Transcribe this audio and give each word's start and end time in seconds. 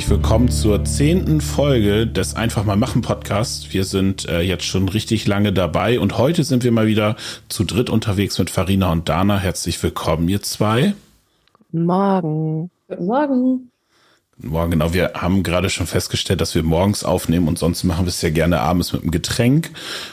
herzlich 0.00 0.16
willkommen 0.16 0.48
zur 0.50 0.82
zehnten 0.86 1.42
Folge 1.42 2.06
des 2.06 2.34
Einfach 2.34 2.64
mal 2.64 2.76
machen 2.76 3.02
Podcasts. 3.02 3.74
Wir 3.74 3.84
sind 3.84 4.26
äh, 4.30 4.40
jetzt 4.40 4.64
schon 4.64 4.88
richtig 4.88 5.26
lange 5.26 5.52
dabei 5.52 6.00
und 6.00 6.16
heute 6.16 6.42
sind 6.42 6.64
wir 6.64 6.72
mal 6.72 6.86
wieder 6.86 7.16
zu 7.50 7.64
dritt 7.64 7.90
unterwegs 7.90 8.38
mit 8.38 8.48
Farina 8.48 8.92
und 8.92 9.10
Dana. 9.10 9.38
Herzlich 9.38 9.82
willkommen, 9.82 10.26
ihr 10.30 10.40
zwei. 10.40 10.94
Guten 11.52 11.84
Morgen. 11.84 12.70
Guten 12.88 13.04
Morgen. 13.04 13.70
Guten 14.36 14.48
Morgen, 14.48 14.70
genau. 14.70 14.94
Wir 14.94 15.12
haben 15.16 15.42
gerade 15.42 15.68
schon 15.68 15.86
festgestellt, 15.86 16.40
dass 16.40 16.54
wir 16.54 16.62
morgens 16.62 17.04
aufnehmen 17.04 17.46
und 17.46 17.58
sonst 17.58 17.84
machen 17.84 18.06
wir 18.06 18.10
es 18.10 18.22
ja 18.22 18.30
gerne 18.30 18.60
abends 18.60 18.94
mit 18.94 19.02
einem 19.02 19.10
Getränk. 19.10 19.70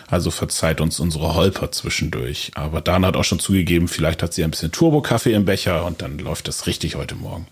Also 0.10 0.32
verzeiht 0.32 0.82
uns 0.82 1.00
unsere 1.00 1.34
Holper 1.34 1.72
zwischendurch. 1.72 2.52
Aber 2.56 2.82
Dana 2.82 3.08
hat 3.08 3.16
auch 3.16 3.24
schon 3.24 3.40
zugegeben, 3.40 3.88
vielleicht 3.88 4.22
hat 4.22 4.34
sie 4.34 4.44
ein 4.44 4.52
bisschen 4.52 4.74
Turbo-Kaffee 4.74 5.32
im 5.32 5.46
Becher 5.46 5.86
und 5.86 6.02
dann 6.02 6.20
läuft 6.20 6.50
das 6.50 6.68
richtig 6.68 6.96
heute 6.96 7.16
Morgen. 7.16 7.48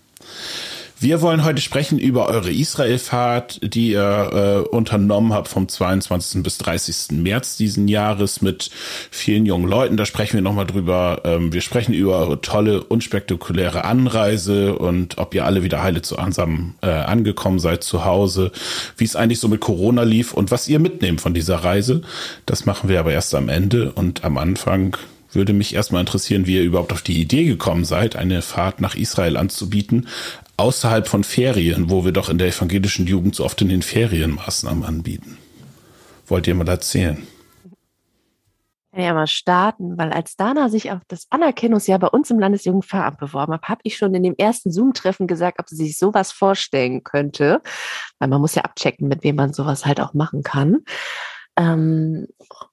Wir 0.98 1.20
wollen 1.20 1.44
heute 1.44 1.60
sprechen 1.60 1.98
über 1.98 2.26
eure 2.26 2.50
Israelfahrt, 2.50 3.60
die 3.62 3.90
ihr 3.90 4.64
äh, 4.64 4.68
unternommen 4.74 5.34
habt 5.34 5.48
vom 5.48 5.68
22. 5.68 6.42
bis 6.42 6.56
30. 6.56 7.18
März 7.18 7.58
diesen 7.58 7.86
Jahres 7.86 8.40
mit 8.40 8.70
vielen 9.10 9.44
jungen 9.44 9.68
Leuten. 9.68 9.98
Da 9.98 10.06
sprechen 10.06 10.36
wir 10.36 10.40
nochmal 10.40 10.66
drüber. 10.66 11.20
Ähm, 11.24 11.52
wir 11.52 11.60
sprechen 11.60 11.92
über 11.92 12.16
eure 12.16 12.40
tolle, 12.40 12.82
unspektakuläre 12.82 13.84
Anreise 13.84 14.78
und 14.78 15.18
ob 15.18 15.34
ihr 15.34 15.44
alle 15.44 15.62
wieder 15.62 15.82
heile 15.82 16.00
zu 16.00 16.18
ansam 16.18 16.76
äh, 16.80 16.86
angekommen 16.86 17.58
seid 17.58 17.84
zu 17.84 18.06
Hause, 18.06 18.50
wie 18.96 19.04
es 19.04 19.16
eigentlich 19.16 19.40
so 19.40 19.48
mit 19.48 19.60
Corona 19.60 20.02
lief 20.02 20.32
und 20.32 20.50
was 20.50 20.66
ihr 20.66 20.78
mitnehmt 20.78 21.20
von 21.20 21.34
dieser 21.34 21.56
Reise. 21.56 22.00
Das 22.46 22.64
machen 22.64 22.88
wir 22.88 23.00
aber 23.00 23.12
erst 23.12 23.34
am 23.34 23.50
Ende 23.50 23.92
und 23.92 24.24
am 24.24 24.38
Anfang 24.38 24.96
würde 25.36 25.52
mich 25.52 25.74
erstmal 25.74 26.00
interessieren, 26.00 26.46
wie 26.46 26.56
ihr 26.56 26.64
überhaupt 26.64 26.92
auf 26.92 27.02
die 27.02 27.20
Idee 27.20 27.44
gekommen 27.44 27.84
seid, 27.84 28.16
eine 28.16 28.42
Fahrt 28.42 28.80
nach 28.80 28.94
Israel 28.94 29.36
anzubieten 29.36 30.08
außerhalb 30.56 31.06
von 31.06 31.22
Ferien, 31.22 31.90
wo 31.90 32.04
wir 32.04 32.12
doch 32.12 32.28
in 32.28 32.38
der 32.38 32.48
evangelischen 32.48 33.06
Jugend 33.06 33.34
so 33.34 33.44
oft 33.44 33.60
in 33.60 33.68
den 33.68 33.82
Ferien 33.82 34.36
Maßnahmen 34.36 34.84
anbieten. 34.84 35.38
Wollt 36.26 36.46
ihr 36.46 36.54
mal 36.54 36.68
erzählen? 36.68 37.26
kann 38.96 39.04
ja 39.04 39.12
mal 39.12 39.26
starten, 39.26 39.98
weil 39.98 40.10
als 40.10 40.36
Dana 40.36 40.70
sich 40.70 40.90
auf 40.90 41.00
das 41.06 41.26
Anerkennungsjahr 41.28 41.98
bei 41.98 42.06
uns 42.06 42.30
im 42.30 42.38
Landesjugendpfarramt 42.38 43.18
beworben 43.18 43.52
hat, 43.52 43.68
habe 43.68 43.80
ich 43.82 43.98
schon 43.98 44.14
in 44.14 44.22
dem 44.22 44.34
ersten 44.38 44.72
Zoom-Treffen 44.72 45.26
gesagt, 45.26 45.60
ob 45.60 45.68
sie 45.68 45.76
sich 45.76 45.98
sowas 45.98 46.32
vorstellen 46.32 47.04
könnte, 47.04 47.60
weil 48.18 48.28
man 48.28 48.40
muss 48.40 48.54
ja 48.54 48.62
abchecken, 48.62 49.06
mit 49.06 49.22
wem 49.22 49.36
man 49.36 49.52
sowas 49.52 49.84
halt 49.84 50.00
auch 50.00 50.14
machen 50.14 50.42
kann. 50.42 50.78
Ähm, 51.56 52.26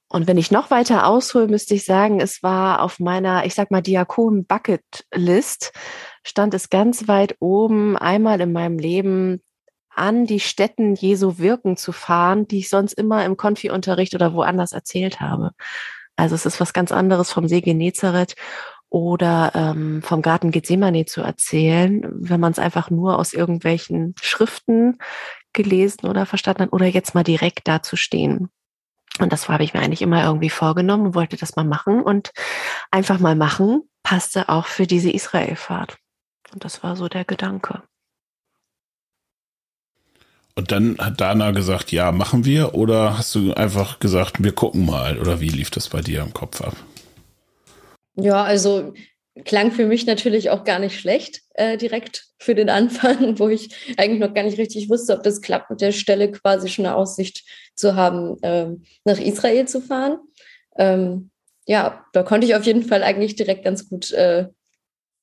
und 0.08 0.26
wenn 0.26 0.38
ich 0.38 0.50
noch 0.50 0.70
weiter 0.70 1.06
aushole, 1.06 1.48
müsste 1.48 1.74
ich 1.74 1.84
sagen, 1.84 2.20
es 2.20 2.42
war 2.42 2.82
auf 2.82 3.00
meiner, 3.00 3.44
ich 3.46 3.54
sag 3.54 3.70
mal, 3.70 3.82
Diakon-Bucket-List, 3.82 5.72
stand 6.22 6.54
es 6.54 6.70
ganz 6.70 7.08
weit 7.08 7.36
oben, 7.40 7.96
einmal 7.96 8.40
in 8.40 8.52
meinem 8.52 8.78
Leben 8.78 9.42
an 9.90 10.26
die 10.26 10.40
Stätten 10.40 10.94
Jesu 10.94 11.38
wirken 11.38 11.76
zu 11.76 11.92
fahren, 11.92 12.46
die 12.48 12.60
ich 12.60 12.68
sonst 12.68 12.92
immer 12.94 13.24
im 13.24 13.36
Konfi-Unterricht 13.36 14.14
oder 14.14 14.34
woanders 14.34 14.72
erzählt 14.72 15.20
habe. 15.20 15.52
Also 16.16 16.34
es 16.34 16.46
ist 16.46 16.60
was 16.60 16.72
ganz 16.72 16.92
anderes 16.92 17.32
vom 17.32 17.48
See 17.48 17.60
Genezareth 17.60 18.34
oder 18.88 19.52
ähm, 19.54 20.02
vom 20.02 20.22
Garten 20.22 20.52
Gethsemane 20.52 21.06
zu 21.06 21.20
erzählen, 21.22 22.02
wenn 22.12 22.40
man 22.40 22.52
es 22.52 22.58
einfach 22.58 22.90
nur 22.90 23.18
aus 23.18 23.32
irgendwelchen 23.32 24.14
Schriften 24.20 24.98
gelesen 25.52 26.06
oder 26.06 26.26
verstanden 26.26 26.62
hat 26.62 26.72
oder 26.72 26.86
jetzt 26.86 27.14
mal 27.14 27.24
direkt 27.24 27.66
da 27.66 27.82
zu 27.82 27.96
stehen. 27.96 28.50
Und 29.20 29.32
das 29.32 29.48
habe 29.48 29.62
ich 29.62 29.74
mir 29.74 29.80
eigentlich 29.80 30.02
immer 30.02 30.24
irgendwie 30.24 30.50
vorgenommen 30.50 31.06
und 31.06 31.14
wollte 31.14 31.36
das 31.36 31.56
mal 31.56 31.64
machen 31.64 32.02
und 32.02 32.32
einfach 32.90 33.20
mal 33.20 33.36
machen 33.36 33.82
passte 34.04 34.48
auch 34.48 34.66
für 34.66 34.86
diese 34.86 35.10
Israelfahrt. 35.10 35.96
Und 36.52 36.64
das 36.64 36.84
war 36.84 36.94
so 36.94 37.08
der 37.08 37.24
Gedanke. 37.24 37.82
Und 40.54 40.70
dann 40.70 40.96
hat 40.98 41.20
Dana 41.20 41.50
gesagt, 41.50 41.90
ja, 41.90 42.12
machen 42.12 42.44
wir? 42.44 42.74
Oder 42.74 43.18
hast 43.18 43.34
du 43.34 43.54
einfach 43.54 43.98
gesagt, 43.98 44.44
wir 44.44 44.52
gucken 44.52 44.86
mal? 44.86 45.18
Oder 45.18 45.40
wie 45.40 45.48
lief 45.48 45.70
das 45.70 45.88
bei 45.88 46.00
dir 46.00 46.22
im 46.22 46.32
Kopf 46.32 46.60
ab? 46.60 46.76
Ja, 48.14 48.44
also 48.44 48.94
klang 49.44 49.72
für 49.72 49.86
mich 49.86 50.06
natürlich 50.06 50.50
auch 50.50 50.62
gar 50.62 50.78
nicht 50.78 51.00
schlecht 51.00 51.40
äh, 51.54 51.76
direkt 51.76 52.26
für 52.38 52.54
den 52.54 52.70
Anfang, 52.70 53.36
wo 53.40 53.48
ich 53.48 53.94
eigentlich 53.96 54.20
noch 54.20 54.32
gar 54.32 54.44
nicht 54.44 54.58
richtig 54.58 54.88
wusste, 54.88 55.14
ob 55.16 55.24
das 55.24 55.40
klappt, 55.40 55.70
mit 55.70 55.80
der 55.80 55.90
Stelle 55.90 56.30
quasi 56.30 56.68
schon 56.68 56.86
eine 56.86 56.94
Aussicht 56.94 57.42
zu 57.74 57.96
haben, 57.96 58.42
äh, 58.42 58.68
nach 59.04 59.18
Israel 59.18 59.66
zu 59.66 59.80
fahren. 59.80 60.18
Ähm, 60.76 61.30
ja, 61.66 62.04
da 62.12 62.22
konnte 62.22 62.46
ich 62.46 62.54
auf 62.54 62.64
jeden 62.64 62.82
Fall 62.82 63.02
eigentlich 63.02 63.36
direkt 63.36 63.64
ganz 63.64 63.88
gut 63.88 64.12
äh, 64.12 64.48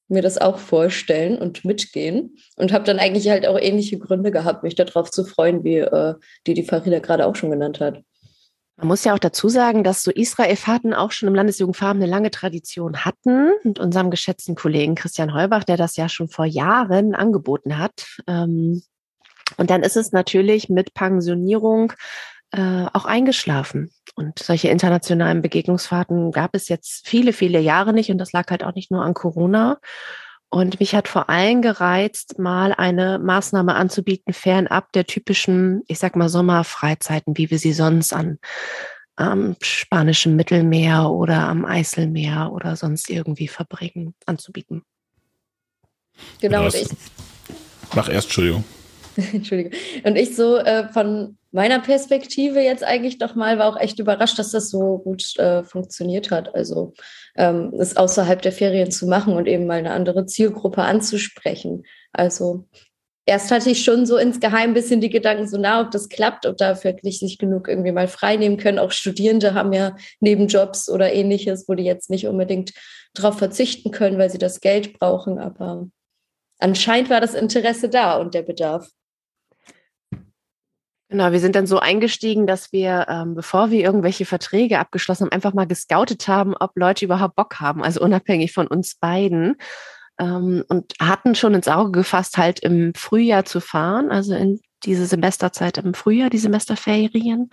mir 0.07 0.21
das 0.21 0.37
auch 0.37 0.59
vorstellen 0.59 1.37
und 1.37 1.63
mitgehen 1.63 2.35
und 2.57 2.73
habe 2.73 2.83
dann 2.83 2.99
eigentlich 2.99 3.29
halt 3.29 3.47
auch 3.47 3.57
ähnliche 3.57 3.97
Gründe 3.97 4.31
gehabt, 4.31 4.63
mich 4.63 4.75
darauf 4.75 5.09
zu 5.09 5.23
freuen, 5.23 5.63
wie 5.63 5.77
äh, 5.77 6.15
die 6.45 6.53
die 6.53 6.63
Farida 6.63 6.99
gerade 6.99 7.25
auch 7.25 7.35
schon 7.35 7.51
genannt 7.51 7.79
hat. 7.79 8.03
Man 8.77 8.87
muss 8.87 9.03
ja 9.03 9.13
auch 9.13 9.19
dazu 9.19 9.47
sagen, 9.47 9.83
dass 9.83 10.01
so 10.01 10.11
Israel-Fahrten 10.11 10.93
auch 10.93 11.11
schon 11.11 11.27
im 11.27 11.35
Landesjugendfarben 11.35 12.01
eine 12.01 12.11
lange 12.11 12.31
Tradition 12.31 13.05
hatten. 13.05 13.51
Mit 13.63 13.79
unserem 13.79 14.09
geschätzten 14.09 14.55
Kollegen 14.55 14.95
Christian 14.95 15.33
Heubach, 15.33 15.63
der 15.63 15.77
das 15.77 15.97
ja 15.97 16.09
schon 16.09 16.29
vor 16.29 16.45
Jahren 16.45 17.13
angeboten 17.13 17.77
hat. 17.77 18.07
Ähm, 18.27 18.81
und 19.57 19.69
dann 19.69 19.83
ist 19.83 19.97
es 19.97 20.11
natürlich 20.11 20.67
mit 20.69 20.93
Pensionierung 20.93 21.93
äh, 22.51 22.85
auch 22.93 23.05
eingeschlafen. 23.05 23.91
Und 24.15 24.39
solche 24.39 24.69
internationalen 24.69 25.41
Begegnungsfahrten 25.41 26.31
gab 26.31 26.51
es 26.53 26.67
jetzt 26.67 27.07
viele, 27.07 27.33
viele 27.33 27.59
Jahre 27.59 27.93
nicht. 27.93 28.11
Und 28.11 28.17
das 28.17 28.33
lag 28.33 28.49
halt 28.49 28.63
auch 28.63 28.75
nicht 28.75 28.91
nur 28.91 29.03
an 29.03 29.13
Corona. 29.13 29.79
Und 30.49 30.81
mich 30.81 30.93
hat 30.93 31.07
vor 31.07 31.29
allem 31.29 31.61
gereizt, 31.61 32.37
mal 32.37 32.73
eine 32.73 33.19
Maßnahme 33.19 33.73
anzubieten, 33.73 34.33
fernab 34.33 34.91
der 34.91 35.05
typischen, 35.05 35.81
ich 35.87 35.97
sag 35.97 36.17
mal, 36.17 36.27
Sommerfreizeiten, 36.27 37.37
wie 37.37 37.49
wir 37.49 37.57
sie 37.57 37.71
sonst 37.71 38.13
an 38.13 38.37
am 39.15 39.55
spanischen 39.61 40.35
Mittelmeer 40.35 41.09
oder 41.09 41.47
am 41.47 41.65
Eiselmeer 41.65 42.51
oder 42.53 42.75
sonst 42.75 43.09
irgendwie 43.09 43.47
verbringen, 43.47 44.15
anzubieten. 44.25 44.83
Genau, 46.39 46.67
ich. 46.67 46.87
Mach 47.93 48.09
erst, 48.09 48.27
Entschuldigung. 48.27 48.63
Entschuldigung. 49.33 49.73
Und 50.03 50.15
ich 50.15 50.35
so 50.35 50.57
äh, 50.57 50.87
von 50.89 51.37
meiner 51.51 51.79
Perspektive 51.79 52.61
jetzt 52.61 52.83
eigentlich 52.83 53.17
doch 53.17 53.35
mal 53.35 53.59
war 53.59 53.67
auch 53.67 53.79
echt 53.79 53.99
überrascht, 53.99 54.39
dass 54.39 54.51
das 54.51 54.69
so 54.69 54.99
gut 54.99 55.37
äh, 55.37 55.63
funktioniert 55.63 56.31
hat. 56.31 56.55
Also 56.55 56.93
ähm, 57.35 57.73
es 57.77 57.97
außerhalb 57.97 58.41
der 58.41 58.53
Ferien 58.53 58.91
zu 58.91 59.07
machen 59.07 59.33
und 59.33 59.47
eben 59.47 59.67
mal 59.67 59.79
eine 59.79 59.91
andere 59.91 60.25
Zielgruppe 60.25 60.83
anzusprechen. 60.83 61.83
Also 62.13 62.65
erst 63.25 63.51
hatte 63.51 63.69
ich 63.69 63.83
schon 63.83 64.05
so 64.05 64.17
insgeheim 64.17 64.71
ein 64.71 64.73
bisschen 64.73 65.01
die 65.01 65.09
Gedanken, 65.09 65.47
so 65.47 65.57
na, 65.57 65.81
ob 65.81 65.91
das 65.91 66.09
klappt, 66.09 66.45
ob 66.45 66.57
da 66.57 66.81
wirklich 66.83 67.19
sich 67.19 67.37
genug 67.37 67.67
irgendwie 67.67 67.91
mal 67.91 68.07
frei 68.07 68.37
nehmen 68.37 68.57
können. 68.57 68.79
Auch 68.79 68.91
Studierende 68.91 69.53
haben 69.53 69.73
ja 69.73 69.95
Nebenjobs 70.21 70.89
oder 70.89 71.13
ähnliches, 71.13 71.67
wo 71.67 71.73
die 71.73 71.83
jetzt 71.83 72.09
nicht 72.09 72.27
unbedingt 72.27 72.73
darauf 73.13 73.37
verzichten 73.37 73.91
können, 73.91 74.17
weil 74.17 74.29
sie 74.29 74.37
das 74.37 74.61
Geld 74.61 74.97
brauchen. 74.97 75.37
Aber 75.37 75.87
anscheinend 76.59 77.09
war 77.09 77.19
das 77.19 77.33
Interesse 77.33 77.89
da 77.89 78.17
und 78.17 78.33
der 78.33 78.43
Bedarf. 78.43 78.89
Genau, 81.11 81.33
wir 81.33 81.41
sind 81.41 81.57
dann 81.57 81.67
so 81.67 81.77
eingestiegen, 81.77 82.47
dass 82.47 82.71
wir, 82.71 83.05
ähm, 83.09 83.35
bevor 83.35 83.69
wir 83.69 83.81
irgendwelche 83.81 84.25
Verträge 84.25 84.79
abgeschlossen 84.79 85.25
haben, 85.25 85.33
einfach 85.33 85.53
mal 85.53 85.67
gescoutet 85.67 86.25
haben, 86.29 86.55
ob 86.57 86.71
Leute 86.77 87.03
überhaupt 87.03 87.35
Bock 87.35 87.59
haben, 87.59 87.83
also 87.83 87.99
unabhängig 87.99 88.53
von 88.53 88.65
uns 88.65 88.95
beiden. 88.95 89.57
Ähm, 90.17 90.63
und 90.69 90.93
hatten 91.01 91.35
schon 91.35 91.53
ins 91.53 91.67
Auge 91.67 91.91
gefasst, 91.91 92.37
halt 92.37 92.61
im 92.61 92.93
Frühjahr 92.95 93.43
zu 93.43 93.59
fahren, 93.59 94.09
also 94.09 94.33
in 94.33 94.61
diese 94.85 95.05
Semesterzeit 95.05 95.77
im 95.79 95.93
Frühjahr, 95.93 96.29
die 96.29 96.37
Semesterferien, 96.37 97.49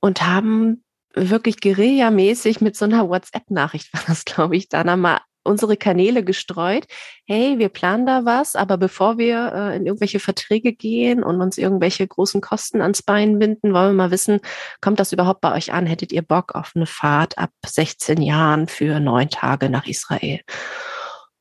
und 0.00 0.22
haben 0.26 0.82
wirklich 1.14 1.60
guerillamäßig 1.60 2.60
mit 2.60 2.76
so 2.76 2.84
einer 2.84 3.08
WhatsApp-Nachricht 3.08 3.92
war 3.94 4.02
das, 4.08 4.24
glaube 4.24 4.56
ich, 4.56 4.68
dann 4.68 4.88
einmal 4.88 5.20
unsere 5.48 5.76
Kanäle 5.76 6.22
gestreut. 6.22 6.84
Hey, 7.26 7.58
wir 7.58 7.68
planen 7.68 8.06
da 8.06 8.24
was, 8.24 8.54
aber 8.54 8.78
bevor 8.78 9.18
wir 9.18 9.52
äh, 9.52 9.76
in 9.76 9.86
irgendwelche 9.86 10.20
Verträge 10.20 10.72
gehen 10.72 11.24
und 11.24 11.40
uns 11.40 11.58
irgendwelche 11.58 12.06
großen 12.06 12.40
Kosten 12.40 12.80
ans 12.80 13.02
Bein 13.02 13.38
binden, 13.38 13.74
wollen 13.74 13.90
wir 13.90 14.04
mal 14.04 14.10
wissen, 14.10 14.40
kommt 14.80 15.00
das 15.00 15.12
überhaupt 15.12 15.40
bei 15.40 15.54
euch 15.54 15.72
an? 15.72 15.86
Hättet 15.86 16.12
ihr 16.12 16.22
Bock 16.22 16.54
auf 16.54 16.72
eine 16.74 16.86
Fahrt 16.86 17.38
ab 17.38 17.50
16 17.66 18.22
Jahren 18.22 18.68
für 18.68 19.00
neun 19.00 19.30
Tage 19.30 19.70
nach 19.70 19.86
Israel? 19.86 20.40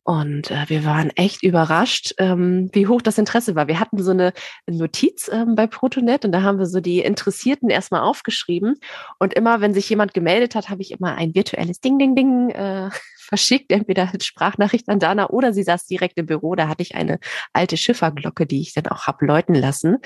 Und 0.07 0.51
äh, 0.51 0.63
wir 0.69 0.85
waren 0.85 1.09
echt 1.17 1.43
überrascht, 1.43 2.13
ähm, 2.17 2.69
wie 2.71 2.87
hoch 2.87 3.01
das 3.01 3.17
Interesse 3.17 3.55
war. 3.55 3.67
Wir 3.67 3.81
hatten 3.81 4.01
so 4.01 4.11
eine 4.11 4.31
Notiz 4.65 5.29
ähm, 5.29 5.55
bei 5.55 5.67
Protonet 5.67 6.23
und 6.23 6.31
da 6.31 6.43
haben 6.43 6.59
wir 6.59 6.65
so 6.65 6.79
die 6.79 7.01
Interessierten 7.01 7.69
erstmal 7.69 8.03
aufgeschrieben. 8.03 8.75
Und 9.19 9.33
immer, 9.33 9.59
wenn 9.59 9.73
sich 9.73 9.89
jemand 9.89 10.13
gemeldet 10.13 10.55
hat, 10.55 10.69
habe 10.69 10.81
ich 10.81 10.91
immer 10.91 11.15
ein 11.15 11.35
virtuelles 11.35 11.81
Ding, 11.81 11.99
Ding, 11.99 12.15
Ding 12.15 12.51
äh, 12.51 12.89
verschickt, 13.17 13.69
entweder 13.69 14.09
als 14.13 14.25
Sprachnachricht 14.25 14.87
an 14.87 14.99
Dana 14.99 15.29
oder 15.29 15.51
sie 15.51 15.63
saß 15.63 15.85
direkt 15.87 16.17
im 16.17 16.27
Büro. 16.27 16.55
Da 16.55 16.69
hatte 16.69 16.83
ich 16.83 16.95
eine 16.95 17.19
alte 17.51 17.75
Schifferglocke, 17.75 18.45
die 18.45 18.61
ich 18.61 18.73
dann 18.73 18.87
auch 18.87 19.07
hab 19.07 19.21
läuten 19.21 19.55
lassen. 19.55 19.97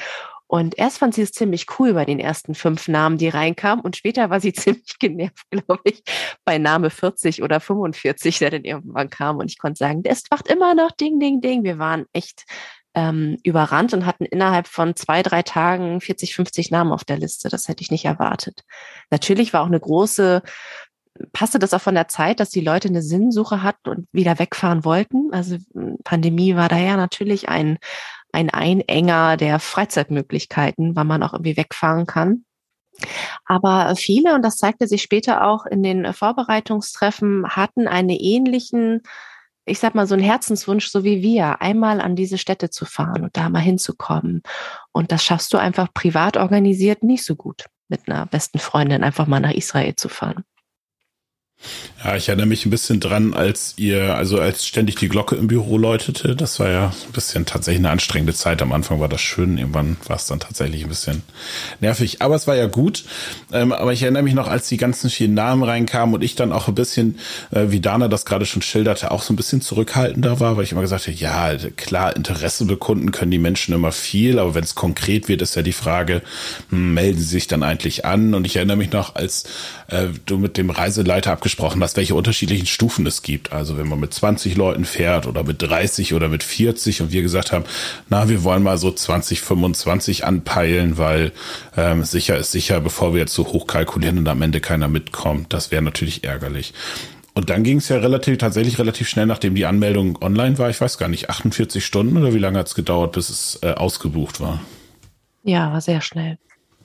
Und 0.51 0.77
erst 0.77 0.97
fand 0.97 1.15
sie 1.15 1.21
es 1.21 1.31
ziemlich 1.31 1.65
cool 1.79 1.93
bei 1.93 2.03
den 2.03 2.19
ersten 2.19 2.55
fünf 2.55 2.89
Namen, 2.89 3.17
die 3.17 3.29
reinkamen. 3.29 3.85
Und 3.85 3.95
später 3.95 4.29
war 4.29 4.41
sie 4.41 4.51
ziemlich 4.53 4.99
genervt, 4.99 5.49
glaube 5.49 5.81
ich, 5.85 6.03
bei 6.43 6.57
Name 6.57 6.89
40 6.89 7.41
oder 7.41 7.61
45, 7.61 8.37
der 8.39 8.49
dann 8.49 8.65
irgendwann 8.65 9.09
kam. 9.09 9.37
Und 9.37 9.49
ich 9.49 9.57
konnte 9.57 9.77
sagen, 9.77 10.01
es 10.03 10.23
macht 10.29 10.49
immer 10.49 10.75
noch 10.75 10.91
Ding, 10.91 11.21
Ding, 11.21 11.39
Ding. 11.39 11.63
Wir 11.63 11.79
waren 11.79 12.05
echt 12.11 12.43
ähm, 12.95 13.37
überrannt 13.45 13.93
und 13.93 14.05
hatten 14.05 14.25
innerhalb 14.25 14.67
von 14.67 14.93
zwei, 14.97 15.23
drei 15.23 15.41
Tagen 15.41 16.01
40, 16.01 16.35
50 16.35 16.69
Namen 16.69 16.91
auf 16.91 17.05
der 17.05 17.17
Liste. 17.17 17.47
Das 17.47 17.69
hätte 17.69 17.81
ich 17.81 17.89
nicht 17.89 18.03
erwartet. 18.03 18.63
Natürlich 19.09 19.53
war 19.53 19.61
auch 19.61 19.67
eine 19.67 19.79
große, 19.79 20.41
passte 21.31 21.59
das 21.59 21.73
auch 21.73 21.79
von 21.79 21.95
der 21.95 22.09
Zeit, 22.09 22.41
dass 22.41 22.49
die 22.49 22.59
Leute 22.59 22.89
eine 22.89 23.01
Sinnsuche 23.01 23.63
hatten 23.63 23.87
und 23.87 24.07
wieder 24.11 24.37
wegfahren 24.37 24.83
wollten. 24.83 25.29
Also 25.31 25.55
Pandemie 26.03 26.57
war 26.57 26.67
da 26.67 26.77
ja 26.77 26.97
natürlich 26.97 27.47
ein, 27.47 27.77
ein 28.33 28.49
Einenger 28.49 29.37
der 29.37 29.59
Freizeitmöglichkeiten, 29.59 30.95
wann 30.95 31.07
man 31.07 31.23
auch 31.23 31.33
irgendwie 31.33 31.57
wegfahren 31.57 32.05
kann. 32.05 32.45
Aber 33.45 33.95
viele, 33.95 34.35
und 34.35 34.43
das 34.43 34.57
zeigte 34.57 34.87
sich 34.87 35.01
später 35.01 35.47
auch 35.47 35.65
in 35.65 35.81
den 35.81 36.13
Vorbereitungstreffen, 36.13 37.47
hatten 37.47 37.87
einen 37.87 38.09
ähnlichen 38.09 39.01
ich 39.65 39.79
sag 39.79 39.95
mal, 39.95 40.07
so 40.07 40.15
ein 40.15 40.21
Herzenswunsch, 40.21 40.87
so 40.87 41.03
wie 41.03 41.21
wir, 41.21 41.61
einmal 41.61 42.01
an 42.01 42.15
diese 42.15 42.37
Städte 42.37 42.69
zu 42.69 42.85
fahren 42.85 43.23
und 43.23 43.37
da 43.37 43.49
mal 43.49 43.59
hinzukommen. 43.59 44.41
Und 44.91 45.11
das 45.11 45.23
schaffst 45.23 45.53
du 45.53 45.57
einfach 45.57 45.93
privat 45.93 46.37
organisiert 46.37 47.03
nicht 47.03 47.23
so 47.23 47.35
gut, 47.35 47.65
mit 47.87 48.07
einer 48.07 48.25
besten 48.25 48.59
Freundin 48.59 49.03
einfach 49.03 49.27
mal 49.27 49.39
nach 49.39 49.51
Israel 49.53 49.95
zu 49.95 50.09
fahren. 50.09 50.43
Ja, 52.03 52.15
ich 52.15 52.29
erinnere 52.29 52.47
mich 52.47 52.65
ein 52.65 52.71
bisschen 52.71 52.99
dran, 52.99 53.35
als 53.35 53.75
ihr, 53.77 54.15
also 54.15 54.39
als 54.39 54.65
ständig 54.65 54.95
die 54.95 55.07
Glocke 55.07 55.35
im 55.35 55.47
Büro 55.47 55.77
läutete. 55.77 56.35
Das 56.35 56.59
war 56.59 56.69
ja 56.69 56.85
ein 56.87 57.11
bisschen 57.13 57.45
tatsächlich 57.45 57.79
eine 57.79 57.91
anstrengende 57.91 58.33
Zeit. 58.33 58.63
Am 58.63 58.71
Anfang 58.71 58.99
war 58.99 59.07
das 59.07 59.21
schön, 59.21 59.59
irgendwann 59.59 59.97
war 60.07 60.15
es 60.15 60.25
dann 60.25 60.39
tatsächlich 60.39 60.81
ein 60.83 60.89
bisschen 60.89 61.21
nervig. 61.79 62.23
Aber 62.23 62.33
es 62.33 62.47
war 62.47 62.55
ja 62.55 62.65
gut. 62.65 63.03
Ähm, 63.53 63.71
aber 63.71 63.93
ich 63.93 64.01
erinnere 64.01 64.23
mich 64.23 64.33
noch, 64.33 64.47
als 64.47 64.67
die 64.67 64.77
ganzen 64.77 65.11
vielen 65.11 65.35
Namen 65.35 65.61
reinkamen 65.61 66.15
und 66.15 66.23
ich 66.23 66.33
dann 66.35 66.51
auch 66.51 66.67
ein 66.67 66.73
bisschen, 66.73 67.19
äh, 67.51 67.65
wie 67.67 67.81
Dana 67.81 68.07
das 68.07 68.25
gerade 68.25 68.47
schon 68.47 68.63
schilderte, 68.63 69.11
auch 69.11 69.21
so 69.21 69.31
ein 69.31 69.35
bisschen 69.35 69.61
zurückhaltender 69.61 70.39
war, 70.39 70.57
weil 70.57 70.63
ich 70.63 70.71
immer 70.71 70.81
gesagt 70.81 71.05
habe, 71.05 71.15
ja, 71.15 71.55
klar, 71.75 72.15
Interesse 72.15 72.65
bekunden 72.65 73.11
können 73.11 73.29
die 73.29 73.37
Menschen 73.37 73.75
immer 73.75 73.91
viel, 73.91 74.39
aber 74.39 74.55
wenn 74.55 74.63
es 74.63 74.73
konkret 74.73 75.27
wird, 75.27 75.43
ist 75.43 75.55
ja 75.55 75.61
die 75.61 75.71
Frage, 75.71 76.23
hm, 76.69 76.95
melden 76.95 77.19
sie 77.19 77.25
sich 77.25 77.47
dann 77.47 77.61
eigentlich 77.61 78.05
an? 78.05 78.33
Und 78.33 78.47
ich 78.47 78.55
erinnere 78.55 78.77
mich 78.77 78.91
noch, 78.91 79.13
als 79.13 79.43
äh, 79.87 80.07
du 80.25 80.39
mit 80.39 80.57
dem 80.57 80.71
Reiseleiter 80.71 81.31
abgesprochen 81.31 81.50
gesprochen 81.51 81.83
hast, 81.83 81.97
welche 81.97 82.15
unterschiedlichen 82.15 82.65
Stufen 82.65 83.05
es 83.05 83.23
gibt. 83.23 83.51
Also 83.51 83.77
wenn 83.77 83.87
man 83.87 83.99
mit 83.99 84.13
20 84.13 84.55
Leuten 84.55 84.85
fährt 84.85 85.27
oder 85.27 85.43
mit 85.43 85.61
30 85.61 86.13
oder 86.13 86.29
mit 86.29 86.43
40 86.43 87.01
und 87.01 87.11
wir 87.11 87.21
gesagt 87.21 87.51
haben, 87.51 87.65
na, 88.07 88.29
wir 88.29 88.43
wollen 88.43 88.63
mal 88.63 88.77
so 88.77 88.89
20, 88.89 89.41
25 89.41 90.23
anpeilen, 90.25 90.97
weil 90.97 91.33
ähm, 91.75 92.05
sicher 92.05 92.37
ist 92.37 92.51
sicher, 92.51 92.79
bevor 92.79 93.13
wir 93.13 93.19
jetzt 93.19 93.33
so 93.33 93.45
hoch 93.47 93.67
kalkulieren 93.67 94.17
und 94.17 94.27
am 94.29 94.41
Ende 94.41 94.61
keiner 94.61 94.87
mitkommt. 94.87 95.51
Das 95.51 95.71
wäre 95.71 95.81
natürlich 95.81 96.23
ärgerlich. 96.23 96.73
Und 97.33 97.49
dann 97.49 97.63
ging 97.63 97.77
es 97.77 97.89
ja 97.89 97.97
relativ, 97.97 98.37
tatsächlich 98.37 98.79
relativ 98.79 99.09
schnell, 99.09 99.25
nachdem 99.25 99.53
die 99.53 99.65
Anmeldung 99.65 100.21
online 100.21 100.57
war. 100.57 100.69
Ich 100.69 100.79
weiß 100.79 100.97
gar 100.97 101.09
nicht, 101.09 101.29
48 101.29 101.85
Stunden 101.85 102.17
oder 102.17 102.33
wie 102.33 102.39
lange 102.39 102.59
hat 102.59 102.67
es 102.67 102.75
gedauert, 102.75 103.11
bis 103.11 103.29
es 103.29 103.59
äh, 103.61 103.71
ausgebucht 103.71 104.39
war? 104.39 104.61
Ja, 105.43 105.73
war 105.73 105.81
sehr 105.81 106.01
schnell. 106.01 106.37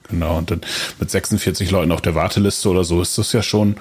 Genau, 0.09 0.37
und 0.37 0.51
dann 0.51 0.61
mit 0.99 1.11
46 1.11 1.69
Leuten 1.69 1.91
auf 1.91 2.01
der 2.01 2.15
Warteliste 2.15 2.69
oder 2.69 2.83
so 2.83 3.01
ist 3.01 3.17
das 3.17 3.33
ja 3.33 3.43
schon, 3.43 3.75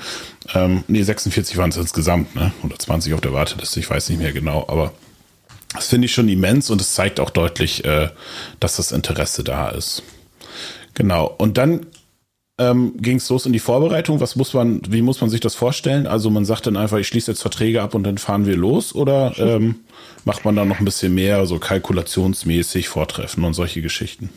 ähm, 0.55 0.83
nee, 0.89 1.03
46 1.03 1.57
waren 1.57 1.71
es 1.71 1.77
insgesamt, 1.77 2.35
ne? 2.35 2.53
Oder 2.65 2.79
20 2.79 3.15
auf 3.15 3.21
der 3.21 3.33
Warteliste, 3.33 3.79
ich 3.79 3.89
weiß 3.89 4.09
nicht 4.09 4.21
mehr 4.21 4.33
genau, 4.33 4.67
aber 4.69 4.93
das 5.75 5.89
finde 5.89 6.07
ich 6.07 6.13
schon 6.13 6.29
immens 6.29 6.71
und 6.71 6.81
es 6.81 6.95
zeigt 6.95 7.21
auch 7.21 7.31
deutlich, 7.31 7.85
äh, 7.85 8.09
dass 8.61 8.77
das 8.77 8.93
Interesse 8.93 9.45
da 9.45 9.69
ist. 9.69 10.03
Genau, 10.95 11.33
und 11.39 11.59
dann 11.59 11.87
ähm, 12.59 12.95
ging 12.97 13.19
es 13.19 13.29
los 13.29 13.45
in 13.45 13.53
die 13.53 13.59
Vorbereitung. 13.59 14.21
Was 14.21 14.37
muss 14.37 14.55
man, 14.55 14.81
wie 14.89 15.03
muss 15.03 15.21
man 15.21 15.29
sich 15.29 15.41
das 15.41 15.55
vorstellen? 15.55 16.07
Also 16.07 16.31
man 16.31 16.45
sagt 16.45 16.67
dann 16.67 16.77
einfach, 16.77 16.97
ich 16.99 17.07
schließe 17.07 17.31
jetzt 17.31 17.43
Verträge 17.43 17.83
ab 17.83 17.95
und 17.95 18.05
dann 18.05 18.19
fahren 18.19 18.47
wir 18.47 18.57
los 18.57 18.95
oder 18.95 19.35
ähm, 19.39 19.77
macht 20.25 20.45
man 20.45 20.57
da 20.57 20.65
noch 20.65 20.79
ein 20.79 20.85
bisschen 20.85 21.15
mehr, 21.15 21.45
so 21.47 21.59
kalkulationsmäßig 21.59 22.89
Vortreffen 22.89 23.45
und 23.45 23.53
solche 23.53 23.83
Geschichten? 23.83 24.31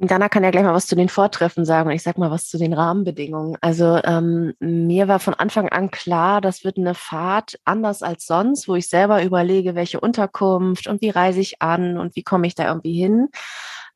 Dana 0.00 0.28
kann 0.28 0.44
ja 0.44 0.50
gleich 0.52 0.62
mal 0.62 0.74
was 0.74 0.86
zu 0.86 0.94
den 0.94 1.08
Vortreffen 1.08 1.64
sagen 1.64 1.88
und 1.88 1.94
ich 1.94 2.04
sag 2.04 2.18
mal 2.18 2.30
was 2.30 2.48
zu 2.48 2.56
den 2.56 2.72
Rahmenbedingungen. 2.72 3.56
Also 3.60 4.00
ähm, 4.04 4.54
mir 4.60 5.08
war 5.08 5.18
von 5.18 5.34
Anfang 5.34 5.68
an 5.70 5.90
klar, 5.90 6.40
das 6.40 6.62
wird 6.62 6.78
eine 6.78 6.94
Fahrt 6.94 7.58
anders 7.64 8.04
als 8.04 8.24
sonst, 8.24 8.68
wo 8.68 8.76
ich 8.76 8.88
selber 8.88 9.24
überlege, 9.24 9.74
welche 9.74 9.98
Unterkunft 9.98 10.86
und 10.86 11.00
wie 11.00 11.10
reise 11.10 11.40
ich 11.40 11.60
an 11.60 11.98
und 11.98 12.14
wie 12.14 12.22
komme 12.22 12.46
ich 12.46 12.54
da 12.54 12.68
irgendwie 12.68 12.94
hin. 12.94 13.28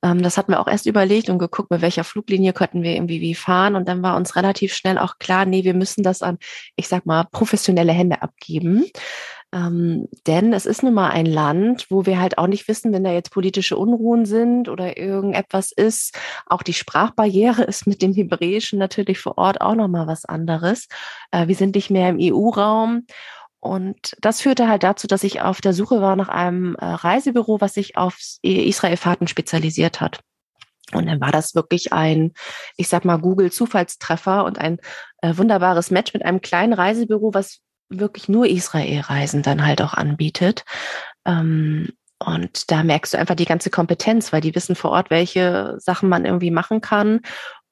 Ähm, 0.02 0.22
das 0.22 0.36
hatten 0.36 0.50
wir 0.50 0.60
auch 0.60 0.66
erst 0.66 0.86
überlegt 0.86 1.28
und 1.28 1.38
geguckt, 1.38 1.70
mit 1.70 1.82
welcher 1.82 2.02
Fluglinie 2.04 2.52
könnten 2.52 2.82
wir 2.82 2.94
irgendwie 2.94 3.20
wie 3.20 3.36
fahren. 3.36 3.76
Und 3.76 3.88
dann 3.88 4.02
war 4.02 4.16
uns 4.16 4.34
relativ 4.34 4.74
schnell 4.74 4.98
auch 4.98 5.18
klar, 5.18 5.44
nee, 5.44 5.62
wir 5.62 5.74
müssen 5.74 6.02
das 6.02 6.22
an, 6.22 6.38
ich 6.74 6.88
sag 6.88 7.06
mal, 7.06 7.24
professionelle 7.30 7.92
Hände 7.92 8.22
abgeben. 8.22 8.84
Ähm, 9.52 10.08
denn 10.26 10.54
es 10.54 10.64
ist 10.64 10.82
nun 10.82 10.94
mal 10.94 11.10
ein 11.10 11.26
Land, 11.26 11.86
wo 11.90 12.06
wir 12.06 12.18
halt 12.18 12.38
auch 12.38 12.46
nicht 12.46 12.68
wissen, 12.68 12.92
wenn 12.92 13.04
da 13.04 13.12
jetzt 13.12 13.30
politische 13.30 13.76
Unruhen 13.76 14.24
sind 14.24 14.68
oder 14.68 14.96
irgendetwas 14.96 15.72
ist. 15.72 16.18
Auch 16.46 16.62
die 16.62 16.72
Sprachbarriere 16.72 17.62
ist 17.64 17.86
mit 17.86 18.00
dem 18.00 18.14
Hebräischen 18.14 18.78
natürlich 18.78 19.18
vor 19.18 19.36
Ort 19.38 19.60
auch 19.60 19.74
nochmal 19.74 20.06
was 20.06 20.24
anderes. 20.24 20.88
Äh, 21.30 21.48
wir 21.48 21.54
sind 21.54 21.74
nicht 21.74 21.90
mehr 21.90 22.08
im 22.08 22.18
EU-Raum. 22.20 23.06
Und 23.60 24.16
das 24.20 24.40
führte 24.40 24.68
halt 24.68 24.82
dazu, 24.82 25.06
dass 25.06 25.22
ich 25.22 25.40
auf 25.42 25.60
der 25.60 25.72
Suche 25.72 26.00
war 26.00 26.16
nach 26.16 26.28
einem 26.28 26.74
äh, 26.76 26.84
Reisebüro, 26.84 27.60
was 27.60 27.74
sich 27.74 27.96
auf 27.96 28.18
Israelfahrten 28.42 29.28
spezialisiert 29.28 30.00
hat. 30.00 30.20
Und 30.92 31.06
dann 31.06 31.20
war 31.20 31.30
das 31.30 31.54
wirklich 31.54 31.92
ein, 31.92 32.32
ich 32.76 32.88
sag 32.88 33.04
mal, 33.04 33.18
Google-Zufallstreffer 33.18 34.44
und 34.44 34.58
ein 34.58 34.78
äh, 35.20 35.36
wunderbares 35.36 35.90
Match 35.90 36.12
mit 36.12 36.24
einem 36.24 36.40
kleinen 36.40 36.72
Reisebüro, 36.72 37.34
was 37.34 37.60
wirklich 37.98 38.28
nur 38.28 38.46
Israel-Reisen 38.46 39.42
dann 39.42 39.66
halt 39.66 39.82
auch 39.82 39.94
anbietet. 39.94 40.64
Ähm, 41.24 41.90
und 42.18 42.70
da 42.70 42.84
merkst 42.84 43.14
du 43.14 43.18
einfach 43.18 43.34
die 43.34 43.44
ganze 43.44 43.70
Kompetenz, 43.70 44.32
weil 44.32 44.40
die 44.40 44.54
wissen 44.54 44.76
vor 44.76 44.92
Ort, 44.92 45.10
welche 45.10 45.74
Sachen 45.78 46.08
man 46.08 46.24
irgendwie 46.24 46.50
machen 46.50 46.80
kann. 46.80 47.20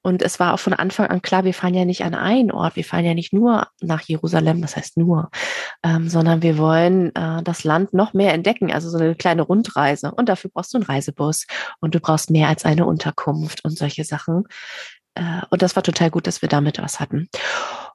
Und 0.03 0.23
es 0.23 0.39
war 0.39 0.53
auch 0.53 0.59
von 0.59 0.73
Anfang 0.73 1.07
an 1.07 1.21
klar, 1.21 1.43
wir 1.43 1.53
fahren 1.53 1.75
ja 1.75 1.85
nicht 1.85 2.03
an 2.03 2.15
einen 2.15 2.51
Ort, 2.51 2.75
wir 2.75 2.83
fahren 2.83 3.05
ja 3.05 3.13
nicht 3.13 3.33
nur 3.33 3.67
nach 3.81 4.01
Jerusalem, 4.01 4.61
das 4.61 4.75
heißt 4.75 4.97
nur, 4.97 5.29
ähm, 5.83 6.09
sondern 6.09 6.41
wir 6.41 6.57
wollen 6.57 7.13
äh, 7.15 7.43
das 7.43 7.63
Land 7.63 7.93
noch 7.93 8.13
mehr 8.13 8.33
entdecken, 8.33 8.71
also 8.71 8.89
so 8.89 8.97
eine 8.97 9.15
kleine 9.15 9.43
Rundreise. 9.43 10.11
Und 10.11 10.27
dafür 10.27 10.49
brauchst 10.51 10.73
du 10.73 10.79
einen 10.79 10.85
Reisebus 10.85 11.45
und 11.81 11.93
du 11.93 11.99
brauchst 11.99 12.31
mehr 12.31 12.47
als 12.47 12.65
eine 12.65 12.87
Unterkunft 12.87 13.63
und 13.63 13.77
solche 13.77 14.03
Sachen. 14.03 14.45
Äh, 15.13 15.41
und 15.51 15.61
das 15.61 15.75
war 15.75 15.83
total 15.83 16.09
gut, 16.09 16.25
dass 16.25 16.41
wir 16.41 16.49
damit 16.49 16.81
was 16.81 16.99
hatten. 16.99 17.29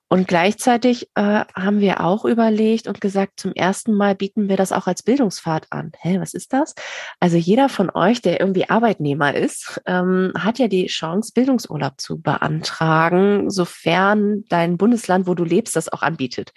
Und 0.09 0.29
gleichzeitig 0.29 1.09
äh, 1.17 1.45
haben 1.55 1.81
wir 1.81 2.01
auch 2.01 2.25
überlegt 2.25 2.87
und 2.87 3.01
gesagt, 3.01 3.41
zum 3.41 3.53
ersten 3.55 3.93
Mal 3.93 4.15
bieten 4.15 4.49
wir 4.49 4.57
das 4.57 4.71
auch 4.71 4.87
als 4.87 5.03
Bildungsfahrt 5.03 5.67
an. 5.71 5.91
Hä, 5.99 6.21
was 6.21 6.33
ist 6.33 6.53
das? 6.53 6.75
Also 7.19 7.37
jeder 7.37 7.69
von 7.69 7.91
euch, 7.91 8.23
der 8.23 8.39
irgendwie 8.39 8.71
Arbeitnehmer 8.71 9.35
ist, 9.35 9.81
ähm, 9.87 10.33
hat 10.39 10.61
ja 10.61 10.69
die 10.69 10.87
Chance, 10.87 11.33
Bildungsurlaub 11.35 12.01
zu 12.01 12.21
beantragen, 12.21 13.51
sofern 13.51 14.45
dein 14.49 14.77
Bundesland, 14.77 15.27
wo 15.27 15.35
du 15.35 15.43
lebst, 15.43 15.75
das 15.75 15.93
auch 15.93 16.03
anbietet. 16.03 16.53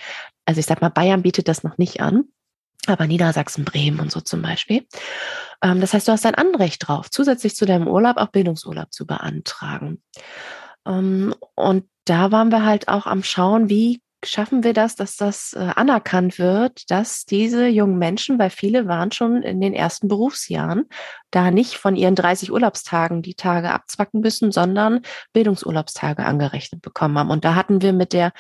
Also 0.46 0.60
ich 0.60 0.68
sag 0.68 0.82
mal, 0.82 0.90
Bayern 0.90 1.24
bietet 1.24 1.48
das 1.48 1.64
noch 1.64 1.80
nicht 1.80 2.02
an, 2.02 2.26
aber 2.86 3.08
Niedersachsen, 3.08 3.66
Bremen 3.66 4.00
und 4.00 4.12
so 4.12 4.22
zum 4.22 4.44
Beispiel. 4.44 4.86
Ähm, 5.64 5.82
das 5.82 5.94
heißt, 5.94 6.08
du 6.08 6.12
hast 6.12 6.26
ein 6.28 6.36
Anrecht 6.36 6.88
drauf, 6.88 7.10
zusätzlich 7.10 7.56
zu 7.56 7.66
deinem 7.66 7.88
Urlaub 7.88 8.18
auch 8.18 8.30
Bildungsurlaub 8.30 8.94
zu 8.94 9.08
beantragen. 9.08 10.04
Ähm, 10.86 11.34
und 11.56 11.86
da 12.10 12.32
waren 12.32 12.52
wir 12.52 12.66
halt 12.66 12.88
auch 12.88 13.06
am 13.06 13.24
Schauen, 13.24 13.70
wie 13.70 14.02
schaffen 14.26 14.64
wir 14.64 14.74
das, 14.74 14.96
dass 14.96 15.16
das 15.16 15.54
äh, 15.54 15.60
anerkannt 15.76 16.40
wird, 16.40 16.90
dass 16.92 17.26
diese 17.26 17.68
jungen 17.68 17.98
Menschen, 17.98 18.38
weil 18.38 18.50
viele 18.50 18.88
waren 18.88 19.12
schon 19.12 19.44
in 19.44 19.62
den 19.62 19.74
ersten 19.74 20.08
Berufsjahren, 20.08 20.86
da 21.32 21.52
nicht 21.52 21.76
von 21.76 21.96
ihren 21.96 22.16
30 22.16 22.52
Urlaubstagen 22.52 23.22
die 23.22 23.36
Tage 23.36 23.72
abzwacken 23.72 24.20
müssen, 24.20 24.52
sondern 24.52 25.02
Bildungsurlaubstage 25.32 26.26
angerechnet 26.26 26.82
bekommen 26.82 27.18
haben. 27.18 27.30
Und 27.30 27.46
da 27.46 27.56
hatten 27.56 27.82
wir 27.82 27.94
mit 27.94 28.12
der 28.12 28.34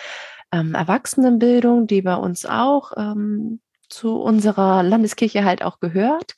ähm, 0.51 0.75
Erwachsenenbildung, 0.75 1.87
die 1.87 2.01
bei 2.01 2.15
uns 2.15 2.45
auch 2.45 2.91
ähm, 2.97 3.61
zu 3.87 4.19
unserer 4.21 4.83
Landeskirche 4.83 5.45
halt 5.45 5.63
auch 5.63 5.79
gehört, 5.79 6.35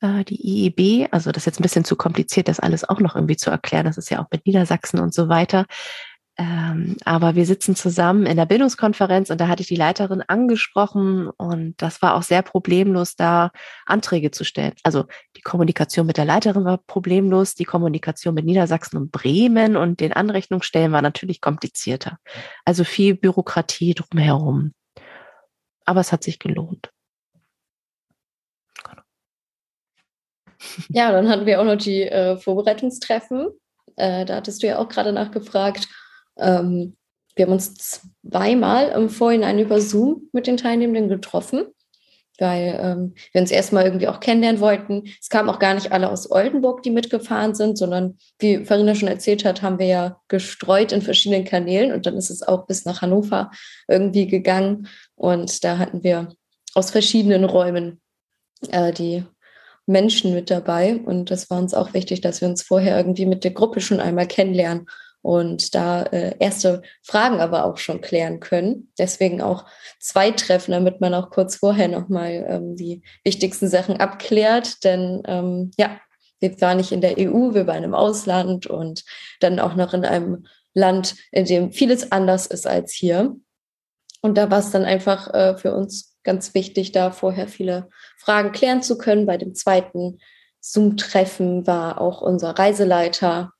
äh, 0.00 0.24
die 0.24 0.40
IEB, 0.40 1.08
also 1.12 1.32
das 1.32 1.42
ist 1.42 1.46
jetzt 1.46 1.60
ein 1.60 1.64
bisschen 1.64 1.84
zu 1.84 1.96
kompliziert, 1.96 2.48
das 2.48 2.60
alles 2.60 2.88
auch 2.88 3.00
noch 3.00 3.14
irgendwie 3.14 3.36
zu 3.36 3.50
erklären. 3.50 3.86
Das 3.86 3.98
ist 3.98 4.10
ja 4.10 4.20
auch 4.22 4.28
mit 4.30 4.46
Niedersachsen 4.46 5.00
und 5.00 5.12
so 5.12 5.28
weiter. 5.28 5.66
Ähm, 6.40 6.96
aber 7.04 7.34
wir 7.34 7.44
sitzen 7.44 7.76
zusammen 7.76 8.24
in 8.24 8.38
der 8.38 8.46
Bildungskonferenz 8.46 9.28
und 9.28 9.38
da 9.42 9.48
hatte 9.48 9.60
ich 9.60 9.68
die 9.68 9.76
Leiterin 9.76 10.22
angesprochen 10.22 11.28
und 11.28 11.74
das 11.76 12.00
war 12.00 12.14
auch 12.14 12.22
sehr 12.22 12.40
problemlos, 12.40 13.14
da 13.14 13.50
Anträge 13.84 14.30
zu 14.30 14.42
stellen. 14.44 14.72
Also 14.82 15.04
die 15.36 15.42
Kommunikation 15.42 16.06
mit 16.06 16.16
der 16.16 16.24
Leiterin 16.24 16.64
war 16.64 16.78
problemlos, 16.78 17.56
die 17.56 17.64
Kommunikation 17.64 18.32
mit 18.32 18.46
Niedersachsen 18.46 18.96
und 18.96 19.12
Bremen 19.12 19.76
und 19.76 20.00
den 20.00 20.14
Anrechnungsstellen 20.14 20.92
war 20.92 21.02
natürlich 21.02 21.42
komplizierter. 21.42 22.16
Also 22.64 22.84
viel 22.84 23.16
Bürokratie 23.16 23.92
drumherum. 23.92 24.72
Aber 25.84 26.00
es 26.00 26.10
hat 26.10 26.24
sich 26.24 26.38
gelohnt. 26.38 26.90
Ja, 30.88 31.12
dann 31.12 31.28
hatten 31.28 31.44
wir 31.44 31.60
auch 31.60 31.64
noch 31.64 31.76
die 31.76 32.04
äh, 32.04 32.38
Vorbereitungstreffen. 32.38 33.48
Äh, 33.96 34.24
da 34.24 34.36
hattest 34.36 34.62
du 34.62 34.68
ja 34.68 34.78
auch 34.78 34.88
gerade 34.88 35.12
nachgefragt. 35.12 35.86
Ähm, 36.40 36.96
wir 37.36 37.46
haben 37.46 37.52
uns 37.52 37.74
zweimal 38.22 38.88
im 38.90 39.08
Vorhinein 39.08 39.58
über 39.58 39.80
Zoom 39.80 40.28
mit 40.32 40.46
den 40.46 40.56
Teilnehmenden 40.56 41.08
getroffen. 41.08 41.66
weil 42.38 42.80
ähm, 42.82 43.14
wir 43.32 43.42
uns 43.42 43.50
erstmal 43.50 43.84
irgendwie 43.84 44.08
auch 44.08 44.18
kennenlernen 44.18 44.60
wollten. 44.62 45.04
Es 45.20 45.28
kamen 45.28 45.50
auch 45.50 45.58
gar 45.58 45.74
nicht 45.74 45.92
alle 45.92 46.10
aus 46.10 46.30
Oldenburg, 46.30 46.82
die 46.82 46.90
mitgefahren 46.90 47.54
sind, 47.54 47.76
sondern 47.76 48.16
wie 48.38 48.64
Farina 48.64 48.94
schon 48.94 49.08
erzählt 49.08 49.44
hat, 49.44 49.60
haben 49.60 49.78
wir 49.78 49.86
ja 49.86 50.20
gestreut 50.28 50.92
in 50.92 51.02
verschiedenen 51.02 51.44
Kanälen 51.44 51.92
und 51.92 52.06
dann 52.06 52.16
ist 52.16 52.30
es 52.30 52.42
auch 52.42 52.66
bis 52.66 52.86
nach 52.86 53.02
Hannover 53.02 53.50
irgendwie 53.88 54.26
gegangen 54.26 54.88
und 55.16 55.62
da 55.64 55.76
hatten 55.76 56.02
wir 56.02 56.34
aus 56.74 56.90
verschiedenen 56.90 57.44
Räumen 57.44 58.00
äh, 58.70 58.92
die 58.92 59.24
Menschen 59.86 60.32
mit 60.32 60.50
dabei 60.50 60.96
und 60.96 61.30
das 61.30 61.50
war 61.50 61.58
uns 61.58 61.74
auch 61.74 61.92
wichtig, 61.92 62.22
dass 62.22 62.40
wir 62.40 62.48
uns 62.48 62.62
vorher 62.62 62.96
irgendwie 62.96 63.26
mit 63.26 63.44
der 63.44 63.50
Gruppe 63.50 63.82
schon 63.82 64.00
einmal 64.00 64.26
kennenlernen 64.26 64.86
und 65.22 65.74
da 65.74 66.02
äh, 66.04 66.34
erste 66.38 66.82
Fragen 67.02 67.40
aber 67.40 67.64
auch 67.64 67.76
schon 67.76 68.00
klären 68.00 68.40
können. 68.40 68.90
Deswegen 68.98 69.42
auch 69.42 69.66
zwei 69.98 70.30
Treffen, 70.30 70.72
damit 70.72 71.00
man 71.00 71.14
auch 71.14 71.30
kurz 71.30 71.56
vorher 71.56 71.88
nochmal 71.88 72.46
ähm, 72.48 72.76
die 72.76 73.02
wichtigsten 73.24 73.68
Sachen 73.68 73.98
abklärt. 73.98 74.82
Denn 74.84 75.22
ähm, 75.26 75.72
ja, 75.76 76.00
wir 76.40 76.58
waren 76.60 76.78
nicht 76.78 76.92
in 76.92 77.02
der 77.02 77.18
EU, 77.18 77.54
wir 77.54 77.66
waren 77.66 77.84
im 77.84 77.94
Ausland 77.94 78.66
und 78.66 79.04
dann 79.40 79.60
auch 79.60 79.74
noch 79.74 79.92
in 79.92 80.04
einem 80.04 80.46
Land, 80.72 81.16
in 81.32 81.44
dem 81.44 81.72
vieles 81.72 82.12
anders 82.12 82.46
ist 82.46 82.66
als 82.66 82.92
hier. 82.92 83.36
Und 84.22 84.36
da 84.36 84.50
war 84.50 84.60
es 84.60 84.70
dann 84.70 84.84
einfach 84.84 85.32
äh, 85.34 85.56
für 85.56 85.74
uns 85.74 86.16
ganz 86.22 86.54
wichtig, 86.54 86.92
da 86.92 87.10
vorher 87.10 87.48
viele 87.48 87.88
Fragen 88.18 88.52
klären 88.52 88.82
zu 88.82 88.98
können. 88.98 89.26
Bei 89.26 89.36
dem 89.36 89.54
zweiten 89.54 90.18
Zoom-Treffen 90.60 91.66
war 91.66 92.00
auch 92.00 92.20
unser 92.20 92.50
Reiseleiter 92.50 93.52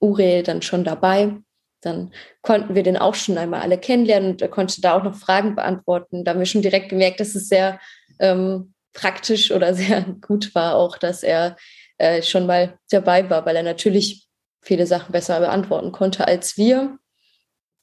Uriel 0.00 0.42
dann 0.42 0.62
schon 0.62 0.84
dabei. 0.84 1.34
Dann 1.80 2.12
konnten 2.42 2.74
wir 2.74 2.82
den 2.82 2.96
auch 2.96 3.14
schon 3.14 3.38
einmal 3.38 3.60
alle 3.60 3.78
kennenlernen 3.78 4.32
und 4.32 4.42
er 4.42 4.48
konnte 4.48 4.80
da 4.80 4.96
auch 4.96 5.04
noch 5.04 5.14
Fragen 5.14 5.54
beantworten. 5.54 6.24
Da 6.24 6.32
haben 6.32 6.38
wir 6.38 6.46
schon 6.46 6.62
direkt 6.62 6.88
gemerkt, 6.88 7.20
dass 7.20 7.34
es 7.34 7.48
sehr 7.48 7.80
ähm, 8.18 8.74
praktisch 8.92 9.52
oder 9.52 9.74
sehr 9.74 10.02
gut 10.26 10.54
war, 10.54 10.76
auch 10.76 10.98
dass 10.98 11.22
er 11.22 11.56
äh, 11.98 12.22
schon 12.22 12.46
mal 12.46 12.78
dabei 12.90 13.28
war, 13.30 13.46
weil 13.46 13.56
er 13.56 13.62
natürlich 13.62 14.26
viele 14.60 14.86
Sachen 14.86 15.12
besser 15.12 15.38
beantworten 15.40 15.92
konnte 15.92 16.26
als 16.26 16.56
wir. 16.56 16.98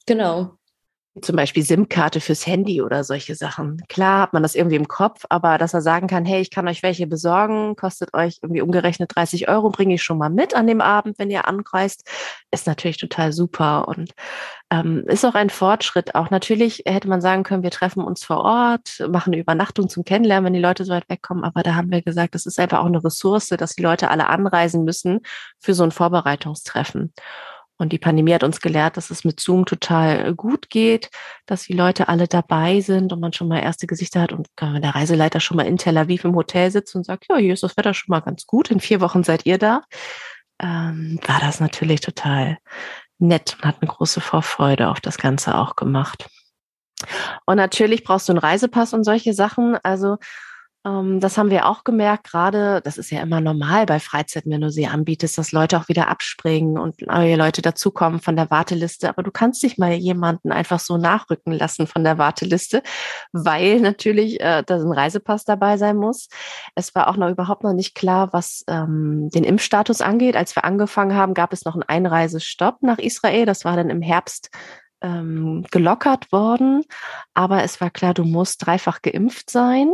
Genau 0.06 0.56
zum 1.22 1.36
Beispiel 1.36 1.62
SIM-Karte 1.62 2.20
fürs 2.20 2.46
Handy 2.46 2.82
oder 2.82 3.02
solche 3.04 3.34
Sachen. 3.34 3.82
Klar 3.88 4.22
hat 4.22 4.32
man 4.32 4.42
das 4.42 4.54
irgendwie 4.54 4.76
im 4.76 4.88
Kopf, 4.88 5.24
aber 5.28 5.58
dass 5.58 5.74
er 5.74 5.80
sagen 5.80 6.06
kann, 6.06 6.24
hey, 6.24 6.40
ich 6.40 6.50
kann 6.50 6.68
euch 6.68 6.82
welche 6.82 7.06
besorgen, 7.06 7.74
kostet 7.76 8.12
euch 8.14 8.38
irgendwie 8.42 8.60
umgerechnet 8.60 9.12
30 9.14 9.48
Euro, 9.48 9.70
bringe 9.70 9.94
ich 9.94 10.02
schon 10.02 10.18
mal 10.18 10.30
mit 10.30 10.54
an 10.54 10.66
dem 10.66 10.80
Abend, 10.80 11.18
wenn 11.18 11.30
ihr 11.30 11.48
anreist, 11.48 12.08
ist 12.50 12.66
natürlich 12.66 12.98
total 12.98 13.32
super 13.32 13.88
und 13.88 14.12
ähm, 14.70 15.04
ist 15.06 15.24
auch 15.24 15.34
ein 15.34 15.50
Fortschritt. 15.50 16.14
Auch 16.14 16.30
natürlich 16.30 16.82
hätte 16.86 17.08
man 17.08 17.20
sagen 17.20 17.44
können, 17.44 17.62
wir 17.62 17.70
treffen 17.70 18.02
uns 18.02 18.24
vor 18.24 18.38
Ort, 18.38 19.06
machen 19.08 19.32
eine 19.32 19.40
Übernachtung 19.40 19.88
zum 19.88 20.04
Kennenlernen, 20.04 20.46
wenn 20.46 20.54
die 20.54 20.60
Leute 20.60 20.84
so 20.84 20.92
weit 20.92 21.08
wegkommen, 21.08 21.44
aber 21.44 21.62
da 21.62 21.74
haben 21.74 21.90
wir 21.90 22.02
gesagt, 22.02 22.34
das 22.34 22.46
ist 22.46 22.60
einfach 22.60 22.80
auch 22.80 22.86
eine 22.86 23.02
Ressource, 23.02 23.48
dass 23.48 23.74
die 23.74 23.82
Leute 23.82 24.10
alle 24.10 24.28
anreisen 24.28 24.84
müssen 24.84 25.20
für 25.60 25.74
so 25.74 25.84
ein 25.84 25.92
Vorbereitungstreffen. 25.92 27.12
Und 27.78 27.92
die 27.92 27.98
Pandemie 27.98 28.32
hat 28.32 28.42
uns 28.42 28.60
gelehrt, 28.60 28.96
dass 28.96 29.10
es 29.10 29.24
mit 29.24 29.38
Zoom 29.38 29.66
total 29.66 30.34
gut 30.34 30.70
geht, 30.70 31.10
dass 31.44 31.64
die 31.64 31.74
Leute 31.74 32.08
alle 32.08 32.26
dabei 32.26 32.80
sind 32.80 33.12
und 33.12 33.20
man 33.20 33.32
schon 33.32 33.48
mal 33.48 33.60
erste 33.60 33.86
Gesichter 33.86 34.22
hat 34.22 34.32
und 34.32 34.48
wenn 34.58 34.82
der 34.82 34.94
Reiseleiter 34.94 35.40
schon 35.40 35.58
mal 35.58 35.66
in 35.66 35.76
Tel 35.76 35.98
Aviv 35.98 36.24
im 36.24 36.34
Hotel 36.34 36.70
sitzt 36.70 36.94
und 36.96 37.04
sagt, 37.04 37.26
ja, 37.28 37.36
hier 37.36 37.52
ist 37.52 37.62
das 37.62 37.76
Wetter 37.76 37.92
schon 37.92 38.12
mal 38.12 38.20
ganz 38.20 38.46
gut, 38.46 38.70
in 38.70 38.80
vier 38.80 39.00
Wochen 39.00 39.24
seid 39.24 39.44
ihr 39.44 39.58
da, 39.58 39.82
ähm, 40.60 41.20
war 41.26 41.40
das 41.40 41.60
natürlich 41.60 42.00
total 42.00 42.58
nett 43.18 43.56
und 43.58 43.64
hat 43.64 43.76
eine 43.80 43.90
große 43.90 44.20
Vorfreude 44.20 44.88
auf 44.88 45.00
das 45.00 45.18
Ganze 45.18 45.56
auch 45.56 45.76
gemacht. 45.76 46.28
Und 47.44 47.56
natürlich 47.56 48.04
brauchst 48.04 48.28
du 48.28 48.32
einen 48.32 48.38
Reisepass 48.38 48.94
und 48.94 49.04
solche 49.04 49.34
Sachen. 49.34 49.76
Also 49.82 50.16
das 51.18 51.36
haben 51.36 51.50
wir 51.50 51.66
auch 51.66 51.82
gemerkt, 51.82 52.30
gerade, 52.30 52.80
das 52.80 52.96
ist 52.96 53.10
ja 53.10 53.20
immer 53.20 53.40
normal 53.40 53.86
bei 53.86 53.98
Freizeiten, 53.98 54.52
wenn 54.52 54.60
du 54.60 54.70
sie 54.70 54.86
anbietest, 54.86 55.36
dass 55.36 55.50
Leute 55.50 55.78
auch 55.78 55.88
wieder 55.88 56.06
abspringen 56.06 56.78
und 56.78 57.04
neue 57.04 57.34
Leute 57.34 57.60
dazukommen 57.60 58.20
von 58.20 58.36
der 58.36 58.52
Warteliste. 58.52 59.08
Aber 59.08 59.24
du 59.24 59.32
kannst 59.32 59.64
nicht 59.64 59.80
mal 59.80 59.92
jemanden 59.94 60.52
einfach 60.52 60.78
so 60.78 60.96
nachrücken 60.96 61.52
lassen 61.52 61.88
von 61.88 62.04
der 62.04 62.18
Warteliste, 62.18 62.84
weil 63.32 63.80
natürlich 63.80 64.40
äh, 64.40 64.62
da 64.64 64.76
ein 64.76 64.92
Reisepass 64.92 65.44
dabei 65.44 65.76
sein 65.76 65.96
muss. 65.96 66.28
Es 66.76 66.94
war 66.94 67.08
auch 67.08 67.16
noch 67.16 67.30
überhaupt 67.30 67.64
noch 67.64 67.72
nicht 67.72 67.96
klar, 67.96 68.32
was 68.32 68.62
ähm, 68.68 69.28
den 69.30 69.42
Impfstatus 69.42 70.00
angeht. 70.00 70.36
Als 70.36 70.54
wir 70.54 70.64
angefangen 70.64 71.16
haben, 71.16 71.34
gab 71.34 71.52
es 71.52 71.64
noch 71.64 71.74
einen 71.74 71.82
Einreisestopp 71.82 72.82
nach 72.82 72.98
Israel. 72.98 73.44
Das 73.44 73.64
war 73.64 73.74
dann 73.74 73.90
im 73.90 74.02
Herbst 74.02 74.50
ähm, 75.00 75.66
gelockert 75.72 76.30
worden. 76.30 76.84
Aber 77.34 77.64
es 77.64 77.80
war 77.80 77.90
klar, 77.90 78.14
du 78.14 78.22
musst 78.22 78.64
dreifach 78.64 79.02
geimpft 79.02 79.50
sein 79.50 79.92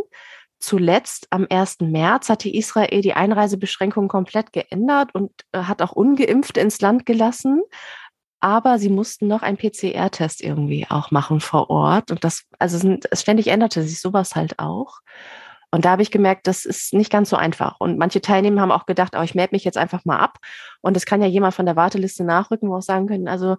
zuletzt 0.62 1.26
am 1.30 1.46
1. 1.50 1.80
März 1.80 2.28
hat 2.28 2.44
die 2.44 2.56
Israel 2.56 3.02
die 3.02 3.14
Einreisebeschränkungen 3.14 4.08
komplett 4.08 4.52
geändert 4.52 5.14
und 5.14 5.32
äh, 5.52 5.64
hat 5.64 5.82
auch 5.82 5.92
ungeimpft 5.92 6.56
ins 6.56 6.80
Land 6.80 7.04
gelassen. 7.04 7.62
Aber 8.40 8.78
sie 8.78 8.88
mussten 8.88 9.28
noch 9.28 9.42
einen 9.42 9.56
PCR-Test 9.56 10.40
irgendwie 10.40 10.86
auch 10.88 11.10
machen 11.10 11.40
vor 11.40 11.70
Ort. 11.70 12.10
Und 12.10 12.24
das, 12.24 12.44
also 12.58 12.78
sind, 12.78 13.08
ständig 13.12 13.48
änderte 13.48 13.82
sich 13.82 14.00
sowas 14.00 14.34
halt 14.34 14.58
auch. 14.58 15.00
Und 15.70 15.84
da 15.84 15.90
habe 15.92 16.02
ich 16.02 16.10
gemerkt, 16.10 16.46
das 16.46 16.64
ist 16.64 16.92
nicht 16.92 17.10
ganz 17.10 17.30
so 17.30 17.36
einfach. 17.36 17.76
Und 17.78 17.98
manche 17.98 18.20
Teilnehmer 18.20 18.60
haben 18.60 18.72
auch 18.72 18.86
gedacht, 18.86 19.14
oh, 19.16 19.22
ich 19.22 19.34
melde 19.34 19.54
mich 19.54 19.64
jetzt 19.64 19.78
einfach 19.78 20.04
mal 20.04 20.18
ab. 20.18 20.38
Und 20.80 20.96
es 20.96 21.06
kann 21.06 21.22
ja 21.22 21.28
jemand 21.28 21.54
von 21.54 21.66
der 21.66 21.76
Warteliste 21.76 22.24
nachrücken, 22.24 22.68
wo 22.68 22.76
auch 22.76 22.82
sagen 22.82 23.06
können, 23.06 23.28
also 23.28 23.56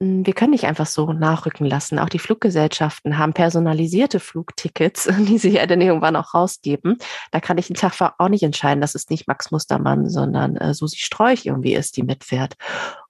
wir 0.00 0.34
können 0.34 0.50
nicht 0.50 0.64
einfach 0.64 0.86
so 0.86 1.12
nachrücken 1.12 1.66
lassen. 1.66 1.98
Auch 1.98 2.08
die 2.08 2.18
Fluggesellschaften 2.18 3.16
haben 3.16 3.32
personalisierte 3.32 4.20
Flugtickets, 4.20 5.08
die 5.18 5.38
sie 5.38 5.50
ja 5.50 5.66
dann 5.66 5.80
irgendwann 5.80 6.16
auch 6.16 6.34
rausgeben. 6.34 6.98
Da 7.30 7.40
kann 7.40 7.58
ich 7.58 7.70
einen 7.70 7.76
Tag 7.76 8.14
auch 8.18 8.28
nicht 8.28 8.42
entscheiden, 8.42 8.80
dass 8.80 8.94
es 8.94 9.08
nicht 9.08 9.28
Max 9.28 9.50
Mustermann, 9.50 10.08
sondern 10.08 10.56
äh, 10.56 10.74
Susi 10.74 10.98
Streuch 10.98 11.46
irgendwie 11.46 11.74
ist, 11.74 11.96
die 11.96 12.02
mitfährt. 12.02 12.54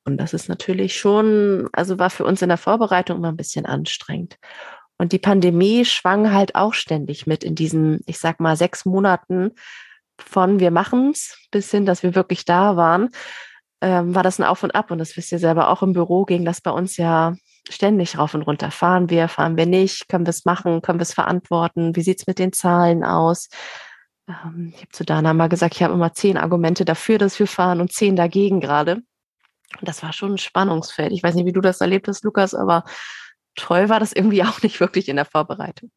Und 0.04 0.18
das 0.18 0.34
ist 0.34 0.48
natürlich 0.48 0.98
schon, 0.98 1.68
also 1.72 1.98
war 1.98 2.10
für 2.10 2.24
uns 2.24 2.42
in 2.42 2.48
der 2.48 2.58
Vorbereitung 2.58 3.18
immer 3.18 3.28
ein 3.28 3.36
bisschen 3.36 3.64
anstrengend. 3.64 4.36
Und 4.98 5.12
die 5.12 5.18
Pandemie 5.18 5.84
schwang 5.84 6.32
halt 6.32 6.54
auch 6.54 6.74
ständig 6.74 7.26
mit 7.26 7.42
in 7.42 7.54
diesen, 7.54 8.00
ich 8.06 8.18
sag 8.18 8.40
mal, 8.40 8.56
sechs 8.56 8.84
Monaten 8.84 9.52
von 10.18 10.60
wir 10.60 10.70
machen's 10.70 11.38
bis 11.50 11.70
hin, 11.70 11.86
dass 11.86 12.02
wir 12.02 12.14
wirklich 12.14 12.44
da 12.44 12.76
waren 12.76 13.10
ähm, 13.84 14.14
war 14.14 14.22
das 14.22 14.40
ein 14.40 14.44
Auf 14.44 14.62
und 14.62 14.74
Ab. 14.74 14.90
Und 14.90 14.98
das 14.98 15.14
wisst 15.16 15.30
ihr 15.30 15.38
selber 15.38 15.68
auch 15.68 15.82
im 15.82 15.92
Büro, 15.92 16.24
ging 16.24 16.44
das 16.44 16.62
bei 16.62 16.70
uns 16.70 16.96
ja 16.96 17.34
ständig 17.68 18.16
rauf 18.18 18.34
und 18.34 18.42
runter. 18.42 18.70
Fahren 18.70 19.10
wir, 19.10 19.28
fahren 19.28 19.58
wir 19.58 19.66
nicht? 19.66 20.08
Können 20.08 20.24
wir 20.24 20.30
es 20.30 20.46
machen? 20.46 20.80
Können 20.80 20.98
wir 20.98 21.02
es 21.02 21.12
verantworten? 21.12 21.94
Wie 21.94 22.02
sieht's 22.02 22.26
mit 22.26 22.38
den 22.38 22.54
Zahlen 22.54 23.04
aus? 23.04 23.48
Ähm, 24.26 24.72
ich 24.74 24.80
habe 24.80 24.88
zu 24.90 25.04
Dana 25.04 25.34
mal 25.34 25.48
gesagt, 25.50 25.74
ich 25.74 25.82
habe 25.82 25.92
immer 25.92 26.14
zehn 26.14 26.38
Argumente 26.38 26.86
dafür, 26.86 27.18
dass 27.18 27.38
wir 27.38 27.46
fahren 27.46 27.82
und 27.82 27.92
zehn 27.92 28.16
dagegen 28.16 28.60
gerade. 28.60 28.96
Und 29.78 29.88
das 29.88 30.02
war 30.02 30.14
schon 30.14 30.34
ein 30.34 30.38
Spannungsfeld. 30.38 31.12
Ich 31.12 31.22
weiß 31.22 31.34
nicht, 31.34 31.46
wie 31.46 31.52
du 31.52 31.60
das 31.60 31.82
erlebt 31.82 32.08
hast, 32.08 32.24
Lukas, 32.24 32.54
aber 32.54 32.84
toll 33.54 33.90
war 33.90 34.00
das 34.00 34.12
irgendwie 34.14 34.42
auch 34.44 34.62
nicht 34.62 34.80
wirklich 34.80 35.08
in 35.10 35.16
der 35.16 35.26
Vorbereitung. 35.26 35.90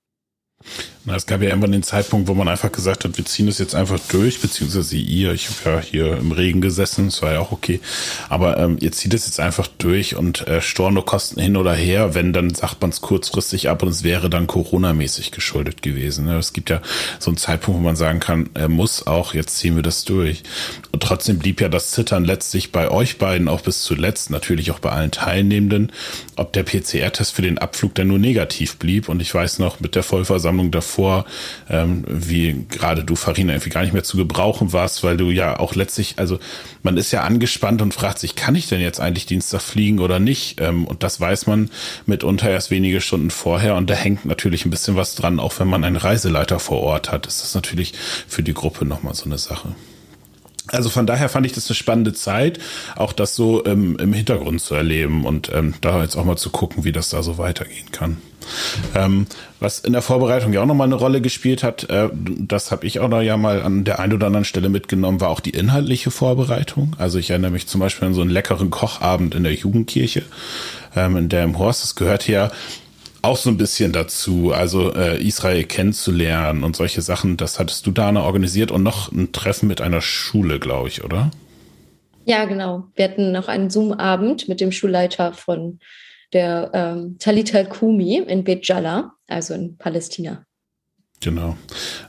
Na, 1.08 1.16
es 1.16 1.26
gab 1.26 1.42
ja 1.42 1.48
irgendwann 1.48 1.72
den 1.72 1.84
Zeitpunkt, 1.84 2.28
wo 2.28 2.34
man 2.34 2.50
einfach 2.50 2.70
gesagt 2.70 3.06
hat, 3.06 3.18
wir 3.18 3.24
ziehen 3.24 3.46
das 3.46 3.60
jetzt 3.60 3.76
einfach 3.76 3.98
durch, 4.10 4.42
beziehungsweise 4.42 4.98
ihr, 4.98 5.32
ich 5.32 5.48
habe 5.48 5.78
ja 5.78 5.80
hier 5.80 6.18
im 6.18 6.34
Regen 6.34 6.60
gesessen, 6.60 7.06
das 7.06 7.22
war 7.22 7.32
ja 7.32 7.40
auch 7.40 7.54
okay, 7.54 7.80
aber 8.28 8.58
ähm, 8.58 8.76
ihr 8.82 8.92
zieht 8.92 9.14
es 9.14 9.26
jetzt 9.26 9.40
einfach 9.40 9.70
durch 9.78 10.18
und 10.18 10.46
äh, 10.50 10.60
Stornokosten 10.60 11.42
hin 11.42 11.56
oder 11.56 11.74
her, 11.74 12.14
wenn, 12.14 12.34
dann 12.34 12.54
sagt 12.54 12.82
man 12.82 12.90
es 12.90 13.00
kurzfristig 13.00 13.70
ab 13.70 13.84
und 13.84 13.88
es 13.88 14.04
wäre 14.04 14.30
dann 14.30 14.48
Corona-mäßig 14.48 15.32
geschuldet 15.32 15.82
gewesen. 15.82 16.26
Ne? 16.26 16.40
Es 16.40 16.52
gibt 16.52 16.70
ja 16.70 16.82
so 17.20 17.30
einen 17.30 17.38
Zeitpunkt, 17.38 17.80
wo 17.80 17.84
man 17.86 17.96
sagen 17.96 18.20
kann, 18.20 18.50
er 18.54 18.68
muss 18.68 19.08
auch, 19.08 19.34
jetzt 19.34 19.60
ziehen 19.60 19.78
wir 19.78 19.84
das 19.84 20.04
durch. 20.04 20.44
Und 20.92 21.04
trotzdem 21.04 21.40
blieb 21.40 21.62
ja 21.62 21.70
das 21.70 21.92
Zittern 21.92 22.26
letztlich 22.26 22.74
bei 22.74 22.92
euch 22.92 23.18
beiden 23.18 23.48
auch 23.48 23.62
bis 23.62 23.82
zuletzt, 23.82 24.30
natürlich 24.30 24.72
auch 24.72 24.80
bei 24.80 24.90
allen 24.90 25.12
Teilnehmenden, 25.12 25.94
ob 26.36 26.52
der 26.52 26.64
PCR-Test 26.64 27.34
für 27.34 27.44
den 27.44 27.60
Abflug 27.60 27.96
dann 27.96 28.10
nur 28.10 28.20
negativ 28.20 28.76
blieb 28.76 29.08
und 29.08 29.22
ich 29.22 29.34
weiß 29.34 29.60
noch, 29.60 29.80
mit 29.80 29.96
der 29.96 30.04
Vollversammlung 30.04 30.70
davor 30.70 30.97
vor, 30.98 31.26
ähm, 31.70 32.04
wie 32.08 32.66
gerade 32.70 33.04
du, 33.04 33.16
Farina, 33.16 33.54
irgendwie 33.54 33.70
gar 33.70 33.84
nicht 33.84 33.94
mehr 33.94 34.04
zu 34.04 34.18
gebrauchen 34.18 34.74
warst, 34.74 35.04
weil 35.04 35.16
du 35.16 35.30
ja 35.30 35.60
auch 35.60 35.76
letztlich, 35.76 36.16
also 36.18 36.40
man 36.82 36.98
ist 36.98 37.12
ja 37.12 37.22
angespannt 37.22 37.84
und 37.84 37.94
fragt 37.94 38.18
sich, 38.18 38.36
kann 38.36 38.56
ich 38.56 38.68
denn 38.68 38.82
jetzt 38.82 39.00
eigentlich 39.00 39.28
Dienstag 39.28 39.62
fliegen 39.62 40.00
oder 40.00 40.18
nicht? 40.18 40.60
Ähm, 40.60 40.86
und 40.86 41.04
das 41.04 41.20
weiß 41.20 41.46
man 41.46 41.70
mitunter 42.08 42.50
erst 42.50 42.72
wenige 42.72 43.00
Stunden 43.00 43.30
vorher 43.30 43.76
und 43.76 43.92
da 43.92 43.94
hängt 43.94 44.26
natürlich 44.26 44.66
ein 44.66 44.72
bisschen 44.72 44.96
was 44.96 45.14
dran, 45.14 45.40
auch 45.40 45.60
wenn 45.60 45.68
man 45.68 45.84
einen 45.84 45.98
Reiseleiter 45.98 46.60
vor 46.60 46.82
Ort 46.82 47.12
hat. 47.12 47.28
Ist 47.28 47.44
das 47.44 47.54
natürlich 47.54 47.94
für 48.28 48.42
die 48.42 48.56
Gruppe 48.56 48.84
nochmal 48.84 49.14
so 49.14 49.26
eine 49.26 49.38
Sache. 49.38 49.76
Also 50.72 50.90
von 50.90 51.06
daher 51.08 51.30
fand 51.30 51.46
ich 51.46 51.54
das 51.54 51.70
eine 51.70 51.76
spannende 51.76 52.14
Zeit, 52.14 52.60
auch 52.96 53.14
das 53.14 53.36
so 53.36 53.66
ähm, 53.66 53.98
im 54.00 54.14
Hintergrund 54.14 54.62
zu 54.62 54.76
erleben 54.76 55.26
und 55.26 55.52
ähm, 55.54 55.76
da 55.82 56.02
jetzt 56.02 56.16
auch 56.16 56.26
mal 56.26 56.38
zu 56.38 56.50
gucken, 56.50 56.84
wie 56.84 56.92
das 56.92 57.10
da 57.10 57.24
so 57.24 57.38
weitergehen 57.38 57.92
kann. 57.92 58.18
Ähm, 58.96 59.28
was 59.60 59.80
in 59.80 59.94
der 59.94 60.02
Vorbereitung 60.02 60.54
ja 60.54 60.62
auch 60.62 60.66
nochmal 60.66 60.88
eine 60.88 60.96
Rolle 60.96 61.22
gespielt 61.22 61.64
hat, 61.64 61.90
äh, 61.90 62.10
das 62.14 62.72
habe 62.72 62.86
ich 62.86 63.00
auch 63.00 63.10
noch 63.10 63.22
ja 63.22 63.38
mal 63.38 63.62
an 63.62 63.84
der 63.84 64.00
einen 64.00 64.14
oder 64.14 64.28
anderen 64.28 64.46
Stelle 64.46 64.70
mitgenommen, 64.70 65.20
war 65.20 65.30
auch 65.30 65.40
die 65.40 65.50
inhaltliche 65.52 66.12
Vorbereitung. 66.12 66.96
Also 66.98 67.20
ich 67.20 67.30
erinnere 67.30 67.52
mich 67.52 67.68
zum 67.68 67.82
Beispiel 67.82 68.08
an 68.08 68.14
so 68.14 68.22
einen 68.22 68.30
leckeren 68.30 68.70
Kochabend 68.70 69.36
in 69.36 69.44
der 69.44 69.54
Jugendkirche, 69.54 70.24
ähm, 70.96 71.18
in 71.18 71.30
der 71.30 71.44
im 71.44 71.58
Horst, 71.58 71.84
das 71.84 71.96
gehört 71.96 72.28
ja 72.28 72.52
auch 73.28 73.38
so 73.38 73.50
ein 73.50 73.58
bisschen 73.58 73.92
dazu, 73.92 74.54
also 74.54 74.94
äh, 74.94 75.22
Israel 75.22 75.64
kennenzulernen 75.66 76.64
und 76.64 76.76
solche 76.76 77.02
Sachen. 77.02 77.38
Das 77.38 77.60
hattest 77.60 77.86
du 77.86 77.92
da 77.92 78.08
organisiert 78.16 78.72
und 78.72 78.84
noch 78.84 79.12
ein 79.12 79.32
Treffen 79.34 79.68
mit 79.68 79.82
einer 79.82 80.02
Schule, 80.02 80.60
glaube 80.60 80.88
ich, 80.88 81.04
oder? 81.04 81.32
Ja, 82.26 82.46
genau. 82.46 82.86
Wir 82.96 83.06
hatten 83.06 83.32
noch 83.32 83.48
einen 83.48 83.70
Zoom-Abend 83.70 84.48
mit 84.50 84.62
dem 84.62 84.72
Schulleiter 84.72 85.34
von 85.34 85.80
der 86.34 86.72
ähm, 86.74 87.18
Talit 87.20 87.54
al-Kumi 87.54 88.18
in 88.18 88.44
Bet 88.44 88.68
Jalla, 88.68 89.14
also 89.28 89.54
in 89.54 89.78
Palästina. 89.78 90.47
Genau. 91.20 91.58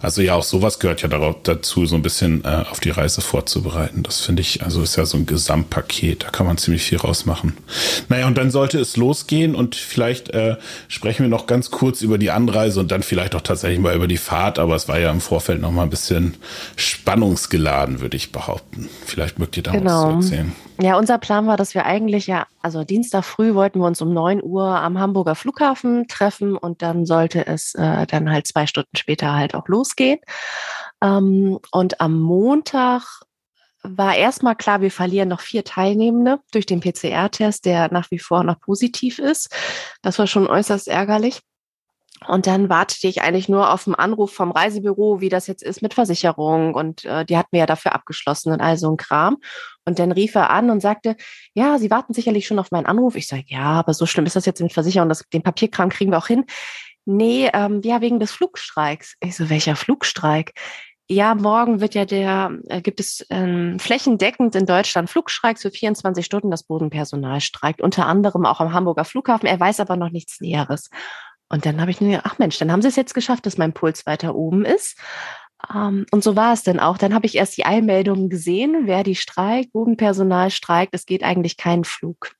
Also 0.00 0.21
ja, 0.21 0.35
auch 0.35 0.43
sowas 0.43 0.81
gehört 0.81 1.00
ja 1.00 1.09
darauf, 1.09 1.37
dazu, 1.43 1.87
so 1.87 1.97
ein 1.97 2.03
bisschen 2.03 2.45
äh, 2.45 2.65
auf 2.71 2.79
die 2.79 2.91
Reise 2.91 3.23
vorzubereiten. 3.23 4.03
Das 4.03 4.21
finde 4.21 4.43
ich, 4.43 4.62
also 4.62 4.83
ist 4.83 4.97
ja 4.97 5.07
so 5.07 5.17
ein 5.17 5.25
Gesamtpaket, 5.25 6.25
da 6.25 6.29
kann 6.29 6.47
man 6.47 6.59
ziemlich 6.59 6.83
viel 6.83 6.99
rausmachen. 6.99 7.57
Naja, 8.11 8.27
und 8.27 8.37
dann 8.37 8.50
sollte 8.50 8.79
es 8.79 8.99
losgehen 8.99 9.55
und 9.55 9.77
vielleicht 9.77 10.29
äh, 10.35 10.57
sprechen 10.88 11.23
wir 11.23 11.31
noch 11.31 11.47
ganz 11.47 11.71
kurz 11.71 12.03
über 12.03 12.19
die 12.19 12.31
Anreise 12.31 12.81
und 12.81 12.91
dann 12.91 13.03
vielleicht 13.03 13.35
auch 13.35 13.41
tatsächlich 13.41 13.81
mal 13.81 13.97
über 13.97 14.09
die 14.09 14.19
Fahrt, 14.19 14.59
aber 14.59 14.77
es 14.77 14.88
war 14.88 14.99
ja 14.99 15.11
im 15.11 15.23
Vorfeld 15.23 15.62
noch 15.62 15.73
mal 15.73 15.85
ein 15.85 15.91
bisschen 15.91 16.35
spannungsgeladen, 16.77 18.00
würde 18.00 18.17
ich 18.17 18.31
behaupten. 18.31 18.91
Vielleicht 19.07 19.38
mögt 19.38 19.57
ihr 19.57 19.62
da 19.62 19.73
genau. 19.73 20.19
was 20.19 20.27
zu 20.27 20.35
erzählen. 20.35 20.53
Ja, 20.81 20.97
unser 20.97 21.19
Plan 21.19 21.49
war, 21.49 21.57
dass 21.57 21.75
wir 21.75 21.87
eigentlich 21.87 22.29
ja, 22.29 22.47
also 22.63 22.85
Dienstag 22.85 23.25
früh 23.25 23.55
wollten 23.55 23.81
wir 23.81 23.87
uns 23.87 24.01
um 24.01 24.13
neun 24.13 24.41
Uhr 24.41 24.65
am 24.65 24.99
Hamburger 25.01 25.35
Flughafen 25.35 26.07
treffen 26.07 26.57
und 26.57 26.83
dann 26.83 27.05
sollte 27.05 27.45
es 27.49 27.75
äh, 27.75 28.07
dann 28.07 28.31
halt 28.31 28.47
zwei 28.47 28.69
Stunden 28.69 28.97
später 28.97 29.35
halt 29.35 29.57
auch 29.57 29.67
losgehen. 29.67 30.21
Ähm, 31.03 31.59
und 31.73 32.01
am 32.01 32.21
Montag 32.21 33.23
war 33.83 34.15
erstmal 34.15 34.55
klar, 34.55 34.81
wir 34.81 34.93
verlieren 34.93 35.29
noch 35.29 35.41
vier 35.41 35.65
Teilnehmende 35.65 36.39
durch 36.53 36.67
den 36.67 36.81
PCR-Test, 36.81 37.65
der 37.65 37.93
nach 37.93 38.11
wie 38.13 38.21
vor 38.21 38.45
noch 38.45 38.61
positiv 38.61 39.19
ist. 39.19 39.53
Das 40.03 40.19
war 40.21 40.29
schon 40.29 40.47
äußerst 40.47 40.87
ärgerlich. 40.87 41.41
Und 42.27 42.47
dann 42.47 42.69
wartete 42.69 43.07
ich 43.07 43.23
eigentlich 43.23 43.49
nur 43.49 43.73
auf 43.73 43.87
einen 43.87 43.95
Anruf 43.95 44.33
vom 44.33 44.51
Reisebüro, 44.51 45.21
wie 45.21 45.29
das 45.29 45.47
jetzt 45.47 45.63
ist 45.63 45.83
mit 45.83 45.95
Versicherung. 45.95 46.75
Und 46.75 47.05
äh, 47.05 47.25
die 47.25 47.37
hatten 47.37 47.51
wir 47.53 47.61
ja 47.61 47.67
dafür 47.67 47.95
abgeschlossen 47.95 48.53
und 48.53 48.61
all 48.61 48.77
so 48.77 48.91
ein 48.91 48.97
Kram. 48.97 49.39
Und 49.85 49.99
dann 49.99 50.13
rief 50.13 50.35
er 50.35 50.51
an 50.51 50.71
und 50.71 50.81
sagte, 50.81 51.17
ja, 51.55 51.79
Sie 51.79 51.91
warten 51.91 52.15
sicherlich 52.15 52.47
schon 52.47 52.59
auf 52.59 52.71
meinen 52.71 52.87
Anruf. 52.87 53.15
Ich 53.15 53.29
sage, 53.29 53.45
ja, 53.47 53.65
aber 53.65 53.95
so 53.95 54.05
schlimm 54.05 54.27
ist 54.27 54.37
das 54.37 54.47
jetzt 54.47 54.61
mit 54.61 54.73
Versicherung. 54.73 55.09
Das, 55.09 55.25
den 55.33 55.43
Papierkram 55.43 55.91
kriegen 55.91 56.11
wir 56.11 56.19
auch 56.19 56.27
hin. 56.27 56.45
Nee, 57.05 57.51
ähm, 57.55 57.81
ja, 57.85 58.01
wegen 58.01 58.21
des 58.21 58.33
Flugstreiks. 58.33 59.15
Ich 59.21 59.37
so, 59.37 59.49
welcher 59.49 59.77
Flugstreik? 59.77 60.53
Ja, 61.11 61.35
morgen 61.35 61.81
wird 61.81 61.95
ja 61.95 62.05
der, 62.05 62.59
äh, 62.69 62.83
gibt 62.83 63.01
es 63.01 63.25
ähm, 63.31 63.79
flächendeckend 63.79 64.55
in 64.55 64.67
Deutschland 64.67 65.09
Flugstreiks 65.09 65.63
für 65.63 65.71
24 65.71 66.27
Stunden. 66.27 66.51
Das 66.51 66.65
Bodenpersonal 66.65 67.41
streikt, 67.41 67.81
unter 67.81 68.05
anderem 68.05 68.45
auch 68.45 68.61
am 68.61 68.75
Hamburger 68.75 69.07
Flughafen. 69.07 69.47
Er 69.47 69.59
weiß 69.59 69.81
aber 69.81 69.97
noch 69.97 70.11
nichts 70.11 70.41
Näheres. 70.41 70.91
Und 71.49 71.67
dann 71.67 71.81
habe 71.81 71.90
ich 71.90 72.00
mir 72.00 72.09
gedacht, 72.09 72.26
ach 72.26 72.38
Mensch, 72.38 72.59
dann 72.59 72.71
haben 72.71 72.83
sie 72.83 72.88
es 72.88 72.97
jetzt 72.97 73.14
geschafft, 73.14 73.47
dass 73.47 73.59
mein 73.59 73.73
Puls 73.73 74.07
weiter 74.07 74.35
oben 74.35 74.64
ist. 74.64 74.99
Um, 75.75 75.76
ähm, 75.76 76.07
und 76.12 76.23
so 76.23 76.37
war 76.37 76.52
es 76.52 76.62
dann 76.62 76.78
auch. 76.78 76.99
Dann 76.99 77.14
habe 77.14 77.26
ich 77.26 77.35
erst 77.35 77.57
die 77.57 77.67
Eilmeldungen 77.67 78.28
gesehen, 78.28 78.83
wer 78.85 79.02
die 79.02 79.17
streikt, 79.17 79.73
Bodenpersonal 79.73 80.50
streikt, 80.50 80.95
es 80.95 81.05
geht 81.05 81.25
eigentlich 81.25 81.57
kein 81.57 81.85
Flug. 81.85 82.33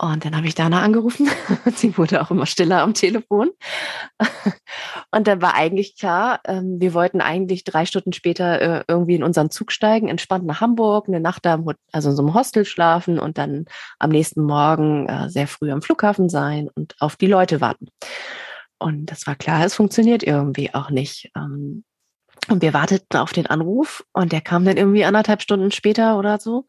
Und 0.00 0.24
dann 0.24 0.34
habe 0.34 0.46
ich 0.46 0.54
Dana 0.54 0.80
angerufen. 0.80 1.28
Sie 1.76 1.98
wurde 1.98 2.22
auch 2.22 2.30
immer 2.30 2.46
stiller 2.46 2.80
am 2.80 2.94
Telefon. 2.94 3.50
Und 5.10 5.26
dann 5.26 5.42
war 5.42 5.54
eigentlich 5.54 5.98
klar, 5.98 6.40
ähm, 6.46 6.80
wir 6.80 6.94
wollten 6.94 7.20
eigentlich 7.20 7.64
drei 7.64 7.84
Stunden 7.84 8.14
später 8.14 8.62
äh, 8.62 8.84
irgendwie 8.88 9.16
in 9.16 9.22
unseren 9.22 9.50
Zug 9.50 9.72
steigen, 9.72 10.08
entspannt 10.08 10.46
nach 10.46 10.62
Hamburg, 10.62 11.06
eine 11.06 11.20
Nacht 11.20 11.44
da 11.44 11.62
also 11.92 12.10
in 12.10 12.16
so 12.16 12.22
einem 12.22 12.32
Hostel 12.32 12.64
schlafen 12.64 13.18
und 13.18 13.36
dann 13.36 13.66
am 13.98 14.08
nächsten 14.08 14.42
Morgen 14.42 15.06
äh, 15.06 15.28
sehr 15.28 15.46
früh 15.46 15.70
am 15.70 15.82
Flughafen 15.82 16.30
sein 16.30 16.70
und 16.74 16.96
auf 17.00 17.16
die 17.16 17.26
Leute 17.26 17.60
warten. 17.60 17.88
Und 18.78 19.10
das 19.10 19.26
war 19.26 19.34
klar, 19.34 19.66
es 19.66 19.74
funktioniert 19.74 20.22
irgendwie 20.22 20.72
auch 20.72 20.88
nicht. 20.88 21.30
Ähm, 21.36 21.84
und 22.48 22.62
wir 22.62 22.72
warteten 22.72 23.20
auf 23.20 23.34
den 23.34 23.46
Anruf 23.46 24.02
und 24.14 24.32
der 24.32 24.40
kam 24.40 24.64
dann 24.64 24.78
irgendwie 24.78 25.04
anderthalb 25.04 25.42
Stunden 25.42 25.72
später 25.72 26.18
oder 26.18 26.40
so. 26.40 26.64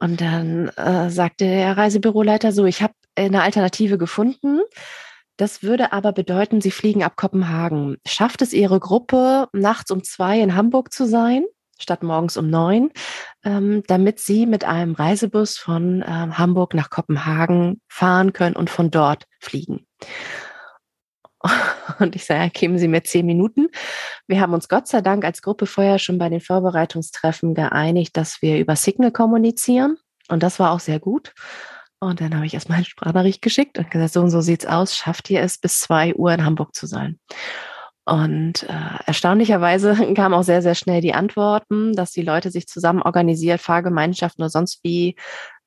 Und 0.00 0.20
dann 0.20 0.68
äh, 0.70 1.10
sagte 1.10 1.44
der 1.44 1.76
Reisebüroleiter 1.76 2.52
so, 2.52 2.64
ich 2.64 2.82
habe 2.82 2.94
eine 3.14 3.42
Alternative 3.42 3.98
gefunden. 3.98 4.60
Das 5.36 5.62
würde 5.62 5.92
aber 5.92 6.12
bedeuten, 6.12 6.60
Sie 6.60 6.70
fliegen 6.70 7.02
ab 7.02 7.16
Kopenhagen. 7.16 7.96
Schafft 8.06 8.42
es 8.42 8.52
Ihre 8.52 8.80
Gruppe, 8.80 9.48
nachts 9.52 9.90
um 9.90 10.02
zwei 10.02 10.40
in 10.40 10.54
Hamburg 10.54 10.92
zu 10.92 11.06
sein, 11.06 11.44
statt 11.78 12.02
morgens 12.02 12.36
um 12.36 12.48
neun, 12.50 12.90
ähm, 13.44 13.82
damit 13.86 14.20
Sie 14.20 14.46
mit 14.46 14.64
einem 14.64 14.94
Reisebus 14.94 15.58
von 15.58 16.04
ähm, 16.06 16.38
Hamburg 16.38 16.74
nach 16.74 16.90
Kopenhagen 16.90 17.80
fahren 17.88 18.32
können 18.32 18.56
und 18.56 18.70
von 18.70 18.90
dort 18.90 19.26
fliegen? 19.38 19.86
Und 21.98 22.16
ich 22.16 22.24
sage, 22.24 22.40
ja, 22.40 22.48
geben 22.48 22.78
Sie 22.78 22.88
mir 22.88 23.02
zehn 23.02 23.26
Minuten. 23.26 23.68
Wir 24.26 24.40
haben 24.40 24.54
uns 24.54 24.68
Gott 24.68 24.88
sei 24.88 25.00
Dank 25.00 25.24
als 25.24 25.42
Gruppe 25.42 25.66
vorher 25.66 25.98
schon 25.98 26.18
bei 26.18 26.28
den 26.28 26.40
Vorbereitungstreffen 26.40 27.54
geeinigt, 27.54 28.16
dass 28.16 28.42
wir 28.42 28.58
über 28.58 28.76
Signal 28.76 29.10
kommunizieren. 29.10 29.96
Und 30.28 30.42
das 30.42 30.58
war 30.58 30.72
auch 30.72 30.80
sehr 30.80 31.00
gut. 31.00 31.32
Und 31.98 32.20
dann 32.20 32.34
habe 32.34 32.46
ich 32.46 32.54
erstmal 32.54 32.76
eine 32.76 32.86
Sprachnachricht 32.86 33.42
geschickt 33.42 33.78
und 33.78 33.90
gesagt, 33.90 34.14
so 34.14 34.20
und 34.20 34.30
so 34.30 34.40
sieht's 34.40 34.66
aus, 34.66 34.96
schafft 34.96 35.28
ihr 35.28 35.42
es, 35.42 35.58
bis 35.58 35.80
zwei 35.80 36.14
Uhr 36.14 36.32
in 36.32 36.44
Hamburg 36.44 36.74
zu 36.74 36.86
sein? 36.86 37.18
Und 38.06 38.62
äh, 38.64 39.04
erstaunlicherweise 39.06 39.94
kamen 40.14 40.34
auch 40.34 40.42
sehr, 40.42 40.62
sehr 40.62 40.74
schnell 40.74 41.00
die 41.00 41.14
Antworten, 41.14 41.92
dass 41.94 42.12
die 42.12 42.22
Leute 42.22 42.50
sich 42.50 42.66
zusammen 42.66 43.02
organisiert, 43.02 43.60
Fahrgemeinschaften 43.60 44.42
oder 44.42 44.50
sonst 44.50 44.80
wie 44.82 45.16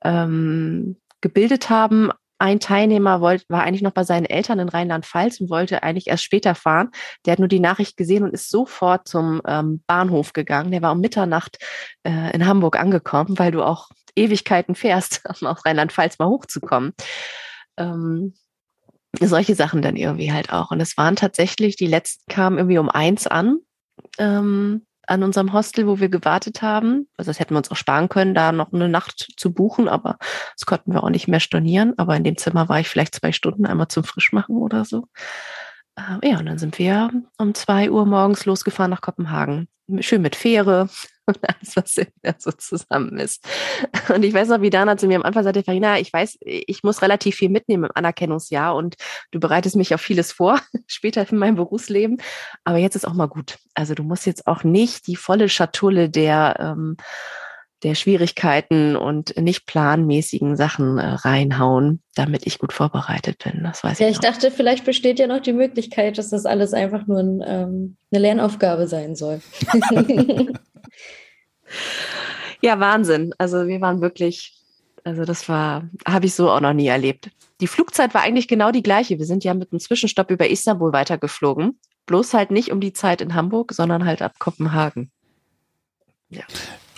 ähm, 0.04 0.98
gebildet 1.22 1.70
haben, 1.70 2.12
ein 2.44 2.60
Teilnehmer 2.60 3.22
wollte, 3.22 3.46
war 3.48 3.64
eigentlich 3.64 3.82
noch 3.82 3.94
bei 3.94 4.04
seinen 4.04 4.26
Eltern 4.26 4.60
in 4.60 4.68
Rheinland-Pfalz 4.68 5.40
und 5.40 5.50
wollte 5.50 5.82
eigentlich 5.82 6.08
erst 6.08 6.26
später 6.26 6.56
fahren. 6.56 6.92
Der 7.26 7.32
hat 7.32 7.40
nur 7.40 7.48
die 7.48 7.62
Nachricht 7.62 7.96
gesehen 7.96 8.22
und 8.24 8.34
ist 8.34 8.50
sofort 8.50 9.08
zum 9.08 9.42
ähm, 9.48 9.82
Bahnhof 9.88 10.34
gegangen. 10.34 10.72
Der 10.72 10.82
war 10.82 10.92
um 10.92 11.00
Mitternacht 11.00 11.58
äh, 12.04 12.36
in 12.36 12.46
Hamburg 12.46 12.78
angekommen, 12.78 13.40
weil 13.40 13.54
du 13.54 13.64
auch 13.64 13.92
Ewigkeiten 14.18 14.76
fährst, 14.76 15.22
um 15.42 15.48
aus 15.48 15.66
Rheinland-Pfalz 15.66 16.20
mal 16.20 16.28
hochzukommen. 16.28 16.92
Ähm, 17.78 18.34
solche 19.22 19.56
Sachen 19.56 19.82
dann 19.82 19.96
irgendwie 19.96 20.34
halt 20.34 20.52
auch. 20.52 20.72
Und 20.72 20.82
es 20.82 20.98
waren 20.98 21.16
tatsächlich, 21.16 21.78
die 21.78 21.88
letzten 21.88 22.30
kamen 22.30 22.58
irgendwie 22.58 22.78
um 22.78 22.90
eins 22.90 23.26
an. 23.26 23.60
Ähm, 24.18 24.86
an 25.08 25.24
unserem 25.24 25.54
Hostel, 25.54 25.88
wo 25.88 26.00
wir 26.00 26.10
gewartet 26.10 26.62
haben. 26.62 27.08
Also 27.18 27.30
das 27.30 27.40
hätten 27.40 27.54
wir 27.54 27.58
uns 27.58 27.72
auch 27.72 27.76
sparen 27.76 28.10
können, 28.10 28.34
da 28.34 28.52
noch 28.52 28.72
eine 28.72 28.90
Nacht 28.90 29.34
zu 29.38 29.54
buchen, 29.54 29.88
aber 29.88 30.18
das 30.56 30.66
konnten 30.66 30.94
wir 30.94 31.04
auch 31.04 31.10
nicht 31.10 31.28
mehr 31.28 31.40
stornieren. 31.40 31.94
Aber 31.98 32.16
in 32.16 32.24
dem 32.24 32.38
Zimmer 32.38 32.70
war 32.70 32.80
ich 32.80 32.88
vielleicht 32.88 33.16
zwei 33.16 33.32
Stunden 33.32 33.66
einmal 33.66 33.88
zum 33.88 34.04
Frischmachen 34.04 34.56
oder 34.58 34.86
so. 34.86 35.08
Äh, 35.96 36.30
ja, 36.30 36.40
und 36.40 36.46
dann 36.46 36.58
sind 36.58 36.80
wir 36.80 37.12
um 37.38 37.54
zwei 37.54 37.92
Uhr 37.92 38.06
morgens 38.06 38.46
losgefahren 38.46 38.92
nach 38.92 39.02
Kopenhagen. 39.02 39.68
Schön 40.00 40.22
mit 40.22 40.36
Fähre 40.36 40.90
und 41.26 41.40
alles, 41.42 41.76
was 41.76 42.42
so 42.44 42.52
zusammen 42.52 43.18
ist. 43.18 43.46
Und 44.14 44.24
ich 44.24 44.34
weiß 44.34 44.50
noch, 44.50 44.62
wie 44.62 44.70
Dana 44.70 44.98
zu 44.98 45.08
mir 45.08 45.18
am 45.18 45.24
Anfang 45.24 45.44
sagte, 45.44 45.64
Farina, 45.64 46.00
ich 46.00 46.12
weiß, 46.12 46.38
ich 46.42 46.84
muss 46.84 47.02
relativ 47.02 47.36
viel 47.36 47.50
mitnehmen 47.50 47.86
im 47.86 47.92
Anerkennungsjahr 47.94 48.76
und 48.76 48.96
du 49.32 49.40
bereitest 49.40 49.76
mich 49.76 49.94
auf 49.94 50.02
vieles 50.02 50.32
vor, 50.32 50.60
später 50.88 51.30
in 51.30 51.38
meinem 51.38 51.56
Berufsleben. 51.56 52.18
Aber 52.64 52.78
jetzt 52.78 52.96
ist 52.96 53.06
auch 53.06 53.14
mal 53.14 53.28
gut. 53.28 53.58
Also 53.74 53.94
du 53.94 54.04
musst 54.04 54.26
jetzt 54.26 54.48
auch 54.48 54.64
nicht 54.64 55.08
die 55.08 55.16
volle 55.16 55.50
Schatulle 55.50 56.10
der 56.10 56.56
ähm, 56.60 56.98
der 57.84 57.96
Schwierigkeiten 57.96 58.96
und 58.96 59.36
nicht 59.38 59.66
planmäßigen 59.66 60.56
Sachen 60.56 60.98
äh, 60.98 61.06
reinhauen, 61.06 62.02
damit 62.16 62.48
ich 62.48 62.60
gut 62.60 62.74
vorbereitet 62.74 63.44
bin. 63.44 63.64
Das 63.64 63.84
weiß 63.84 64.00
ja, 64.00 64.08
ich. 64.08 64.16
Ja, 64.16 64.20
ich 64.20 64.20
dachte, 64.20 64.52
vielleicht 64.52 64.86
besteht 64.86 65.20
ja 65.20 65.28
noch 65.28 65.42
die 65.42 65.54
Möglichkeit, 65.54 66.18
dass 66.18 66.30
das 66.30 66.46
alles 66.46 66.74
einfach 66.74 67.08
nur 67.08 67.20
ein, 67.20 67.44
ähm, 67.46 67.98
eine 68.12 68.22
Lernaufgabe 68.22 68.88
sein 68.88 69.16
soll. 69.16 69.42
ja, 72.62 72.80
Wahnsinn. 72.80 73.34
Also 73.38 73.68
wir 73.68 73.82
waren 73.82 74.02
wirklich, 74.02 74.56
also 75.04 75.26
das 75.26 75.50
war, 75.50 75.90
habe 76.08 76.26
ich 76.26 76.36
so 76.36 76.50
auch 76.50 76.62
noch 76.62 76.74
nie 76.74 76.88
erlebt. 76.88 77.30
Die 77.62 77.68
Flugzeit 77.68 78.14
war 78.14 78.22
eigentlich 78.22 78.48
genau 78.48 78.72
die 78.72 78.84
gleiche. 78.84 79.20
Wir 79.20 79.26
sind 79.26 79.44
ja 79.44 79.54
mit 79.54 79.72
einem 79.72 79.80
Zwischenstopp 79.80 80.32
über 80.32 80.50
Istanbul 80.50 80.94
weitergeflogen. 80.94 81.80
Bloß 82.06 82.34
halt 82.34 82.52
nicht 82.52 82.72
um 82.72 82.82
die 82.82 82.94
Zeit 82.94 83.22
in 83.22 83.34
Hamburg, 83.34 83.74
sondern 83.74 84.06
halt 84.06 84.22
ab 84.22 84.34
Kopenhagen. 84.40 85.12
Ja. 86.30 86.44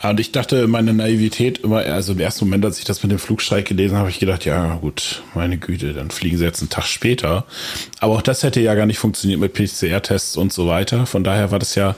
Und 0.09 0.19
ich 0.19 0.31
dachte, 0.31 0.67
meine 0.67 0.93
Naivität 0.93 1.59
immer, 1.59 1.77
also 1.77 2.13
im 2.13 2.19
ersten 2.19 2.45
Moment, 2.45 2.65
als 2.65 2.79
ich 2.79 2.85
das 2.85 3.03
mit 3.03 3.11
dem 3.11 3.19
Flugstreik 3.19 3.65
gelesen 3.65 3.93
habe, 3.93 4.01
habe 4.01 4.09
ich 4.09 4.19
gedacht, 4.19 4.45
ja 4.45 4.75
gut, 4.75 5.23
meine 5.33 5.57
Güte, 5.57 5.93
dann 5.93 6.11
fliegen 6.11 6.37
sie 6.37 6.45
jetzt 6.45 6.61
einen 6.61 6.69
Tag 6.69 6.85
später. 6.85 7.45
Aber 7.99 8.15
auch 8.15 8.21
das 8.21 8.43
hätte 8.43 8.61
ja 8.61 8.75
gar 8.75 8.85
nicht 8.85 8.99
funktioniert 8.99 9.39
mit 9.39 9.53
PCR-Tests 9.53 10.37
und 10.37 10.53
so 10.53 10.67
weiter. 10.67 11.05
Von 11.05 11.23
daher 11.23 11.51
war 11.51 11.59
das 11.59 11.75
ja, 11.75 11.95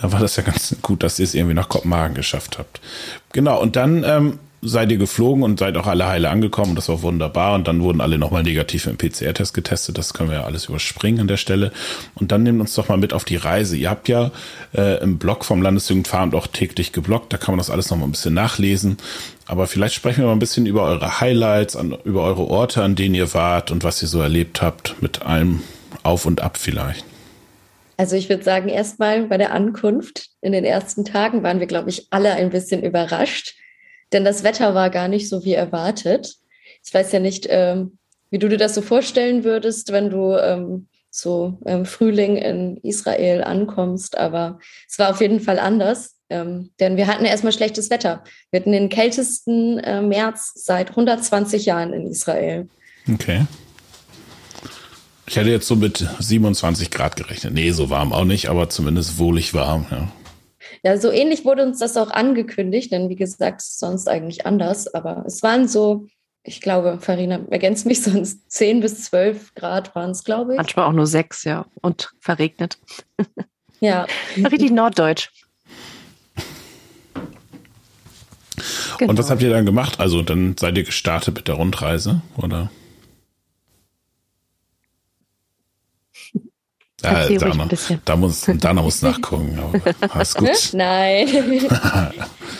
war 0.00 0.20
das 0.20 0.36
ja 0.36 0.42
ganz 0.42 0.76
gut, 0.82 1.02
dass 1.02 1.18
ihr 1.18 1.24
es 1.24 1.34
irgendwie 1.34 1.54
nach 1.54 1.68
Kopenhagen 1.68 2.14
geschafft 2.14 2.58
habt. 2.58 2.80
Genau, 3.32 3.60
und 3.60 3.76
dann 3.76 4.04
ähm, 4.04 4.38
seid 4.64 4.92
ihr 4.92 4.98
geflogen 4.98 5.42
und 5.42 5.58
seid 5.58 5.76
auch 5.76 5.88
alle 5.88 6.06
heile 6.06 6.30
angekommen. 6.30 6.76
Das 6.76 6.88
war 6.88 7.02
wunderbar. 7.02 7.54
Und 7.54 7.66
dann 7.66 7.82
wurden 7.82 8.00
alle 8.00 8.16
nochmal 8.16 8.44
negativ 8.44 8.86
im 8.86 8.96
PCR-Test 8.96 9.54
getestet. 9.54 9.98
Das 9.98 10.14
können 10.14 10.30
wir 10.30 10.38
ja 10.38 10.44
alles 10.44 10.66
überspringen 10.66 11.20
an 11.20 11.26
der 11.26 11.36
Stelle. 11.36 11.72
Und 12.14 12.30
dann 12.30 12.44
nehmt 12.44 12.60
uns 12.60 12.74
doch 12.74 12.88
mal 12.88 12.96
mit 12.96 13.12
auf 13.12 13.24
die 13.24 13.36
Reise. 13.36 13.76
Ihr 13.76 13.90
habt 13.90 14.08
ja 14.08 14.30
äh, 14.72 15.02
im 15.02 15.18
Blog 15.18 15.44
vom 15.44 15.62
Landesjugendveramt 15.62 16.36
auch 16.36 16.46
täglich 16.46 16.92
geblockt. 16.92 17.32
Da 17.32 17.38
kann 17.38 17.52
man 17.52 17.58
das 17.58 17.70
alles 17.70 17.90
nochmal 17.90 18.06
ein 18.06 18.12
bisschen 18.12 18.34
nachlesen. 18.34 18.98
Aber 19.46 19.66
vielleicht 19.66 19.94
sprechen 19.94 20.20
wir 20.20 20.26
mal 20.26 20.32
ein 20.32 20.38
bisschen 20.38 20.66
über 20.66 20.84
eure 20.84 21.20
Highlights, 21.20 21.74
an, 21.74 21.96
über 22.04 22.22
eure 22.22 22.46
Orte, 22.46 22.84
an 22.84 22.94
denen 22.94 23.16
ihr 23.16 23.34
wart 23.34 23.72
und 23.72 23.82
was 23.82 24.00
ihr 24.00 24.08
so 24.08 24.20
erlebt 24.20 24.62
habt 24.62 24.94
mit 25.02 25.22
allem 25.22 25.62
Auf 26.04 26.24
und 26.24 26.40
Ab 26.40 26.56
vielleicht. 26.56 27.04
Also 27.96 28.14
ich 28.14 28.28
würde 28.28 28.44
sagen, 28.44 28.68
erstmal 28.68 29.24
bei 29.24 29.38
der 29.38 29.52
Ankunft 29.52 30.30
in 30.40 30.52
den 30.52 30.64
ersten 30.64 31.04
Tagen 31.04 31.42
waren 31.42 31.58
wir, 31.58 31.66
glaube 31.66 31.90
ich, 31.90 32.06
alle 32.10 32.32
ein 32.32 32.50
bisschen 32.50 32.82
überrascht 32.82 33.54
denn 34.12 34.24
das 34.24 34.44
Wetter 34.44 34.74
war 34.74 34.90
gar 34.90 35.08
nicht 35.08 35.28
so 35.28 35.44
wie 35.44 35.54
erwartet. 35.54 36.36
Ich 36.84 36.92
weiß 36.92 37.12
ja 37.12 37.20
nicht, 37.20 37.46
ähm, 37.48 37.98
wie 38.30 38.38
du 38.38 38.48
dir 38.48 38.58
das 38.58 38.74
so 38.74 38.82
vorstellen 38.82 39.44
würdest, 39.44 39.92
wenn 39.92 40.10
du 40.10 40.36
ähm, 40.36 40.88
so 41.10 41.58
im 41.66 41.84
Frühling 41.84 42.36
in 42.36 42.78
Israel 42.78 43.44
ankommst, 43.44 44.16
aber 44.16 44.58
es 44.88 44.98
war 44.98 45.10
auf 45.10 45.20
jeden 45.20 45.40
Fall 45.40 45.58
anders, 45.58 46.16
ähm, 46.30 46.70
denn 46.80 46.96
wir 46.96 47.06
hatten 47.06 47.26
erstmal 47.26 47.52
schlechtes 47.52 47.90
Wetter. 47.90 48.24
Wir 48.50 48.60
hatten 48.60 48.72
den 48.72 48.88
kältesten 48.88 49.78
äh, 49.78 50.00
März 50.00 50.52
seit 50.54 50.90
120 50.90 51.66
Jahren 51.66 51.92
in 51.92 52.06
Israel. 52.06 52.68
Okay. 53.12 53.46
Ich 55.26 55.36
hätte 55.36 55.50
jetzt 55.50 55.68
so 55.68 55.76
mit 55.76 56.06
27 56.18 56.90
Grad 56.90 57.16
gerechnet. 57.16 57.52
Nee, 57.52 57.70
so 57.70 57.90
warm 57.90 58.12
auch 58.12 58.24
nicht, 58.24 58.48
aber 58.48 58.70
zumindest 58.70 59.18
wohlig 59.18 59.54
warm, 59.54 59.86
ja. 59.90 60.08
Ja, 60.84 60.98
so 60.98 61.12
ähnlich 61.12 61.44
wurde 61.44 61.62
uns 61.62 61.78
das 61.78 61.96
auch 61.96 62.10
angekündigt, 62.10 62.90
denn 62.90 63.08
wie 63.08 63.16
gesagt, 63.16 63.60
es 63.60 63.68
ist 63.68 63.78
sonst 63.78 64.08
eigentlich 64.08 64.46
anders. 64.46 64.92
Aber 64.92 65.24
es 65.26 65.42
waren 65.42 65.68
so, 65.68 66.06
ich 66.42 66.60
glaube, 66.60 66.98
Farina 67.00 67.40
ergänzt 67.50 67.86
mich, 67.86 68.02
sonst 68.02 68.50
10 68.50 68.80
bis 68.80 69.04
12 69.04 69.54
Grad 69.54 69.94
waren 69.94 70.10
es, 70.10 70.24
glaube 70.24 70.54
ich. 70.54 70.56
Manchmal 70.56 70.86
auch 70.86 70.92
nur 70.92 71.06
6, 71.06 71.44
ja. 71.44 71.66
Und 71.80 72.12
verregnet. 72.20 72.78
Ja. 73.80 74.06
Richtig 74.36 74.72
norddeutsch. 74.72 75.30
Genau. 78.98 79.10
Und 79.10 79.18
was 79.18 79.30
habt 79.30 79.42
ihr 79.42 79.50
dann 79.50 79.66
gemacht? 79.66 80.00
Also 80.00 80.22
dann 80.22 80.56
seid 80.58 80.76
ihr 80.76 80.84
gestartet 80.84 81.34
mit 81.34 81.48
der 81.48 81.56
Rundreise, 81.56 82.22
oder? 82.36 82.70
Ja, 87.02 87.28
Dana, 87.28 87.68
da 88.04 88.16
muss, 88.16 88.46
Dana 88.60 88.82
muss 88.82 89.02
nachgucken. 89.02 89.58
Alles 90.10 90.34
gut. 90.34 90.50
Nein. 90.72 91.28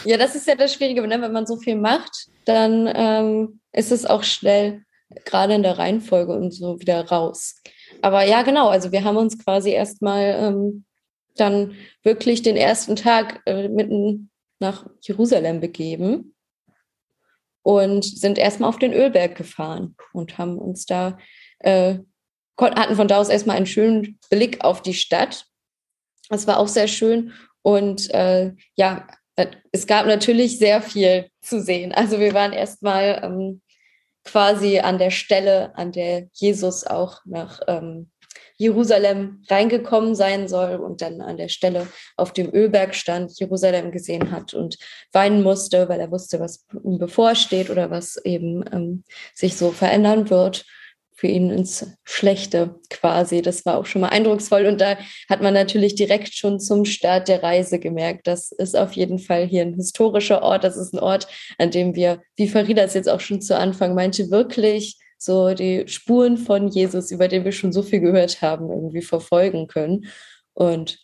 ja, 0.04 0.16
das 0.16 0.34
ist 0.34 0.46
ja 0.46 0.54
das 0.54 0.74
Schwierige, 0.74 1.06
ne? 1.06 1.20
wenn 1.20 1.32
man 1.32 1.46
so 1.46 1.56
viel 1.56 1.76
macht, 1.76 2.26
dann 2.44 2.90
ähm, 2.92 3.60
ist 3.72 3.92
es 3.92 4.04
auch 4.04 4.22
schnell, 4.22 4.82
gerade 5.24 5.54
in 5.54 5.62
der 5.62 5.78
Reihenfolge 5.78 6.32
und 6.32 6.52
so 6.52 6.80
wieder 6.80 7.06
raus. 7.06 7.60
Aber 8.00 8.24
ja, 8.24 8.42
genau, 8.42 8.68
also 8.68 8.90
wir 8.90 9.04
haben 9.04 9.16
uns 9.16 9.38
quasi 9.38 9.70
erstmal 9.70 10.36
ähm, 10.38 10.84
dann 11.36 11.74
wirklich 12.02 12.42
den 12.42 12.56
ersten 12.56 12.96
Tag 12.96 13.42
äh, 13.46 13.68
mitten 13.68 14.30
nach 14.58 14.86
Jerusalem 15.02 15.60
begeben 15.60 16.34
und 17.62 18.04
sind 18.04 18.38
erstmal 18.38 18.68
auf 18.68 18.78
den 18.78 18.92
Ölberg 18.92 19.36
gefahren 19.36 19.94
und 20.12 20.38
haben 20.38 20.58
uns 20.58 20.86
da 20.86 21.18
äh, 21.60 21.98
hatten 22.58 22.96
von 22.96 23.08
da 23.08 23.18
aus 23.18 23.28
erstmal 23.28 23.56
einen 23.56 23.66
schönen 23.66 24.18
Blick 24.30 24.64
auf 24.64 24.82
die 24.82 24.94
Stadt. 24.94 25.46
Das 26.28 26.46
war 26.46 26.58
auch 26.58 26.68
sehr 26.68 26.88
schön. 26.88 27.32
Und 27.62 28.10
äh, 28.12 28.52
ja, 28.76 29.06
äh, 29.36 29.46
es 29.70 29.86
gab 29.86 30.06
natürlich 30.06 30.58
sehr 30.58 30.82
viel 30.82 31.28
zu 31.40 31.60
sehen. 31.60 31.92
Also 31.92 32.18
wir 32.18 32.34
waren 32.34 32.52
erstmal 32.52 33.20
ähm, 33.22 33.62
quasi 34.24 34.80
an 34.80 34.98
der 34.98 35.10
Stelle, 35.10 35.76
an 35.76 35.92
der 35.92 36.28
Jesus 36.32 36.86
auch 36.86 37.20
nach 37.24 37.60
ähm, 37.66 38.10
Jerusalem 38.56 39.42
reingekommen 39.50 40.14
sein 40.14 40.46
soll 40.46 40.76
und 40.76 41.02
dann 41.02 41.20
an 41.20 41.36
der 41.36 41.48
Stelle 41.48 41.88
auf 42.16 42.32
dem 42.32 42.52
Ölberg 42.54 42.94
stand, 42.94 43.38
Jerusalem 43.38 43.90
gesehen 43.90 44.30
hat 44.30 44.54
und 44.54 44.76
weinen 45.12 45.42
musste, 45.42 45.88
weil 45.88 45.98
er 45.98 46.12
wusste, 46.12 46.38
was 46.38 46.64
ihm 46.84 46.98
bevorsteht 46.98 47.70
oder 47.70 47.90
was 47.90 48.16
eben 48.24 48.64
ähm, 48.72 49.04
sich 49.34 49.56
so 49.56 49.72
verändern 49.72 50.30
wird 50.30 50.64
für 51.22 51.28
ihn 51.28 51.50
ins 51.50 51.86
Schlechte 52.02 52.80
quasi. 52.90 53.42
Das 53.42 53.64
war 53.64 53.78
auch 53.78 53.86
schon 53.86 54.00
mal 54.00 54.08
eindrucksvoll. 54.08 54.66
Und 54.66 54.80
da 54.80 54.98
hat 55.30 55.40
man 55.40 55.54
natürlich 55.54 55.94
direkt 55.94 56.34
schon 56.34 56.58
zum 56.58 56.84
Start 56.84 57.28
der 57.28 57.44
Reise 57.44 57.78
gemerkt, 57.78 58.26
das 58.26 58.50
ist 58.50 58.76
auf 58.76 58.94
jeden 58.94 59.20
Fall 59.20 59.46
hier 59.46 59.62
ein 59.62 59.74
historischer 59.74 60.42
Ort. 60.42 60.64
Das 60.64 60.76
ist 60.76 60.92
ein 60.92 60.98
Ort, 60.98 61.28
an 61.58 61.70
dem 61.70 61.94
wir, 61.94 62.20
wie 62.34 62.48
Farida 62.48 62.82
es 62.82 62.94
jetzt 62.94 63.08
auch 63.08 63.20
schon 63.20 63.40
zu 63.40 63.56
Anfang 63.56 63.94
meinte, 63.94 64.32
wirklich 64.32 64.98
so 65.16 65.54
die 65.54 65.86
Spuren 65.86 66.38
von 66.38 66.66
Jesus, 66.66 67.12
über 67.12 67.28
den 67.28 67.44
wir 67.44 67.52
schon 67.52 67.72
so 67.72 67.84
viel 67.84 68.00
gehört 68.00 68.42
haben, 68.42 68.68
irgendwie 68.68 69.02
verfolgen 69.02 69.68
können. 69.68 70.06
Und 70.54 70.98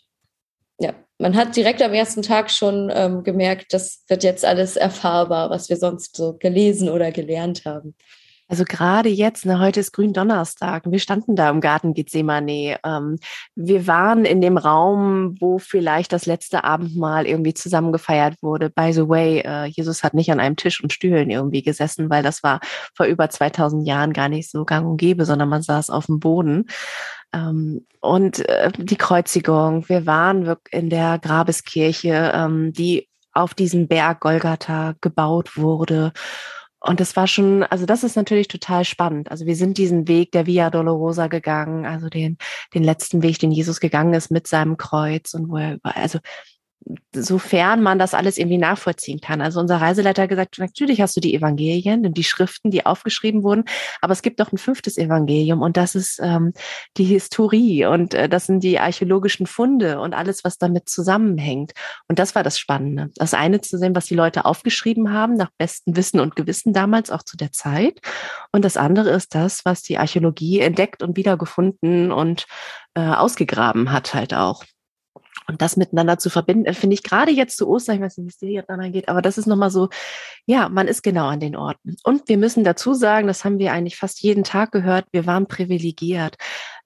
ja, 0.80 0.94
man 1.18 1.36
hat 1.36 1.54
direkt 1.54 1.80
am 1.80 1.94
ersten 1.94 2.22
Tag 2.22 2.50
schon 2.50 2.90
ähm, 2.92 3.22
gemerkt, 3.22 3.72
das 3.72 4.02
wird 4.08 4.24
jetzt 4.24 4.44
alles 4.44 4.74
erfahrbar, 4.74 5.48
was 5.50 5.68
wir 5.68 5.76
sonst 5.76 6.16
so 6.16 6.36
gelesen 6.36 6.88
oder 6.88 7.12
gelernt 7.12 7.64
haben. 7.64 7.94
Also 8.48 8.64
gerade 8.64 9.10
jetzt, 9.10 9.44
ne, 9.44 9.60
heute 9.60 9.80
ist 9.80 9.92
Gründonnerstag, 9.92 10.84
wir 10.86 10.98
standen 10.98 11.36
da 11.36 11.50
im 11.50 11.60
Garten 11.60 11.92
Gethsemane. 11.92 12.78
Ähm, 12.82 13.18
wir 13.54 13.86
waren 13.86 14.24
in 14.24 14.40
dem 14.40 14.56
Raum, 14.56 15.36
wo 15.38 15.58
vielleicht 15.58 16.14
das 16.14 16.24
letzte 16.24 16.64
Abendmahl 16.64 17.26
irgendwie 17.26 17.52
zusammen 17.52 17.92
gefeiert 17.92 18.36
wurde. 18.40 18.70
By 18.70 18.94
the 18.94 19.06
way, 19.06 19.40
äh, 19.40 19.66
Jesus 19.66 20.02
hat 20.02 20.14
nicht 20.14 20.32
an 20.32 20.40
einem 20.40 20.56
Tisch 20.56 20.82
und 20.82 20.94
Stühlen 20.94 21.28
irgendwie 21.28 21.62
gesessen, 21.62 22.08
weil 22.08 22.22
das 22.22 22.42
war 22.42 22.60
vor 22.94 23.04
über 23.04 23.28
2000 23.28 23.86
Jahren 23.86 24.14
gar 24.14 24.30
nicht 24.30 24.50
so 24.50 24.64
gang 24.64 24.86
und 24.86 24.96
gäbe, 24.96 25.26
sondern 25.26 25.50
man 25.50 25.60
saß 25.60 25.90
auf 25.90 26.06
dem 26.06 26.18
Boden. 26.18 26.66
Ähm, 27.34 27.86
und 28.00 28.48
äh, 28.48 28.72
die 28.76 28.96
Kreuzigung, 28.96 29.86
wir 29.90 30.06
waren 30.06 30.56
in 30.70 30.88
der 30.88 31.18
Grabeskirche, 31.18 32.32
ähm, 32.34 32.72
die 32.72 33.08
auf 33.32 33.54
diesem 33.54 33.88
Berg 33.88 34.20
Golgatha 34.20 34.94
gebaut 35.00 35.56
wurde. 35.56 36.12
Und 36.80 37.00
das 37.00 37.16
war 37.16 37.26
schon, 37.26 37.64
also 37.64 37.86
das 37.86 38.04
ist 38.04 38.16
natürlich 38.16 38.48
total 38.48 38.84
spannend. 38.84 39.30
Also 39.30 39.46
wir 39.46 39.56
sind 39.56 39.78
diesen 39.78 40.06
Weg 40.06 40.30
der 40.32 40.46
Via 40.46 40.70
Dolorosa 40.70 41.26
gegangen, 41.26 41.86
also 41.86 42.08
den, 42.08 42.38
den 42.72 42.84
letzten 42.84 43.22
Weg, 43.22 43.38
den 43.40 43.50
Jesus 43.50 43.80
gegangen 43.80 44.14
ist 44.14 44.30
mit 44.30 44.46
seinem 44.46 44.76
Kreuz 44.76 45.34
und 45.34 45.48
wo 45.48 45.56
er, 45.56 45.78
also 45.82 46.20
sofern 47.14 47.82
man 47.82 47.98
das 47.98 48.14
alles 48.14 48.38
irgendwie 48.38 48.58
nachvollziehen 48.58 49.20
kann. 49.20 49.40
Also 49.40 49.60
unser 49.60 49.76
Reiseleiter 49.76 50.22
hat 50.22 50.28
gesagt, 50.28 50.58
natürlich 50.58 51.00
hast 51.00 51.16
du 51.16 51.20
die 51.20 51.34
Evangelien 51.34 52.06
und 52.06 52.16
die 52.16 52.24
Schriften, 52.24 52.70
die 52.70 52.86
aufgeschrieben 52.86 53.42
wurden, 53.42 53.64
aber 54.00 54.12
es 54.12 54.22
gibt 54.22 54.38
noch 54.38 54.52
ein 54.52 54.58
fünftes 54.58 54.96
Evangelium 54.96 55.62
und 55.62 55.76
das 55.76 55.94
ist 55.94 56.20
ähm, 56.22 56.52
die 56.96 57.04
Historie 57.04 57.84
und 57.86 58.14
äh, 58.14 58.28
das 58.28 58.46
sind 58.46 58.62
die 58.62 58.78
archäologischen 58.78 59.46
Funde 59.46 60.00
und 60.00 60.14
alles, 60.14 60.44
was 60.44 60.58
damit 60.58 60.88
zusammenhängt. 60.88 61.72
Und 62.08 62.18
das 62.18 62.34
war 62.34 62.42
das 62.42 62.58
Spannende. 62.58 63.10
Das 63.16 63.34
eine 63.34 63.60
zu 63.60 63.78
sehen, 63.78 63.94
was 63.94 64.06
die 64.06 64.14
Leute 64.14 64.44
aufgeschrieben 64.44 65.12
haben, 65.12 65.34
nach 65.34 65.50
bestem 65.58 65.96
Wissen 65.96 66.20
und 66.20 66.36
Gewissen 66.36 66.72
damals, 66.72 67.10
auch 67.10 67.22
zu 67.22 67.36
der 67.36 67.52
Zeit. 67.52 68.00
Und 68.52 68.64
das 68.64 68.76
andere 68.76 69.10
ist 69.10 69.34
das, 69.34 69.64
was 69.64 69.82
die 69.82 69.98
Archäologie 69.98 70.60
entdeckt 70.60 71.02
und 71.02 71.16
wiedergefunden 71.16 72.12
und 72.12 72.46
äh, 72.94 73.00
ausgegraben 73.00 73.92
hat 73.92 74.14
halt 74.14 74.34
auch. 74.34 74.64
Und 75.48 75.62
das 75.62 75.76
miteinander 75.76 76.18
zu 76.18 76.30
verbinden, 76.30 76.66
äh, 76.66 76.74
finde 76.74 76.94
ich 76.94 77.02
gerade 77.02 77.32
jetzt 77.32 77.56
zu 77.56 77.68
Ostern, 77.68 77.96
ich 77.96 78.02
weiß 78.02 78.18
nicht, 78.18 78.26
wie 78.26 78.30
es 78.30 78.38
dir 78.38 78.50
jetzt 78.50 78.70
angeht, 78.70 79.08
aber 79.08 79.22
das 79.22 79.38
ist 79.38 79.46
nochmal 79.46 79.70
so, 79.70 79.88
ja, 80.46 80.68
man 80.68 80.88
ist 80.88 81.02
genau 81.02 81.26
an 81.26 81.40
den 81.40 81.56
Orten. 81.56 81.96
Und 82.04 82.28
wir 82.28 82.36
müssen 82.36 82.64
dazu 82.64 82.94
sagen, 82.94 83.26
das 83.26 83.44
haben 83.44 83.58
wir 83.58 83.72
eigentlich 83.72 83.96
fast 83.96 84.22
jeden 84.22 84.44
Tag 84.44 84.72
gehört, 84.72 85.06
wir 85.10 85.26
waren 85.26 85.48
privilegiert 85.48 86.36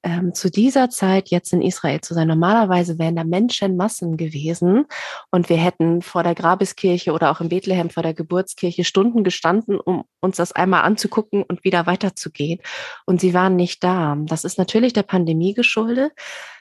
ähm, 0.02 0.34
zu 0.34 0.50
dieser 0.50 0.90
Zeit 0.90 1.28
jetzt 1.28 1.52
in 1.52 1.62
Israel 1.62 2.00
zu 2.00 2.14
sein. 2.14 2.28
Normalerweise 2.28 2.98
wären 2.98 3.16
da 3.16 3.24
Menschenmassen 3.24 4.16
gewesen 4.16 4.86
und 5.30 5.48
wir 5.48 5.56
hätten 5.56 6.02
vor 6.02 6.22
der 6.22 6.34
Grabeskirche 6.34 7.12
oder 7.12 7.30
auch 7.30 7.40
in 7.40 7.48
Bethlehem 7.48 7.90
vor 7.90 8.02
der 8.02 8.14
Geburtskirche 8.14 8.84
Stunden 8.84 9.24
gestanden, 9.24 9.78
um 9.78 10.04
uns 10.20 10.36
das 10.36 10.52
einmal 10.52 10.82
anzugucken 10.82 11.42
und 11.42 11.64
wieder 11.64 11.86
weiterzugehen. 11.86 12.60
Und 13.06 13.20
sie 13.20 13.34
waren 13.34 13.56
nicht 13.56 13.82
da. 13.84 14.16
Das 14.26 14.44
ist 14.44 14.58
natürlich 14.58 14.92
der 14.92 15.02
Pandemie 15.02 15.54
geschuldet. 15.54 16.12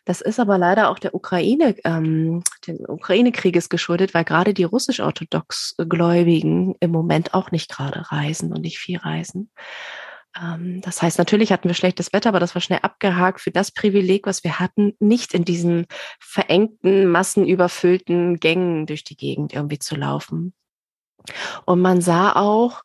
Das 0.06 0.22
ist 0.22 0.40
aber 0.40 0.58
leider 0.58 0.90
auch 0.90 0.98
der 0.98 1.14
Ukraine, 1.14 1.76
ähm, 1.84 2.44
dem 2.66 2.80
Ukraine-Krieges 2.88 3.70
geschuldet, 3.70 4.14
weil 4.14 4.24
gerade 4.24 4.54
die 4.54 4.64
russisch-orthodox 4.64 5.76
Gläubigen 5.78 6.76
im 6.80 6.92
Moment 6.92 7.34
auch 7.36 7.52
nicht 7.52 7.70
gerade 7.70 8.12
reisen 8.12 8.52
und 8.52 8.62
nicht 8.62 8.80
viel 8.80 8.98
reisen. 8.98 9.52
Ähm, 10.40 10.82
das 10.82 11.02
heißt, 11.02 11.18
natürlich 11.18 11.52
hatten 11.52 11.68
wir 11.68 11.76
schlechtes 11.76 12.14
Wetter, 12.14 12.30
aber 12.30 12.40
das 12.40 12.56
war 12.56 12.62
schnell 12.62 12.80
abgehakt 12.82 13.42
für 13.42 13.52
das 13.52 13.72
Privileg, 13.72 14.26
was 14.28 14.44
wir 14.44 14.60
hatten, 14.60 14.94
nicht 15.00 15.34
in 15.34 15.46
diesen 15.46 15.88
verengten, 16.20 17.08
massenüberfüllten 17.08 18.40
Gängen 18.40 18.86
durch 18.86 19.04
die 19.04 19.18
Gegend 19.18 19.54
irgendwie 19.54 19.80
zu 19.80 19.96
laufen. 19.96 20.54
Und 21.66 21.82
man 21.82 22.02
sah 22.02 22.34
auch, 22.36 22.82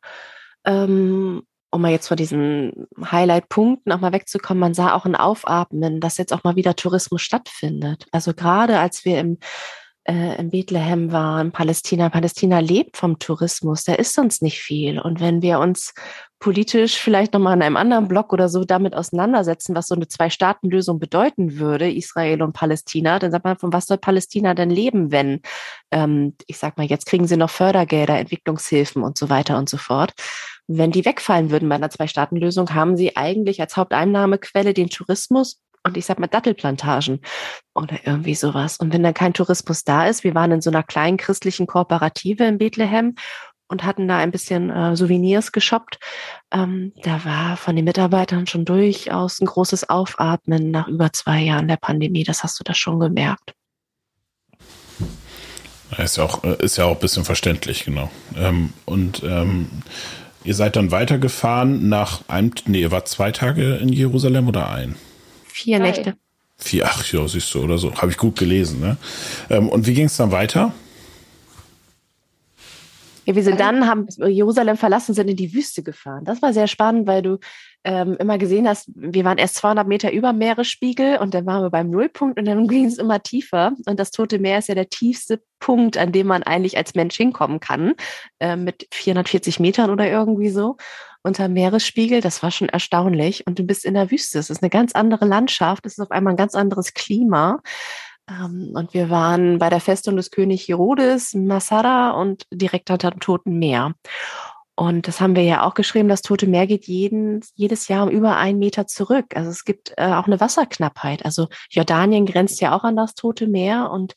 ähm, 0.65 1.43
um 1.71 1.81
mal 1.81 1.91
jetzt 1.91 2.07
vor 2.07 2.17
diesen 2.17 2.87
Highlight-Punkten 2.99 3.91
auch 3.91 3.99
mal 3.99 4.13
wegzukommen, 4.13 4.59
man 4.59 4.73
sah 4.73 4.93
auch 4.93 5.05
ein 5.05 5.15
Aufatmen, 5.15 5.99
dass 5.99 6.17
jetzt 6.17 6.33
auch 6.33 6.43
mal 6.43 6.55
wieder 6.55 6.75
Tourismus 6.75 7.21
stattfindet. 7.21 8.05
Also 8.11 8.33
gerade 8.33 8.79
als 8.79 9.05
wir 9.05 9.19
im 9.19 9.37
in 10.07 10.49
Bethlehem 10.51 11.11
waren, 11.11 11.51
Palästina. 11.51 12.09
Palästina 12.09 12.59
lebt 12.59 12.95
vom 12.95 13.19
Tourismus, 13.19 13.83
da 13.83 13.93
ist 13.93 14.13
sonst 14.13 14.41
nicht 14.41 14.59
viel. 14.59 14.99
Und 14.99 15.19
wenn 15.19 15.41
wir 15.41 15.59
uns 15.59 15.93
politisch 16.39 16.97
vielleicht 16.97 17.33
nochmal 17.33 17.55
in 17.55 17.61
einem 17.61 17.77
anderen 17.77 18.07
Block 18.07 18.31
oder 18.31 18.47
so 18.47 18.63
damit 18.63 18.95
auseinandersetzen, 18.95 19.75
was 19.75 19.87
so 19.87 19.95
eine 19.95 20.07
Zwei-Staaten-Lösung 20.07 20.99
bedeuten 20.99 21.57
würde, 21.57 21.91
Israel 21.91 22.41
und 22.43 22.53
Palästina, 22.53 23.19
dann 23.19 23.31
sagt 23.31 23.43
man, 23.43 23.57
von 23.57 23.73
was 23.73 23.87
soll 23.87 23.97
Palästina 23.97 24.53
denn 24.53 24.69
leben, 24.69 25.11
wenn, 25.11 25.41
ähm, 25.91 26.35
ich 26.45 26.57
sag 26.57 26.77
mal, 26.77 26.85
jetzt 26.85 27.07
kriegen 27.07 27.27
sie 27.27 27.37
noch 27.37 27.49
Fördergelder, 27.49 28.17
Entwicklungshilfen 28.17 29.03
und 29.03 29.17
so 29.17 29.29
weiter 29.29 29.57
und 29.57 29.67
so 29.67 29.77
fort. 29.77 30.13
Wenn 30.67 30.91
die 30.91 31.05
wegfallen 31.05 31.49
würden 31.49 31.69
bei 31.69 31.75
einer 31.75 31.89
Zwei-Staaten-Lösung, 31.89 32.73
haben 32.73 32.97
sie 32.97 33.17
eigentlich 33.17 33.59
als 33.59 33.75
Haupteinnahmequelle 33.75 34.73
den 34.73 34.89
Tourismus 34.89 35.59
und 35.87 35.97
ich 35.97 36.05
sag 36.05 36.19
mal 36.19 36.27
Dattelplantagen 36.27 37.21
oder 37.73 37.97
irgendwie 38.05 38.35
sowas. 38.35 38.77
Und 38.77 38.93
wenn 38.93 39.03
dann 39.03 39.13
kein 39.13 39.33
Tourismus 39.33 39.83
da 39.83 40.05
ist, 40.05 40.23
wir 40.23 40.35
waren 40.35 40.51
in 40.51 40.61
so 40.61 40.69
einer 40.69 40.83
kleinen 40.83 41.17
christlichen 41.17 41.65
Kooperative 41.65 42.43
in 42.43 42.57
Bethlehem 42.57 43.15
und 43.69 43.83
hatten 43.83 44.07
da 44.07 44.17
ein 44.17 44.31
bisschen 44.31 44.69
äh, 44.69 44.95
Souvenirs 44.95 45.51
geshoppt. 45.51 45.99
Ähm, 46.51 46.93
da 47.03 47.25
war 47.25 47.57
von 47.57 47.75
den 47.75 47.85
Mitarbeitern 47.85 48.47
schon 48.47 48.65
durchaus 48.65 49.41
ein 49.41 49.45
großes 49.45 49.89
Aufatmen 49.89 50.71
nach 50.71 50.87
über 50.87 51.11
zwei 51.11 51.41
Jahren 51.41 51.67
der 51.67 51.77
Pandemie. 51.77 52.23
Das 52.23 52.43
hast 52.43 52.59
du 52.59 52.63
da 52.63 52.73
schon 52.73 52.99
gemerkt. 52.99 53.53
Ist 55.97 56.17
ja 56.17 56.23
auch, 56.23 56.43
ist 56.43 56.77
ja 56.77 56.85
auch 56.85 56.95
ein 56.95 56.99
bisschen 56.99 57.23
verständlich, 57.23 57.85
genau. 57.85 58.11
Ähm, 58.35 58.73
und 58.85 59.23
ähm, 59.23 59.69
ihr 60.43 60.53
seid 60.53 60.75
dann 60.75 60.91
weitergefahren 60.91 61.87
nach 61.87 62.27
einem, 62.27 62.51
nee, 62.65 62.81
ihr 62.81 62.91
wart 62.91 63.07
zwei 63.07 63.31
Tage 63.31 63.75
in 63.75 63.89
Jerusalem 63.89 64.47
oder 64.47 64.69
ein? 64.69 64.95
Vier 65.57 65.79
Nächte. 65.79 66.15
Vier, 66.59 66.85
ach 66.85 67.03
ja, 67.11 67.27
siehst 67.27 67.51
du, 67.53 67.63
oder 67.63 67.79
so. 67.79 67.91
Habe 67.95 68.11
ich 68.11 68.17
gut 68.17 68.37
gelesen, 68.37 68.79
ne? 68.79 68.97
Ähm, 69.49 69.69
und 69.69 69.87
wie 69.87 69.93
ging 69.95 70.05
es 70.05 70.15
dann 70.15 70.31
weiter? 70.31 70.71
Ja, 73.25 73.35
wir 73.35 73.43
sind 73.43 73.59
dann, 73.59 73.87
haben 73.87 74.07
Jerusalem 74.27 74.77
verlassen, 74.77 75.15
sind 75.15 75.29
in 75.29 75.35
die 75.35 75.53
Wüste 75.53 75.81
gefahren. 75.81 76.25
Das 76.25 76.43
war 76.43 76.53
sehr 76.53 76.67
spannend, 76.67 77.07
weil 77.07 77.23
du 77.23 77.39
ähm, 77.87 78.17
immer 78.19 78.37
gesehen 78.37 78.67
hast, 78.67 78.89
wir 78.95 79.23
waren 79.23 79.37
erst 79.37 79.55
200 79.55 79.87
Meter 79.87 80.11
über 80.11 80.33
Meeresspiegel 80.33 81.19
und 81.19 81.33
dann 81.33 81.45
waren 81.45 81.63
wir 81.63 81.69
beim 81.69 81.89
Nullpunkt 81.89 82.37
und 82.37 82.43
dann 82.43 82.67
ging 82.67 82.83
es 82.83 82.97
immer 82.97 83.23
tiefer. 83.23 83.71
Und 83.85 83.97
das 83.97 84.11
Tote 84.11 84.39
Meer 84.39 84.59
ist 84.59 84.67
ja 84.67 84.75
der 84.75 84.89
tiefste 84.89 85.41
Punkt, 85.61 85.97
an 85.97 86.11
dem 86.11 86.27
man 86.27 86.43
eigentlich 86.43 86.75
als 86.75 86.95
Mensch 86.95 87.15
hinkommen 87.15 87.61
kann, 87.61 87.93
äh, 88.39 88.57
mit 88.57 88.87
440 88.91 89.61
Metern 89.61 89.89
oder 89.89 90.09
irgendwie 90.09 90.49
so 90.49 90.75
unter 91.23 91.47
Meeresspiegel. 91.47 92.19
Das 92.19 92.43
war 92.43 92.51
schon 92.51 92.67
erstaunlich. 92.67 93.47
Und 93.47 93.57
du 93.57 93.63
bist 93.63 93.85
in 93.85 93.93
der 93.93 94.11
Wüste. 94.11 94.37
Es 94.37 94.49
ist 94.49 94.61
eine 94.61 94.69
ganz 94.69 94.91
andere 94.91 95.25
Landschaft. 95.25 95.85
Es 95.85 95.93
ist 95.93 95.99
auf 96.01 96.11
einmal 96.11 96.33
ein 96.33 96.37
ganz 96.37 96.55
anderes 96.55 96.93
Klima. 96.93 97.61
Ähm, 98.29 98.71
und 98.73 98.93
wir 98.93 99.09
waren 99.09 99.59
bei 99.59 99.69
der 99.69 99.79
Festung 99.79 100.17
des 100.17 100.29
König 100.29 100.67
Herodes, 100.67 101.33
Masada 101.33 102.11
und 102.11 102.43
direkt 102.51 102.89
unter 102.89 103.11
dem 103.11 103.21
Toten 103.21 103.57
Meer. 103.59 103.93
Und 104.79 105.07
das 105.07 105.19
haben 105.19 105.35
wir 105.35 105.41
ja 105.41 105.63
auch 105.63 105.73
geschrieben, 105.73 106.07
das 106.07 106.21
Tote 106.21 106.45
Meer 106.45 106.67
geht 106.67 106.85
jeden, 106.85 107.43
jedes 107.55 107.87
Jahr 107.87 108.03
um 108.03 108.11
über 108.11 108.37
einen 108.37 108.59
Meter 108.59 108.85
zurück. 108.85 109.35
Also 109.35 109.49
es 109.49 109.65
gibt 109.65 109.91
äh, 109.97 110.05
auch 110.05 110.27
eine 110.27 110.39
Wasserknappheit. 110.39 111.25
Also 111.25 111.47
Jordanien 111.71 112.27
grenzt 112.27 112.61
ja 112.61 112.75
auch 112.75 112.83
an 112.83 112.95
das 112.95 113.15
Tote 113.15 113.47
Meer 113.47 113.89
und 113.89 114.13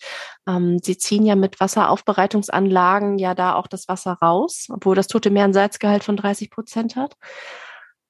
ähm, 0.46 0.78
sie 0.82 0.98
ziehen 0.98 1.24
ja 1.24 1.34
mit 1.34 1.60
Wasseraufbereitungsanlagen 1.60 3.18
ja 3.18 3.34
da 3.34 3.54
auch 3.54 3.68
das 3.68 3.88
Wasser 3.88 4.18
raus, 4.20 4.66
obwohl 4.70 4.94
das 4.94 5.06
Tote 5.06 5.30
Meer 5.30 5.44
ein 5.44 5.54
Salzgehalt 5.54 6.04
von 6.04 6.18
30 6.18 6.50
Prozent 6.50 6.94
hat. 6.94 7.16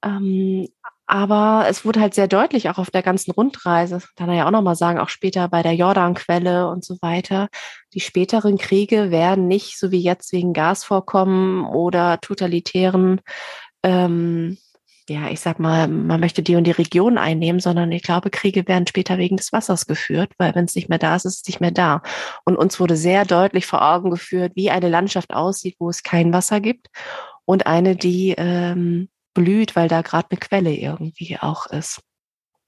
Ähm, 0.03 0.67
aber 1.11 1.65
es 1.67 1.83
wurde 1.83 1.99
halt 1.99 2.13
sehr 2.13 2.29
deutlich, 2.29 2.69
auch 2.69 2.77
auf 2.77 2.89
der 2.89 3.03
ganzen 3.03 3.31
Rundreise, 3.31 3.99
kann 4.15 4.29
er 4.29 4.35
ja 4.35 4.47
auch 4.47 4.51
nochmal 4.51 4.77
sagen, 4.77 4.97
auch 4.97 5.09
später 5.09 5.49
bei 5.49 5.61
der 5.61 5.73
Jordanquelle 5.73 6.69
und 6.69 6.85
so 6.85 6.97
weiter. 7.01 7.49
Die 7.93 7.99
späteren 7.99 8.57
Kriege 8.57 9.11
werden 9.11 9.49
nicht, 9.49 9.77
so 9.77 9.91
wie 9.91 9.99
jetzt, 9.99 10.31
wegen 10.31 10.53
Gasvorkommen 10.53 11.65
oder 11.65 12.21
totalitären, 12.21 13.19
ähm, 13.83 14.57
ja, 15.09 15.29
ich 15.29 15.41
sag 15.41 15.59
mal, 15.59 15.89
man 15.89 16.21
möchte 16.21 16.43
die 16.43 16.55
und 16.55 16.63
die 16.63 16.71
Region 16.71 17.17
einnehmen, 17.17 17.59
sondern 17.59 17.91
ich 17.91 18.03
glaube, 18.03 18.29
Kriege 18.29 18.65
werden 18.69 18.87
später 18.87 19.17
wegen 19.17 19.35
des 19.35 19.51
Wassers 19.51 19.87
geführt, 19.87 20.31
weil 20.37 20.55
wenn 20.55 20.63
es 20.63 20.75
nicht 20.75 20.87
mehr 20.87 20.97
da 20.97 21.17
ist, 21.17 21.25
ist 21.25 21.41
es 21.41 21.47
nicht 21.47 21.59
mehr 21.59 21.71
da. 21.71 22.03
Und 22.45 22.55
uns 22.55 22.79
wurde 22.79 22.95
sehr 22.95 23.25
deutlich 23.25 23.65
vor 23.65 23.81
Augen 23.81 24.11
geführt, 24.11 24.53
wie 24.55 24.71
eine 24.71 24.87
Landschaft 24.87 25.33
aussieht, 25.33 25.75
wo 25.77 25.89
es 25.89 26.03
kein 26.03 26.31
Wasser 26.31 26.61
gibt 26.61 26.87
und 27.43 27.67
eine, 27.67 27.97
die 27.97 28.33
ähm, 28.37 29.09
blüht, 29.33 29.75
weil 29.75 29.87
da 29.87 30.01
gerade 30.01 30.27
eine 30.29 30.39
Quelle 30.39 30.73
irgendwie 30.73 31.37
auch 31.39 31.65
ist. 31.67 32.01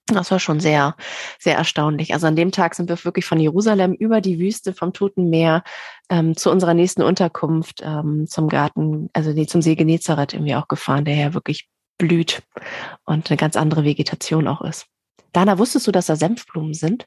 Das 0.08 0.32
war 0.32 0.40
schon 0.40 0.60
sehr, 0.60 0.96
sehr 1.40 1.56
erstaunlich. 1.56 2.14
Also 2.14 2.28
an 2.28 2.36
dem 2.36 2.52
Tag 2.52 2.76
sind 2.76 2.90
wir 2.90 3.04
wirklich 3.06 3.26
von 3.26 3.40
Jerusalem 3.40 3.94
über 3.94 4.20
die 4.20 4.38
Wüste 4.38 4.74
vom 4.74 4.92
Toten 4.92 5.30
Meer 5.30 5.64
ähm, 6.10 6.36
zu 6.36 6.52
unserer 6.52 6.74
nächsten 6.74 7.04
Unterkunft 7.04 7.82
ähm, 7.84 8.28
zum 8.28 8.50
Garten, 8.50 9.10
also 9.14 9.32
nee, 9.32 9.48
zum 9.48 9.62
See 9.62 9.76
Genezareth 9.76 10.34
irgendwie 10.34 10.56
auch 10.56 10.68
gefahren, 10.68 11.06
der 11.06 11.16
ja 11.16 11.34
wirklich 11.34 11.70
blüht 11.98 12.44
und 13.06 13.30
eine 13.30 13.38
ganz 13.38 13.56
andere 13.56 13.86
Vegetation 13.86 14.48
auch 14.48 14.62
ist. 14.62 14.88
Dana, 15.32 15.58
wusstest 15.58 15.88
du, 15.88 15.92
dass 15.92 16.08
da 16.08 16.18
Senfblumen 16.18 16.74
sind? 16.74 17.06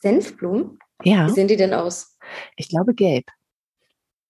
Senfblumen? 0.00 0.78
Ja. 1.04 1.28
Wie 1.28 1.32
sehen 1.32 1.48
die 1.48 1.56
denn 1.56 1.74
aus? 1.74 2.18
Ich 2.56 2.68
glaube 2.68 2.94
gelb. 2.94 3.26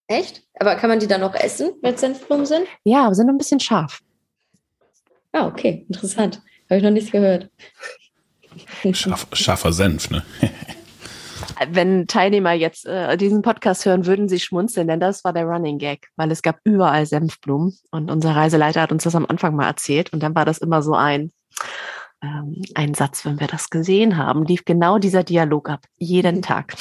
Echt? 0.07 0.43
Aber 0.59 0.75
kann 0.75 0.91
man 0.91 0.99
die 0.99 1.07
dann 1.07 1.23
auch 1.23 1.35
essen, 1.35 1.73
wenn 1.83 1.97
Senfblumen 1.97 2.45
sind? 2.45 2.67
Ja, 2.85 3.13
sind 3.15 3.29
ein 3.29 3.39
bisschen 3.39 3.61
scharf. 3.61 4.01
Ah, 5.33 5.47
okay, 5.47 5.85
interessant. 5.89 6.43
Habe 6.69 6.79
ich 6.79 6.83
noch 6.83 6.91
nichts 6.91 7.11
gehört. 7.11 7.51
Scharf, 8.93 9.27
scharfer 9.33 9.73
Senf, 9.73 10.11
ne? 10.11 10.25
Wenn 11.71 12.07
Teilnehmer 12.07 12.53
jetzt 12.53 12.87
äh, 12.87 13.17
diesen 13.17 13.43
Podcast 13.43 13.85
hören, 13.85 14.07
würden 14.07 14.29
sie 14.29 14.41
schmunzeln, 14.41 14.89
denn 14.89 15.01
das 15.01 15.25
war 15.25 15.33
der 15.33 15.45
Running 15.45 15.79
Gag, 15.79 16.09
weil 16.17 16.31
es 16.31 16.43
gab 16.43 16.59
überall 16.65 17.05
Senfblumen 17.07 17.77
und 17.91 18.11
unser 18.11 18.35
Reiseleiter 18.35 18.81
hat 18.81 18.93
uns 18.93 19.05
das 19.05 19.15
am 19.15 19.27
Anfang 19.27 19.55
mal 19.55 19.67
erzählt 19.67 20.13
und 20.13 20.23
dann 20.23 20.35
war 20.35 20.45
das 20.45 20.59
immer 20.59 20.83
so 20.83 20.95
ein, 20.95 21.33
ähm, 22.23 22.63
ein 22.75 22.95
Satz, 22.95 23.25
wenn 23.25 23.41
wir 23.41 23.47
das 23.47 23.69
gesehen 23.69 24.17
haben, 24.17 24.45
lief 24.45 24.65
genau 24.65 24.99
dieser 24.99 25.23
Dialog 25.23 25.69
ab, 25.69 25.85
jeden 25.99 26.41
Tag. 26.43 26.75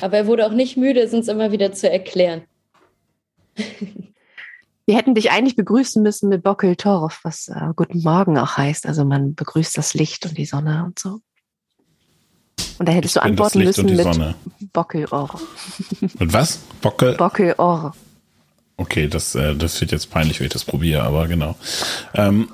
Aber 0.00 0.16
er 0.16 0.26
wurde 0.26 0.46
auch 0.46 0.52
nicht 0.52 0.76
müde, 0.76 1.00
es 1.00 1.14
uns 1.14 1.28
immer 1.28 1.52
wieder 1.52 1.72
zu 1.72 1.90
erklären. 1.90 2.42
Wir 4.86 4.96
hätten 4.96 5.14
dich 5.16 5.32
eigentlich 5.32 5.56
begrüßen 5.56 6.00
müssen 6.00 6.28
mit 6.28 6.44
Bockel 6.44 6.76
Torf, 6.76 7.20
was 7.24 7.48
äh, 7.48 7.72
Guten 7.74 8.00
Morgen 8.02 8.38
auch 8.38 8.56
heißt. 8.56 8.86
Also 8.86 9.04
man 9.04 9.34
begrüßt 9.34 9.76
das 9.76 9.94
Licht 9.94 10.24
und 10.26 10.38
die 10.38 10.46
Sonne 10.46 10.84
und 10.84 10.98
so. 10.98 11.20
Und 12.78 12.88
da 12.88 12.92
hättest 12.92 13.16
ich 13.16 13.20
du 13.20 13.26
antworten 13.26 13.64
müssen 13.64 13.86
mit 13.86 14.72
Bockelor. 14.72 15.40
Mit 16.00 16.32
was? 16.32 16.58
Bockel? 16.80 17.14
Bockelor. 17.16 17.94
Okay, 18.76 19.08
das, 19.08 19.34
äh, 19.34 19.56
das 19.56 19.80
wird 19.80 19.90
jetzt 19.90 20.10
peinlich, 20.10 20.38
wenn 20.38 20.46
ich 20.46 20.52
das 20.52 20.64
probiere, 20.64 21.02
aber 21.02 21.26
genau. 21.26 21.56
Ähm, 22.14 22.50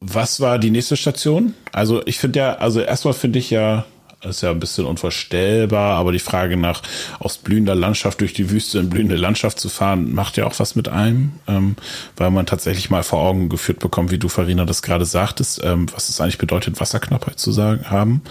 was 0.00 0.40
war 0.40 0.58
die 0.58 0.70
nächste 0.70 0.96
Station? 0.96 1.54
Also 1.72 2.04
ich 2.06 2.18
finde 2.18 2.40
ja, 2.40 2.54
also 2.54 2.80
erstmal 2.80 3.14
finde 3.14 3.38
ich 3.38 3.50
ja 3.50 3.84
ist 4.22 4.42
ja 4.42 4.50
ein 4.50 4.58
bisschen 4.58 4.84
unvorstellbar, 4.84 5.96
aber 5.96 6.10
die 6.10 6.18
Frage 6.18 6.56
nach 6.56 6.82
aus 7.20 7.38
blühender 7.38 7.76
Landschaft 7.76 8.20
durch 8.20 8.32
die 8.32 8.50
Wüste 8.50 8.80
in 8.80 8.90
blühende 8.90 9.14
Landschaft 9.14 9.60
zu 9.60 9.68
fahren, 9.68 10.12
macht 10.12 10.36
ja 10.36 10.46
auch 10.46 10.58
was 10.58 10.74
mit 10.74 10.88
einem, 10.88 11.32
ähm, 11.46 11.76
weil 12.16 12.30
man 12.30 12.44
tatsächlich 12.44 12.90
mal 12.90 13.04
vor 13.04 13.20
Augen 13.20 13.48
geführt 13.48 13.78
bekommt, 13.78 14.10
wie 14.10 14.18
du, 14.18 14.28
Farina, 14.28 14.64
das 14.64 14.82
gerade 14.82 15.04
sagtest, 15.04 15.60
ähm, 15.62 15.86
was 15.94 16.08
es 16.08 16.20
eigentlich 16.20 16.38
bedeutet, 16.38 16.80
Wasserknappheit 16.80 17.38
zu 17.38 17.52
sagen 17.52 17.90
haben. 17.90 18.22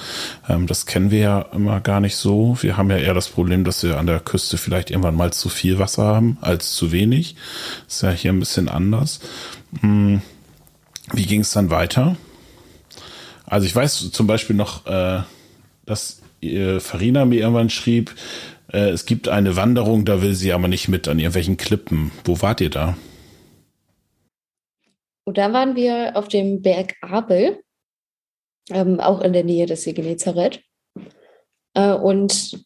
Ähm, 0.50 0.68
das 0.68 0.86
kennen 0.86 1.10
wir 1.10 1.20
ja 1.20 1.42
immer 1.54 1.80
gar 1.80 2.02
nicht 2.02 2.18
so. 2.18 2.58
Wir 2.62 2.76
haben 2.76 2.90
ja 2.90 2.98
eher 2.98 3.14
das 3.14 3.30
Problem, 3.30 3.64
dass 3.64 3.82
wir 3.84 3.98
an 3.98 4.08
der 4.08 4.20
Küste 4.20 4.58
vielleicht 4.58 4.92
irgendwann 4.92 5.16
mal 5.16 5.32
zu 5.32 5.48
viel 5.48 5.80
Wasser 5.80 6.04
haben 6.04 6.38
als 6.42 6.74
zu 6.74 6.92
wenig. 6.92 7.36
ist 7.88 8.04
ja 8.04 8.12
hier 8.12 8.34
ein 8.34 8.40
bisschen 8.40 8.68
anders. 8.68 9.22
Hm. 9.80 10.22
Wie 11.14 11.26
ging 11.26 11.42
es 11.42 11.52
dann 11.52 11.70
weiter? 11.70 12.18
Also 13.46 13.66
ich 13.66 13.74
weiß 13.74 14.12
zum 14.12 14.28
Beispiel 14.28 14.58
noch, 14.58 14.86
äh, 14.86 15.22
dass 15.88 16.22
äh, 16.42 16.80
Farina 16.80 17.26
mir 17.26 17.40
irgendwann 17.40 17.72
schrieb, 17.72 18.14
äh, 18.72 18.90
es 18.90 19.06
gibt 19.06 19.28
eine 19.28 19.56
Wanderung, 19.56 20.06
da 20.06 20.22
will 20.22 20.36
sie 20.36 20.54
aber 20.54 20.68
nicht 20.68 20.88
mit 20.88 21.08
an 21.08 21.18
irgendwelchen 21.18 21.58
Klippen. 21.58 22.12
Wo 22.26 22.42
wart 22.42 22.62
ihr 22.62 22.70
da? 22.70 22.96
Und 25.26 25.38
da 25.38 25.52
waren 25.52 25.76
wir 25.76 26.16
auf 26.16 26.28
dem 26.28 26.62
Berg 26.62 26.96
Abel, 27.02 27.62
ähm, 28.70 29.00
auch 29.00 29.22
in 29.22 29.34
der 29.34 29.44
Nähe 29.44 29.66
des 29.66 29.84
See 29.84 29.94
Genezareth. 29.94 30.62
Äh, 31.74 31.94
und 31.94 32.64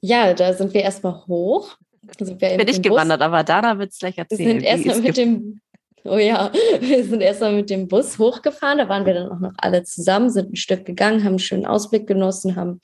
ja, 0.00 0.34
da 0.34 0.52
sind 0.52 0.74
wir 0.74 0.82
erstmal 0.82 1.26
hoch. 1.26 1.76
Sind 2.18 2.40
wir 2.40 2.56
Bin 2.56 2.68
ich 2.68 2.82
gewandert, 2.82 3.20
aber 3.20 3.42
Dana 3.42 3.78
wird 3.78 3.92
es 3.92 3.98
gleich 3.98 4.16
erzählen. 4.16 4.60
Wir 4.62 4.76
sind 4.76 4.86
erstmal 4.86 5.00
mit 5.00 5.16
dem 5.16 5.60
Oh 6.08 6.18
ja, 6.18 6.52
wir 6.80 7.04
sind 7.04 7.20
erstmal 7.20 7.52
mit 7.52 7.70
dem 7.70 7.88
Bus 7.88 8.18
hochgefahren. 8.18 8.78
Da 8.78 8.88
waren 8.88 9.06
wir 9.06 9.14
dann 9.14 9.30
auch 9.30 9.40
noch 9.40 9.52
alle 9.58 9.82
zusammen, 9.84 10.30
sind 10.30 10.52
ein 10.52 10.56
Stück 10.56 10.84
gegangen, 10.84 11.20
haben 11.20 11.32
einen 11.32 11.38
schönen 11.38 11.66
Ausblick 11.66 12.06
genossen, 12.06 12.56
haben 12.56 12.80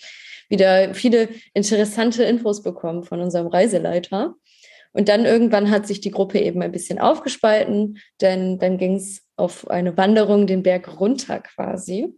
wieder 0.49 0.95
viele 0.95 1.29
interessante 1.55 2.25
Infos 2.25 2.63
bekommen 2.63 3.05
von 3.05 3.21
unserem 3.21 3.47
Reiseleiter. 3.47 4.35
Und 4.93 5.09
dann 5.09 5.25
irgendwann 5.25 5.71
hat 5.71 5.87
sich 5.87 6.01
die 6.01 6.11
Gruppe 6.11 6.39
eben 6.39 6.61
ein 6.63 6.73
bisschen 6.73 6.99
aufgespalten, 6.99 7.99
denn 8.21 8.59
dann 8.59 8.77
ging 8.77 8.97
es 8.97 9.23
auf 9.37 9.69
eine 9.71 9.97
Wanderung 9.97 10.47
den 10.47 10.63
Berg 10.63 11.01
runter 11.01 11.41
quasi. 11.41 12.13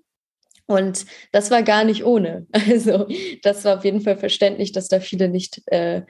Und 0.66 1.06
das 1.30 1.50
war 1.50 1.62
gar 1.62 1.84
nicht 1.84 2.04
ohne. 2.04 2.46
Also 2.68 3.06
das 3.42 3.64
war 3.64 3.78
auf 3.78 3.84
jeden 3.84 4.00
Fall 4.00 4.16
verständlich, 4.16 4.72
dass 4.72 4.88
da 4.88 5.00
viele 5.00 5.28
nicht 5.28 5.62
äh, 5.66 6.02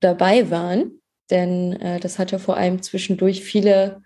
dabei 0.00 0.50
waren, 0.50 1.00
denn 1.30 1.80
äh, 1.80 2.00
das 2.00 2.18
hatte 2.18 2.38
vor 2.38 2.56
allem 2.56 2.82
zwischendurch 2.82 3.42
viele 3.42 4.02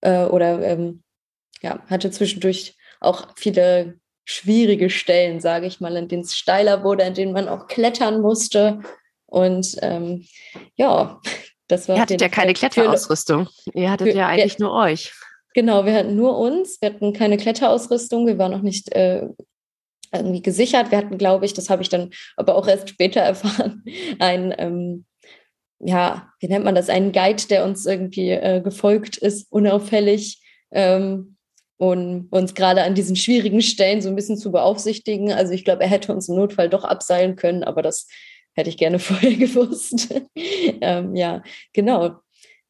äh, 0.00 0.24
oder 0.24 0.62
ähm, 0.62 1.02
ja, 1.62 1.82
hatte 1.88 2.10
zwischendurch 2.10 2.76
auch 3.00 3.28
viele 3.36 3.98
schwierige 4.24 4.90
Stellen, 4.90 5.40
sage 5.40 5.66
ich 5.66 5.80
mal, 5.80 5.96
in 5.96 6.08
denen 6.08 6.22
es 6.22 6.36
steiler 6.36 6.84
wurde, 6.84 7.04
in 7.04 7.14
denen 7.14 7.32
man 7.32 7.48
auch 7.48 7.66
klettern 7.66 8.20
musste. 8.20 8.80
Und 9.26 9.76
ähm, 9.82 10.26
ja, 10.76 11.20
das 11.68 11.88
war. 11.88 11.96
Ihr 11.96 12.02
hattet 12.02 12.20
ja 12.20 12.28
keine 12.28 12.54
Kletterausrüstung. 12.54 13.48
Ihr 13.74 13.90
hattet 13.90 14.08
für, 14.08 14.18
ja 14.18 14.28
eigentlich 14.28 14.58
wir, 14.58 14.66
nur 14.66 14.74
euch. 14.74 15.12
Genau, 15.54 15.84
wir 15.84 15.94
hatten 15.94 16.14
nur 16.14 16.38
uns. 16.38 16.80
Wir 16.80 16.90
hatten 16.90 17.12
keine 17.12 17.36
Kletterausrüstung. 17.36 18.26
Wir 18.26 18.38
waren 18.38 18.52
noch 18.52 18.62
nicht 18.62 18.92
äh, 18.92 19.26
irgendwie 20.12 20.42
gesichert. 20.42 20.90
Wir 20.90 20.98
hatten, 20.98 21.18
glaube 21.18 21.44
ich, 21.46 21.54
das 21.54 21.70
habe 21.70 21.82
ich 21.82 21.88
dann 21.88 22.10
aber 22.36 22.54
auch 22.54 22.68
erst 22.68 22.88
später 22.88 23.20
erfahren, 23.22 23.84
ein 24.18 24.54
ähm, 24.58 25.04
ja, 25.80 26.28
wie 26.40 26.48
nennt 26.48 26.64
man 26.64 26.74
das, 26.74 26.88
einen 26.88 27.12
Guide, 27.12 27.46
der 27.48 27.64
uns 27.64 27.86
irgendwie 27.86 28.30
äh, 28.30 28.60
gefolgt 28.60 29.16
ist, 29.16 29.50
unauffällig 29.50 30.42
ähm, 30.72 31.36
und 31.76 32.28
uns 32.30 32.54
gerade 32.54 32.82
an 32.82 32.94
diesen 32.94 33.16
schwierigen 33.16 33.62
Stellen 33.62 34.02
so 34.02 34.08
ein 34.08 34.16
bisschen 34.16 34.36
zu 34.36 34.50
beaufsichtigen. 34.50 35.32
Also 35.32 35.52
ich 35.52 35.64
glaube, 35.64 35.82
er 35.84 35.88
hätte 35.88 36.12
uns 36.12 36.28
im 36.28 36.36
Notfall 36.36 36.68
doch 36.68 36.84
abseilen 36.84 37.36
können, 37.36 37.62
aber 37.62 37.82
das 37.82 38.08
hätte 38.54 38.70
ich 38.70 38.76
gerne 38.76 38.98
vorher 38.98 39.36
gewusst. 39.36 40.12
ähm, 40.80 41.14
ja, 41.14 41.42
genau. 41.72 42.16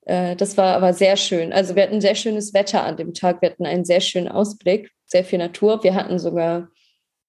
Äh, 0.05 0.37
das 0.37 0.57
war 0.57 0.77
aber 0.77 0.93
sehr 0.93 1.17
schön. 1.17 1.53
Also 1.53 1.75
wir 1.75 1.85
hatten 1.85 2.01
sehr 2.01 2.15
schönes 2.15 2.53
Wetter 2.53 2.85
an 2.85 2.97
dem 2.97 3.15
Tag. 3.15 3.41
Wir 3.41 3.51
hatten 3.51 3.67
einen 3.67 3.87
sehr 3.87 4.01
schönen 4.01 4.29
Ausblick, 4.29 4.91
sehr 5.07 5.25
viel 5.25 5.39
Natur. 5.39 5.83
Wir 5.83 5.95
hatten 5.95 6.19
sogar 6.19 6.69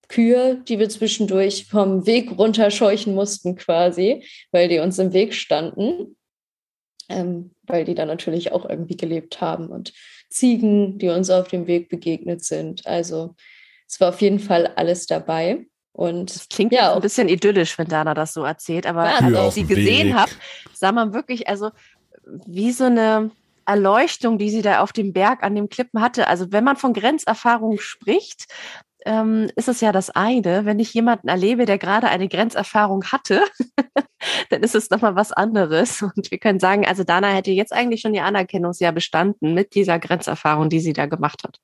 Kühe, 0.09 0.61
die 0.67 0.79
wir 0.79 0.89
zwischendurch 0.89 1.67
vom 1.67 2.05
Weg 2.05 2.37
runterscheuchen 2.37 3.13
mussten 3.15 3.55
quasi, 3.55 4.25
weil 4.51 4.67
die 4.67 4.79
uns 4.79 4.99
im 4.99 5.13
Weg 5.13 5.33
standen, 5.33 6.17
ähm, 7.07 7.51
weil 7.63 7.85
die 7.85 7.95
da 7.95 8.05
natürlich 8.05 8.51
auch 8.51 8.67
irgendwie 8.67 8.97
gelebt 8.97 9.39
haben 9.39 9.67
und 9.67 9.93
Ziegen, 10.29 10.97
die 10.97 11.09
uns 11.09 11.29
auf 11.29 11.47
dem 11.47 11.67
Weg 11.67 11.89
begegnet 11.89 12.43
sind. 12.43 12.85
Also 12.85 13.35
es 13.87 13.99
war 13.99 14.09
auf 14.09 14.21
jeden 14.21 14.39
Fall 14.39 14.67
alles 14.75 15.05
dabei. 15.05 15.65
Und 15.91 16.33
das 16.33 16.47
klingt 16.49 16.71
ja 16.71 16.91
auch 16.91 16.97
ein 16.97 17.01
bisschen 17.01 17.29
idyllisch, 17.29 17.77
wenn 17.77 17.87
Dana 17.87 18.13
das 18.13 18.33
so 18.33 18.43
erzählt, 18.43 18.85
aber 18.85 19.05
ja, 19.05 19.17
als 19.17 19.57
ich 19.57 19.67
sie 19.67 19.73
gesehen 19.75 20.15
habe, 20.15 20.31
sah 20.73 20.91
man 20.91 21.13
wirklich, 21.13 21.47
also 21.47 21.71
wie 22.45 22.71
so 22.71 22.85
eine 22.85 23.31
Erleuchtung, 23.65 24.37
die 24.37 24.49
sie 24.49 24.61
da 24.61 24.81
auf 24.81 24.93
dem 24.93 25.13
Berg 25.13 25.43
an 25.43 25.55
dem 25.55 25.69
Klippen 25.69 26.01
hatte. 26.01 26.27
Also 26.27 26.51
wenn 26.51 26.63
man 26.63 26.77
von 26.77 26.93
Grenzerfahrung 26.93 27.79
spricht, 27.79 28.45
ähm, 29.05 29.49
ist 29.55 29.67
es 29.67 29.81
ja 29.81 29.91
das 29.91 30.09
eine. 30.09 30.65
Wenn 30.65 30.79
ich 30.79 30.93
jemanden 30.93 31.27
erlebe, 31.27 31.65
der 31.65 31.77
gerade 31.77 32.07
eine 32.07 32.27
Grenzerfahrung 32.27 33.05
hatte, 33.05 33.43
dann 34.49 34.63
ist 34.63 34.75
es 34.75 34.89
nochmal 34.89 35.15
was 35.15 35.31
anderes. 35.31 36.01
Und 36.01 36.31
wir 36.31 36.37
können 36.37 36.59
sagen, 36.59 36.85
also 36.85 37.03
Dana 37.03 37.29
hätte 37.29 37.51
jetzt 37.51 37.73
eigentlich 37.73 38.01
schon 38.01 38.13
ihr 38.13 38.25
Anerkennungsjahr 38.25 38.91
bestanden 38.91 39.53
mit 39.53 39.75
dieser 39.75 39.99
Grenzerfahrung, 39.99 40.69
die 40.69 40.79
sie 40.79 40.93
da 40.93 41.05
gemacht 41.05 41.43
hat. 41.43 41.59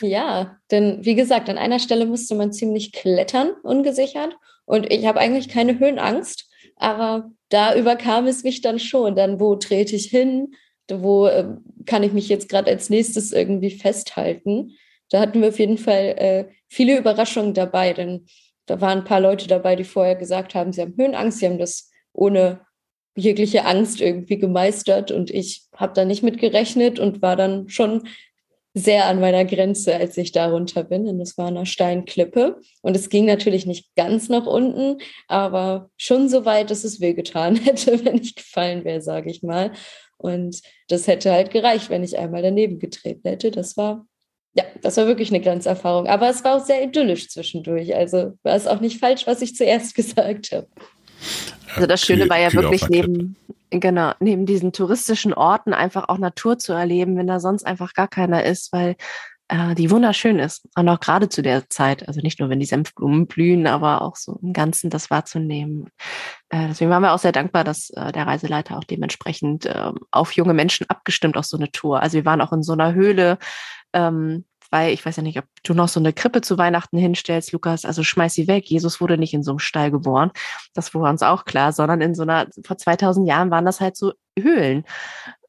Ja, 0.00 0.58
denn 0.70 1.04
wie 1.04 1.14
gesagt, 1.14 1.48
an 1.48 1.58
einer 1.58 1.78
Stelle 1.78 2.06
musste 2.06 2.34
man 2.34 2.52
ziemlich 2.52 2.92
klettern, 2.92 3.50
ungesichert. 3.62 4.36
Und 4.64 4.92
ich 4.92 5.06
habe 5.06 5.20
eigentlich 5.20 5.48
keine 5.48 5.78
Höhenangst, 5.78 6.48
aber 6.76 7.30
da 7.48 7.74
überkam 7.74 8.26
es 8.26 8.44
mich 8.44 8.60
dann 8.60 8.78
schon. 8.78 9.16
Dann, 9.16 9.40
wo 9.40 9.56
trete 9.56 9.96
ich 9.96 10.06
hin? 10.06 10.54
Wo 10.90 11.26
äh, 11.26 11.48
kann 11.86 12.02
ich 12.02 12.12
mich 12.12 12.28
jetzt 12.28 12.48
gerade 12.48 12.70
als 12.70 12.90
nächstes 12.90 13.32
irgendwie 13.32 13.70
festhalten? 13.70 14.72
Da 15.10 15.20
hatten 15.20 15.40
wir 15.40 15.48
auf 15.48 15.58
jeden 15.58 15.78
Fall 15.78 16.14
äh, 16.18 16.44
viele 16.68 16.98
Überraschungen 16.98 17.54
dabei, 17.54 17.92
denn 17.92 18.26
da 18.66 18.80
waren 18.80 18.98
ein 18.98 19.04
paar 19.04 19.20
Leute 19.20 19.48
dabei, 19.48 19.76
die 19.76 19.84
vorher 19.84 20.16
gesagt 20.16 20.54
haben, 20.54 20.72
sie 20.72 20.82
haben 20.82 20.94
Höhenangst, 20.96 21.38
sie 21.38 21.46
haben 21.46 21.58
das 21.58 21.90
ohne 22.12 22.60
jegliche 23.16 23.64
Angst 23.64 24.00
irgendwie 24.00 24.38
gemeistert 24.38 25.10
und 25.10 25.30
ich 25.30 25.66
habe 25.74 25.92
da 25.94 26.04
nicht 26.04 26.22
mit 26.22 26.38
gerechnet 26.38 26.98
und 26.98 27.22
war 27.22 27.36
dann 27.36 27.68
schon 27.68 28.02
sehr 28.74 29.06
an 29.06 29.20
meiner 29.20 29.44
Grenze, 29.44 29.96
als 29.96 30.16
ich 30.16 30.32
da 30.32 30.50
runter 30.50 30.84
bin. 30.84 31.06
Und 31.06 31.18
das 31.18 31.36
war 31.36 31.48
eine 31.48 31.66
Steinklippe. 31.66 32.60
Und 32.82 32.96
es 32.96 33.08
ging 33.08 33.24
natürlich 33.24 33.66
nicht 33.66 33.94
ganz 33.96 34.28
nach 34.28 34.46
unten, 34.46 34.98
aber 35.26 35.90
schon 35.96 36.28
so 36.28 36.44
weit, 36.44 36.70
dass 36.70 36.84
es 36.84 37.00
wehgetan 37.00 37.56
hätte, 37.64 38.04
wenn 38.04 38.18
ich 38.18 38.36
gefallen 38.36 38.84
wäre, 38.84 39.00
sage 39.00 39.30
ich 39.30 39.42
mal. 39.42 39.72
Und 40.16 40.62
das 40.88 41.06
hätte 41.06 41.32
halt 41.32 41.50
gereicht, 41.50 41.90
wenn 41.90 42.04
ich 42.04 42.18
einmal 42.18 42.42
daneben 42.42 42.78
getreten 42.78 43.28
hätte. 43.28 43.50
Das 43.50 43.76
war 43.76 44.06
ja, 44.54 44.64
das 44.82 44.96
war 44.96 45.06
wirklich 45.06 45.30
eine 45.30 45.40
Grenzerfahrung. 45.40 46.06
Aber 46.06 46.28
es 46.28 46.42
war 46.44 46.56
auch 46.56 46.64
sehr 46.64 46.82
idyllisch 46.82 47.28
zwischendurch. 47.28 47.94
Also 47.94 48.34
war 48.42 48.56
es 48.56 48.66
auch 48.66 48.80
nicht 48.80 48.98
falsch, 48.98 49.26
was 49.26 49.42
ich 49.42 49.54
zuerst 49.54 49.94
gesagt 49.94 50.52
habe. 50.52 50.66
Also 51.74 51.86
das 51.86 52.00
Schöne 52.02 52.28
war 52.28 52.38
ja 52.38 52.52
wirklich 52.52 52.88
neben, 52.88 53.36
genau, 53.70 54.12
neben 54.20 54.46
diesen 54.46 54.72
touristischen 54.72 55.34
Orten 55.34 55.72
einfach 55.72 56.08
auch 56.08 56.18
Natur 56.18 56.58
zu 56.58 56.72
erleben, 56.72 57.16
wenn 57.16 57.26
da 57.26 57.40
sonst 57.40 57.64
einfach 57.64 57.92
gar 57.92 58.08
keiner 58.08 58.44
ist, 58.44 58.72
weil 58.72 58.96
äh, 59.48 59.74
die 59.74 59.90
wunderschön 59.90 60.38
ist. 60.38 60.68
Und 60.76 60.88
auch 60.88 61.00
gerade 61.00 61.28
zu 61.28 61.42
der 61.42 61.68
Zeit, 61.68 62.06
also 62.06 62.20
nicht 62.20 62.38
nur, 62.38 62.48
wenn 62.50 62.60
die 62.60 62.66
Senfblumen 62.66 63.26
blühen, 63.26 63.66
aber 63.66 64.02
auch 64.02 64.16
so 64.16 64.38
im 64.42 64.52
Ganzen 64.52 64.90
das 64.90 65.10
wahrzunehmen. 65.10 65.90
Äh, 66.50 66.68
deswegen 66.68 66.90
waren 66.90 67.02
wir 67.02 67.12
auch 67.12 67.18
sehr 67.18 67.32
dankbar, 67.32 67.64
dass 67.64 67.90
äh, 67.90 68.12
der 68.12 68.26
Reiseleiter 68.26 68.76
auch 68.76 68.84
dementsprechend 68.84 69.66
äh, 69.66 69.92
auf 70.10 70.32
junge 70.32 70.54
Menschen 70.54 70.86
abgestimmt 70.88 71.36
auf 71.36 71.46
so 71.46 71.56
eine 71.56 71.70
Tour. 71.72 72.00
Also 72.00 72.16
wir 72.18 72.24
waren 72.24 72.40
auch 72.40 72.52
in 72.52 72.62
so 72.62 72.72
einer 72.72 72.94
Höhle, 72.94 73.38
ähm, 73.98 74.44
weil 74.70 74.92
ich 74.92 75.04
weiß 75.04 75.16
ja 75.16 75.22
nicht, 75.22 75.38
ob 75.38 75.46
du 75.62 75.74
noch 75.74 75.88
so 75.88 75.98
eine 75.98 76.12
Krippe 76.12 76.42
zu 76.42 76.58
Weihnachten 76.58 76.98
hinstellst, 76.98 77.52
Lukas, 77.52 77.84
also 77.84 78.02
schmeiß 78.02 78.34
sie 78.34 78.48
weg. 78.48 78.66
Jesus 78.66 79.00
wurde 79.00 79.16
nicht 79.16 79.32
in 79.32 79.42
so 79.42 79.52
einem 79.52 79.58
Stall 79.58 79.90
geboren. 79.90 80.30
Das 80.74 80.94
war 80.94 81.08
uns 81.08 81.22
auch 81.22 81.44
klar, 81.46 81.72
sondern 81.72 82.00
in 82.00 82.14
so 82.14 82.22
einer, 82.22 82.46
vor 82.64 82.76
2000 82.76 83.26
Jahren 83.26 83.50
waren 83.50 83.64
das 83.64 83.80
halt 83.80 83.96
so 83.96 84.12
Höhlen. 84.38 84.84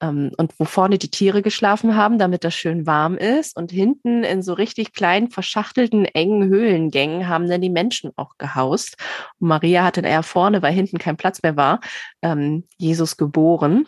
Ähm, 0.01 0.31
und 0.37 0.57
wo 0.57 0.65
vorne 0.65 0.97
die 0.97 1.11
Tiere 1.11 1.41
geschlafen 1.41 1.95
haben, 1.95 2.17
damit 2.17 2.43
das 2.43 2.55
schön 2.55 2.87
warm 2.87 3.17
ist. 3.17 3.57
Und 3.57 3.71
hinten 3.71 4.23
in 4.23 4.41
so 4.41 4.53
richtig 4.53 4.93
kleinen, 4.93 5.29
verschachtelten, 5.29 6.05
engen 6.05 6.47
Höhlengängen 6.47 7.27
haben 7.27 7.47
dann 7.47 7.61
die 7.61 7.69
Menschen 7.69 8.11
auch 8.15 8.37
gehaust. 8.37 8.95
Und 9.39 9.49
Maria 9.49 9.83
hatte 9.83 10.01
eher 10.01 10.23
vorne, 10.23 10.61
weil 10.61 10.73
hinten 10.73 10.97
kein 10.97 11.17
Platz 11.17 11.43
mehr 11.43 11.57
war, 11.57 11.81
ähm, 12.21 12.63
Jesus 12.77 13.17
geboren. 13.17 13.85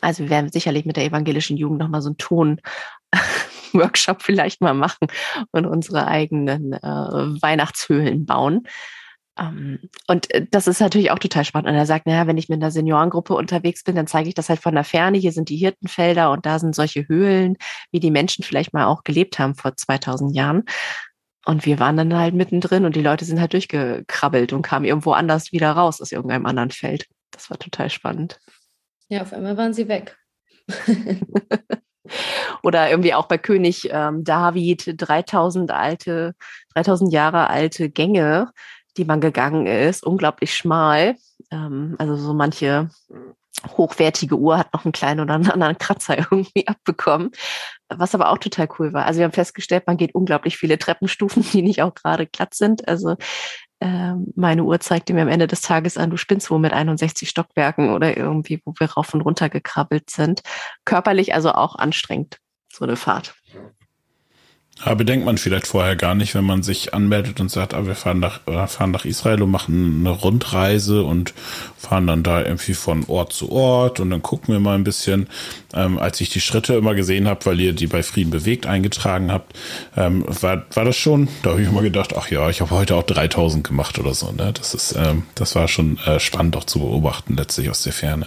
Also 0.00 0.24
wir 0.24 0.30
werden 0.30 0.52
sicherlich 0.52 0.84
mit 0.84 0.96
der 0.96 1.04
evangelischen 1.04 1.56
Jugend 1.56 1.78
nochmal 1.78 2.02
so 2.02 2.10
einen 2.10 2.16
Ton 2.16 2.60
Workshop 3.72 4.22
vielleicht 4.22 4.60
mal 4.60 4.74
machen 4.74 5.08
und 5.50 5.66
unsere 5.66 6.06
eigenen 6.06 6.72
äh, 6.72 6.78
Weihnachtshöhlen 6.78 8.26
bauen. 8.26 8.66
Ähm, 9.38 9.78
und 10.08 10.32
äh, 10.34 10.46
das 10.50 10.66
ist 10.66 10.80
natürlich 10.80 11.10
auch 11.10 11.18
total 11.18 11.44
spannend. 11.44 11.68
Und 11.68 11.74
er 11.74 11.86
sagt, 11.86 12.06
naja, 12.06 12.26
wenn 12.26 12.36
ich 12.36 12.48
mit 12.48 12.62
einer 12.62 12.70
Seniorengruppe 12.70 13.34
unterwegs 13.34 13.82
bin, 13.82 13.96
dann 13.96 14.06
zeige 14.06 14.28
ich 14.28 14.34
das 14.34 14.48
halt 14.48 14.60
von 14.60 14.74
der 14.74 14.84
Ferne. 14.84 15.18
Hier 15.18 15.32
sind 15.32 15.48
die 15.48 15.56
Hirtenfelder 15.56 16.30
und 16.30 16.44
da 16.46 16.58
sind 16.58 16.74
solche 16.74 17.08
Höhlen, 17.08 17.56
wie 17.90 18.00
die 18.00 18.10
Menschen 18.10 18.44
vielleicht 18.44 18.72
mal 18.72 18.86
auch 18.86 19.04
gelebt 19.04 19.38
haben 19.38 19.54
vor 19.54 19.76
2000 19.76 20.34
Jahren. 20.34 20.64
Und 21.44 21.66
wir 21.66 21.80
waren 21.80 21.96
dann 21.96 22.14
halt 22.14 22.34
mittendrin 22.34 22.84
und 22.84 22.94
die 22.94 23.02
Leute 23.02 23.24
sind 23.24 23.40
halt 23.40 23.52
durchgekrabbelt 23.52 24.52
und 24.52 24.62
kamen 24.62 24.84
irgendwo 24.84 25.12
anders 25.12 25.50
wieder 25.50 25.72
raus 25.72 26.00
aus 26.00 26.12
irgendeinem 26.12 26.46
anderen 26.46 26.70
Feld. 26.70 27.06
Das 27.32 27.50
war 27.50 27.58
total 27.58 27.90
spannend. 27.90 28.38
Ja, 29.08 29.22
auf 29.22 29.32
einmal 29.32 29.56
waren 29.56 29.74
sie 29.74 29.88
weg. 29.88 30.16
Oder 32.62 32.90
irgendwie 32.90 33.14
auch 33.14 33.26
bei 33.26 33.38
König 33.38 33.88
ähm, 33.90 34.24
David 34.24 34.94
3000 34.96 35.70
alte, 35.70 36.34
3000 36.74 37.12
Jahre 37.12 37.48
alte 37.48 37.90
Gänge, 37.90 38.50
die 38.96 39.04
man 39.04 39.20
gegangen 39.20 39.66
ist, 39.66 40.04
unglaublich 40.04 40.54
schmal. 40.54 41.16
Ähm, 41.50 41.96
also 41.98 42.16
so 42.16 42.34
manche 42.34 42.90
hochwertige 43.76 44.36
Uhr 44.36 44.58
hat 44.58 44.72
noch 44.72 44.84
einen 44.84 44.92
kleinen 44.92 45.20
oder 45.20 45.34
einen 45.34 45.50
anderen 45.50 45.78
Kratzer 45.78 46.18
irgendwie 46.30 46.66
abbekommen, 46.66 47.30
was 47.88 48.14
aber 48.14 48.30
auch 48.30 48.38
total 48.38 48.68
cool 48.78 48.92
war. 48.92 49.06
Also 49.06 49.18
wir 49.18 49.24
haben 49.24 49.32
festgestellt, 49.32 49.86
man 49.86 49.96
geht 49.96 50.14
unglaublich 50.14 50.56
viele 50.56 50.78
Treppenstufen, 50.78 51.42
die 51.52 51.62
nicht 51.62 51.82
auch 51.82 51.94
gerade 51.94 52.26
glatt 52.26 52.54
sind. 52.54 52.88
Also 52.88 53.16
meine 54.36 54.64
Uhr 54.64 54.80
zeigte 54.80 55.14
mir 55.14 55.22
am 55.22 55.28
Ende 55.28 55.46
des 55.46 55.60
Tages 55.60 55.96
an, 55.96 56.10
du 56.10 56.16
spinnst 56.16 56.50
wohl 56.50 56.58
mit 56.58 56.72
61 56.72 57.28
Stockwerken 57.28 57.90
oder 57.90 58.16
irgendwie, 58.16 58.60
wo 58.64 58.74
wir 58.78 58.90
rauf 58.90 59.14
und 59.14 59.22
runter 59.22 59.48
gekrabbelt 59.48 60.10
sind. 60.10 60.42
Körperlich 60.84 61.34
also 61.34 61.52
auch 61.52 61.76
anstrengend, 61.76 62.38
so 62.72 62.84
eine 62.84 62.96
Fahrt. 62.96 63.34
Aber 64.84 64.96
bedenkt 64.96 65.24
man 65.24 65.38
vielleicht 65.38 65.66
vorher 65.66 65.96
gar 65.96 66.14
nicht, 66.14 66.34
wenn 66.34 66.44
man 66.44 66.62
sich 66.62 66.92
anmeldet 66.92 67.40
und 67.40 67.50
sagt, 67.50 67.74
ah, 67.74 67.86
wir 67.86 67.94
fahren 67.94 68.20
nach, 68.20 68.40
fahren 68.68 68.90
nach 68.90 69.04
Israel 69.04 69.42
und 69.42 69.50
machen 69.50 70.00
eine 70.00 70.10
Rundreise 70.10 71.04
und 71.04 71.34
fahren 71.78 72.06
dann 72.06 72.22
da 72.22 72.42
irgendwie 72.42 72.74
von 72.74 73.04
Ort 73.08 73.32
zu 73.32 73.50
Ort 73.50 74.00
und 74.00 74.10
dann 74.10 74.22
gucken 74.22 74.54
wir 74.54 74.60
mal 74.60 74.74
ein 74.74 74.84
bisschen. 74.84 75.28
Ähm, 75.74 75.98
als 75.98 76.20
ich 76.20 76.30
die 76.30 76.40
Schritte 76.40 76.74
immer 76.74 76.94
gesehen 76.94 77.26
habe, 77.26 77.46
weil 77.46 77.60
ihr 77.60 77.72
die 77.72 77.86
bei 77.86 78.02
Frieden 78.02 78.30
bewegt 78.30 78.66
eingetragen 78.66 79.32
habt, 79.32 79.56
ähm, 79.96 80.24
war, 80.28 80.64
war 80.74 80.84
das 80.84 80.96
schon, 80.96 81.28
da 81.42 81.50
habe 81.50 81.62
ich 81.62 81.68
immer 81.68 81.82
gedacht, 81.82 82.14
ach 82.16 82.30
ja, 82.30 82.50
ich 82.50 82.60
habe 82.60 82.72
heute 82.72 82.94
auch 82.96 83.04
3000 83.04 83.66
gemacht 83.66 83.98
oder 83.98 84.14
so. 84.14 84.30
Ne? 84.32 84.52
Das 84.52 84.74
ist, 84.74 84.94
ähm, 84.96 85.24
das 85.34 85.54
war 85.54 85.68
schon 85.68 85.98
äh, 86.06 86.20
spannend 86.20 86.56
auch 86.56 86.64
zu 86.64 86.80
beobachten, 86.80 87.36
letztlich 87.36 87.70
aus 87.70 87.82
der 87.82 87.92
Ferne. 87.92 88.26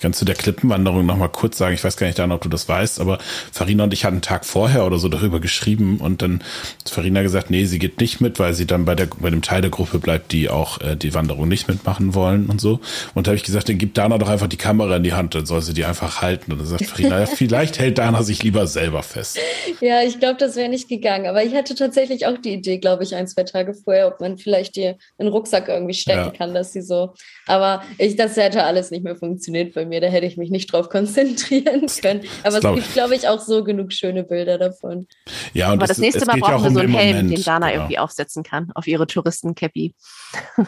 Ganz 0.00 0.18
zu 0.18 0.24
der 0.24 0.34
Klippenwanderung 0.34 1.04
nochmal 1.04 1.28
kurz 1.28 1.58
sagen, 1.58 1.74
ich 1.74 1.84
weiß 1.84 1.96
gar 1.96 2.06
nicht, 2.06 2.18
Dan, 2.18 2.32
ob 2.32 2.40
du 2.42 2.48
das 2.48 2.68
weißt, 2.68 3.00
aber 3.00 3.18
Farina 3.52 3.84
und 3.84 3.92
ich 3.92 4.04
hatten 4.04 4.16
einen 4.16 4.22
Tag 4.22 4.46
vorher 4.46 4.86
oder 4.86 4.98
so 4.98 5.08
darüber 5.08 5.40
geschrieben, 5.40 5.95
und 5.98 6.22
dann 6.22 6.40
hat 6.80 6.90
Farina 6.90 7.22
gesagt, 7.22 7.50
nee, 7.50 7.64
sie 7.64 7.78
geht 7.78 8.00
nicht 8.00 8.20
mit, 8.20 8.38
weil 8.38 8.54
sie 8.54 8.66
dann 8.66 8.84
bei 8.84 8.94
der 8.94 9.06
bei 9.18 9.30
dem 9.30 9.42
Teil 9.42 9.60
der 9.60 9.70
Gruppe 9.70 9.98
bleibt, 9.98 10.32
die 10.32 10.48
auch 10.48 10.80
äh, 10.80 10.96
die 10.96 11.14
Wanderung 11.14 11.48
nicht 11.48 11.68
mitmachen 11.68 12.14
wollen 12.14 12.46
und 12.46 12.60
so. 12.60 12.80
Und 13.14 13.26
da 13.26 13.30
habe 13.30 13.36
ich 13.36 13.44
gesagt, 13.44 13.68
dann 13.68 13.78
gib 13.78 13.94
Dana 13.94 14.18
doch 14.18 14.28
einfach 14.28 14.48
die 14.48 14.56
Kamera 14.56 14.96
in 14.96 15.02
die 15.02 15.12
Hand, 15.12 15.34
dann 15.34 15.46
soll 15.46 15.62
sie 15.62 15.74
die 15.74 15.84
einfach 15.84 16.22
halten. 16.22 16.52
Und 16.52 16.58
dann 16.58 16.66
sagt 16.66 16.86
Farina, 16.86 17.20
ja, 17.20 17.26
vielleicht 17.26 17.78
hält 17.78 17.98
Dana 17.98 18.22
sich 18.22 18.42
lieber 18.42 18.66
selber 18.66 19.02
fest. 19.02 19.38
Ja, 19.80 20.02
ich 20.02 20.18
glaube, 20.18 20.36
das 20.38 20.56
wäre 20.56 20.68
nicht 20.68 20.88
gegangen. 20.88 21.26
Aber 21.26 21.44
ich 21.44 21.54
hatte 21.54 21.74
tatsächlich 21.74 22.26
auch 22.26 22.38
die 22.38 22.54
Idee, 22.54 22.78
glaube 22.78 23.02
ich, 23.02 23.14
ein, 23.14 23.26
zwei 23.26 23.44
Tage 23.44 23.74
vorher, 23.74 24.08
ob 24.08 24.20
man 24.20 24.38
vielleicht 24.38 24.76
dir 24.76 24.96
einen 25.18 25.28
Rucksack 25.28 25.68
irgendwie 25.68 25.94
stecken 25.94 26.18
ja. 26.18 26.30
kann, 26.30 26.54
dass 26.54 26.72
sie 26.72 26.82
so. 26.82 27.14
Aber 27.46 27.82
ich, 27.98 28.16
das 28.16 28.36
hätte 28.36 28.64
alles 28.64 28.90
nicht 28.90 29.04
mehr 29.04 29.16
funktioniert 29.16 29.74
bei 29.74 29.84
mir. 29.84 30.00
Da 30.00 30.08
hätte 30.08 30.26
ich 30.26 30.36
mich 30.36 30.50
nicht 30.50 30.72
drauf 30.72 30.88
konzentrieren 30.88 31.86
können. 32.00 32.22
Aber 32.42 32.56
es 32.58 32.62
gibt, 32.62 32.92
glaube 32.94 33.14
ich, 33.14 33.28
auch 33.28 33.40
so 33.40 33.64
genug 33.64 33.92
schöne 33.92 34.24
Bilder 34.24 34.58
davon. 34.58 35.06
Ja, 35.52 35.72
und 35.72 35.80
Aber 35.86 35.88
das, 35.88 35.96
das 35.96 35.98
nächste 35.98 36.26
Mal 36.26 36.38
brauchen 36.38 36.64
wir 36.64 36.70
so 36.72 36.80
einen 36.80 36.94
Helm, 36.94 37.16
Moment, 37.16 37.38
den 37.38 37.44
Dana 37.44 37.68
genau. 37.68 37.80
irgendwie 37.80 37.98
aufsetzen 37.98 38.42
kann 38.42 38.70
auf 38.74 38.86
ihre 38.86 39.06
Touristencappy. 39.06 39.94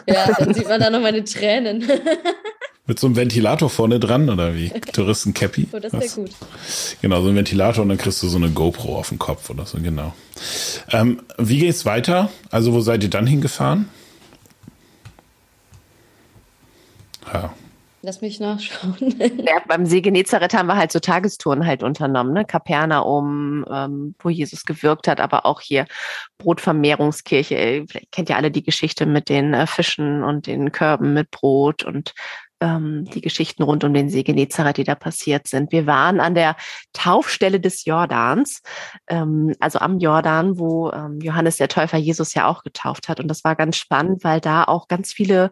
Ja, 0.07 0.31
dann 0.37 0.53
sieht 0.53 0.67
man 0.67 0.79
da 0.79 0.89
noch 0.89 1.01
meine 1.01 1.23
Tränen. 1.23 1.87
Mit 2.87 2.99
so 2.99 3.05
einem 3.05 3.15
Ventilator 3.17 3.69
vorne 3.69 3.99
dran 3.99 4.29
oder 4.29 4.55
wie? 4.55 4.69
Touristencappy. 4.69 5.67
Oh, 5.71 5.79
das 5.79 5.93
wäre 5.93 6.07
gut. 6.07 6.31
Genau, 7.01 7.21
so 7.21 7.29
ein 7.29 7.35
Ventilator 7.35 7.83
und 7.83 7.89
dann 7.89 7.99
kriegst 7.99 8.23
du 8.23 8.27
so 8.27 8.37
eine 8.37 8.49
GoPro 8.49 8.97
auf 8.97 9.09
den 9.09 9.19
Kopf 9.19 9.49
oder 9.51 9.65
so, 9.65 9.77
genau. 9.79 10.13
Ähm, 10.89 11.21
wie 11.37 11.59
geht's 11.59 11.85
weiter? 11.85 12.31
Also, 12.49 12.73
wo 12.73 12.81
seid 12.81 13.03
ihr 13.03 13.09
dann 13.11 13.27
hingefahren? 13.27 13.89
Ja, 17.31 17.53
Lass 18.01 18.21
mich 18.21 18.39
nachschauen. 18.39 18.95
ja, 19.19 19.61
beim 19.67 19.85
See 19.85 20.01
Genezareth 20.01 20.53
haben 20.53 20.67
wir 20.67 20.77
halt 20.77 20.91
so 20.91 20.99
Tagestouren 20.99 21.65
halt 21.65 21.83
unternommen, 21.83 22.33
ne? 22.33 22.45
Kapernaum, 22.45 23.65
ähm, 23.69 24.15
wo 24.19 24.29
Jesus 24.29 24.63
gewirkt 24.63 25.07
hat, 25.07 25.19
aber 25.19 25.45
auch 25.45 25.59
hier 25.59 25.85
Brotvermehrungskirche. 26.37 27.85
Vielleicht 27.89 28.11
kennt 28.11 28.29
ihr 28.29 28.37
alle 28.37 28.51
die 28.51 28.63
Geschichte 28.63 29.05
mit 29.05 29.27
den 29.27 29.53
äh, 29.53 29.67
Fischen 29.67 30.23
und 30.23 30.47
den 30.47 30.71
Körben 30.71 31.13
mit 31.13 31.29
Brot 31.31 31.83
und 31.83 32.13
ähm, 32.61 33.05
die 33.05 33.21
Geschichten 33.21 33.63
rund 33.63 33.83
um 33.83 33.93
den 33.93 34.09
See 34.09 34.23
Genezareth, 34.23 34.77
die 34.77 34.83
da 34.83 34.95
passiert 34.95 35.47
sind. 35.47 35.71
Wir 35.71 35.85
waren 35.85 36.19
an 36.19 36.35
der 36.35 36.55
Taufstelle 36.93 37.59
des 37.59 37.85
Jordans, 37.85 38.61
ähm, 39.07 39.53
also 39.59 39.79
am 39.79 39.99
Jordan, 39.99 40.57
wo 40.57 40.91
ähm, 40.91 41.19
Johannes 41.21 41.57
der 41.57 41.67
Täufer 41.67 41.97
Jesus 41.97 42.33
ja 42.33 42.47
auch 42.47 42.63
getauft 42.63 43.09
hat. 43.09 43.19
Und 43.19 43.27
das 43.27 43.43
war 43.43 43.55
ganz 43.55 43.77
spannend, 43.77 44.23
weil 44.23 44.39
da 44.39 44.63
auch 44.63 44.87
ganz 44.87 45.11
viele 45.13 45.51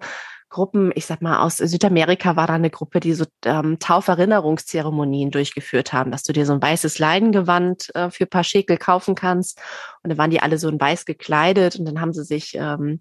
Gruppen, 0.49 0.91
ich 0.95 1.05
sag 1.05 1.21
mal, 1.21 1.39
aus 1.39 1.57
Südamerika 1.57 2.35
war 2.35 2.47
da 2.47 2.53
eine 2.53 2.69
Gruppe, 2.69 2.99
die 2.99 3.13
so 3.13 3.25
ähm, 3.43 3.79
Tauferinnerungszeremonien 3.79 5.29
durchgeführt 5.31 5.91
haben, 5.91 6.11
dass 6.11 6.23
du 6.23 6.31
dir 6.31 6.45
so 6.45 6.53
ein 6.53 6.61
weißes 6.61 6.99
Leinengewand 6.99 7.93
äh, 7.95 8.09
für 8.09 8.23
ein 8.23 8.29
paar 8.29 8.45
Schekel 8.45 8.77
kaufen 8.77 9.13
kannst. 9.13 9.59
Und 10.03 10.09
dann 10.09 10.17
waren 10.17 10.31
die 10.31 10.41
alle 10.41 10.57
so 10.57 10.69
in 10.69 10.79
weiß 10.79 11.05
gekleidet 11.05 11.77
und 11.77 11.85
dann 11.85 11.99
haben 11.99 12.13
sie 12.13 12.23
sich 12.23 12.55
ähm, 12.55 12.99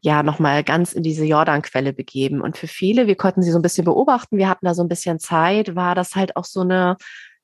ja 0.00 0.22
nochmal 0.22 0.64
ganz 0.64 0.92
in 0.92 1.02
diese 1.02 1.24
Jordanquelle 1.24 1.92
begeben. 1.92 2.40
Und 2.40 2.58
für 2.58 2.68
viele, 2.68 3.06
wir 3.06 3.16
konnten 3.16 3.42
sie 3.42 3.52
so 3.52 3.58
ein 3.58 3.62
bisschen 3.62 3.84
beobachten, 3.84 4.36
wir 4.36 4.48
hatten 4.48 4.66
da 4.66 4.74
so 4.74 4.82
ein 4.82 4.88
bisschen 4.88 5.20
Zeit, 5.20 5.76
war 5.76 5.94
das 5.94 6.16
halt 6.16 6.36
auch 6.36 6.44
so 6.44 6.60
eine 6.60 6.96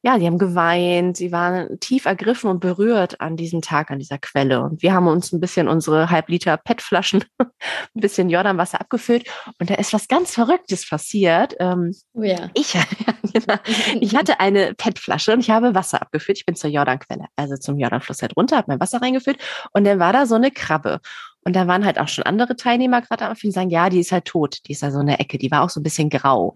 ja, 0.03 0.19
die 0.19 0.27
haben 0.27 0.39
geweint, 0.39 1.17
sie 1.19 1.31
waren 1.31 1.79
tief 1.81 2.07
ergriffen 2.07 2.49
und 2.49 2.61
berührt 2.61 3.21
an 3.21 3.37
diesem 3.37 3.61
Tag, 3.61 3.91
an 3.91 3.99
dieser 3.99 4.19
Quelle. 4.19 4.63
Und 4.63 4.83
wir 4.83 4.95
haben 4.95 5.07
uns 5.07 5.33
ein 5.33 5.41
bisschen 5.41 5.69
unsere 5.69 6.11
Halbliter 6.11 6.57
PET-Flaschen, 6.57 7.25
ein 7.41 7.51
bisschen 7.95 8.31
Jordanwasser 8.31 8.81
abgefüllt. 8.81 9.29
Und 9.59 9.69
da 9.69 9.75
ist 9.75 9.93
was 9.93 10.09
ganz 10.09 10.33
Verrücktes 10.33 10.89
passiert. 10.89 11.55
Ähm, 11.61 11.95
oh 12.15 12.23
ja. 12.23 12.49
Ich, 12.55 12.73
genau. 13.33 13.59
ich 14.01 14.17
hatte 14.17 14.41
eine 14.41 14.75
PET-Flasche 14.75 15.35
und 15.35 15.41
ich 15.41 15.51
habe 15.51 15.75
Wasser 15.75 16.01
abgefüllt. 16.01 16.39
Ich 16.39 16.47
bin 16.47 16.57
zur 16.57 16.71
Jordanquelle, 16.71 17.27
also 17.37 17.57
zum 17.57 17.79
Jordanfluss 17.79 18.23
halt 18.23 18.37
runter, 18.37 18.57
habe 18.57 18.69
mein 18.69 18.81
Wasser 18.81 19.03
reingefüllt 19.03 19.39
und 19.73 19.85
dann 19.85 19.99
war 19.99 20.15
da 20.15 20.25
so 20.25 20.35
eine 20.35 20.51
Krabbe. 20.51 21.01
Und 21.45 21.57
da 21.57 21.67
waren 21.67 21.85
halt 21.87 21.99
auch 21.99 22.09
schon 22.09 22.25
andere 22.25 22.55
Teilnehmer 22.55 23.01
gerade 23.01 23.27
am 23.27 23.35
die 23.35 23.51
sagen, 23.51 23.71
ja, 23.71 23.89
die 23.89 24.01
ist 24.01 24.13
halt 24.13 24.27
tot, 24.27 24.59
die 24.67 24.73
ist 24.73 24.83
da 24.83 24.91
so 24.91 25.01
in 25.01 25.07
der 25.07 25.21
Ecke, 25.21 25.39
die 25.39 25.51
war 25.51 25.63
auch 25.63 25.71
so 25.71 25.81
ein 25.81 25.83
bisschen 25.83 26.11
grau. 26.11 26.55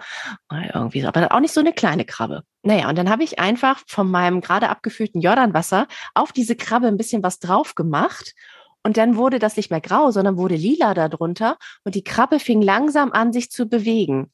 Oder 0.51 0.75
irgendwie 0.75 1.01
so, 1.01 1.09
aber 1.09 1.33
auch 1.33 1.41
nicht 1.41 1.55
so 1.55 1.61
eine 1.61 1.73
kleine 1.73 2.05
Krabbe. 2.05 2.43
Naja, 2.63 2.89
und 2.89 2.97
dann 2.97 3.09
habe 3.09 3.25
ich 3.25 3.39
einfach 3.39 3.83
von 3.87 4.11
meinem 4.11 4.41
gerade 4.41 4.69
abgefüllten 4.69 5.21
Jordanwasser 5.21 5.87
auf 6.15 6.33
diese 6.33 6.55
Krabbe 6.55 6.87
ein 6.87 6.99
bisschen 6.99 7.23
was 7.23 7.39
drauf 7.39 7.75
gemacht. 7.75 8.35
Und 8.83 8.99
dann 8.99 9.17
wurde 9.17 9.39
das 9.39 9.57
nicht 9.57 9.71
mehr 9.71 9.81
grau, 9.81 10.11
sondern 10.11 10.37
wurde 10.37 10.57
lila 10.57 10.93
darunter. 10.93 11.57
Und 11.85 11.95
die 11.95 12.05
Krabbe 12.05 12.39
fing 12.39 12.61
langsam 12.61 13.13
an, 13.13 13.33
sich 13.33 13.51
zu 13.51 13.67
bewegen 13.67 14.33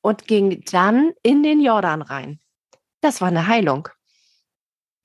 und 0.00 0.26
ging 0.26 0.64
dann 0.70 1.12
in 1.22 1.44
den 1.44 1.60
Jordan 1.60 2.02
rein. 2.02 2.40
Das 3.00 3.20
war 3.20 3.28
eine 3.28 3.46
Heilung. 3.46 3.88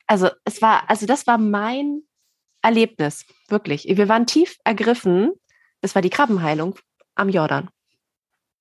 Also 0.07 0.29
es 0.45 0.61
war, 0.61 0.89
also 0.89 1.05
das 1.05 1.27
war 1.27 1.37
mein 1.37 2.01
Erlebnis, 2.61 3.25
wirklich. 3.49 3.85
Wir 3.87 4.09
waren 4.09 4.25
tief 4.25 4.57
ergriffen. 4.63 5.31
Das 5.81 5.95
war 5.95 6.01
die 6.01 6.09
Krabbenheilung 6.09 6.75
am 7.15 7.29
Jordan. 7.29 7.69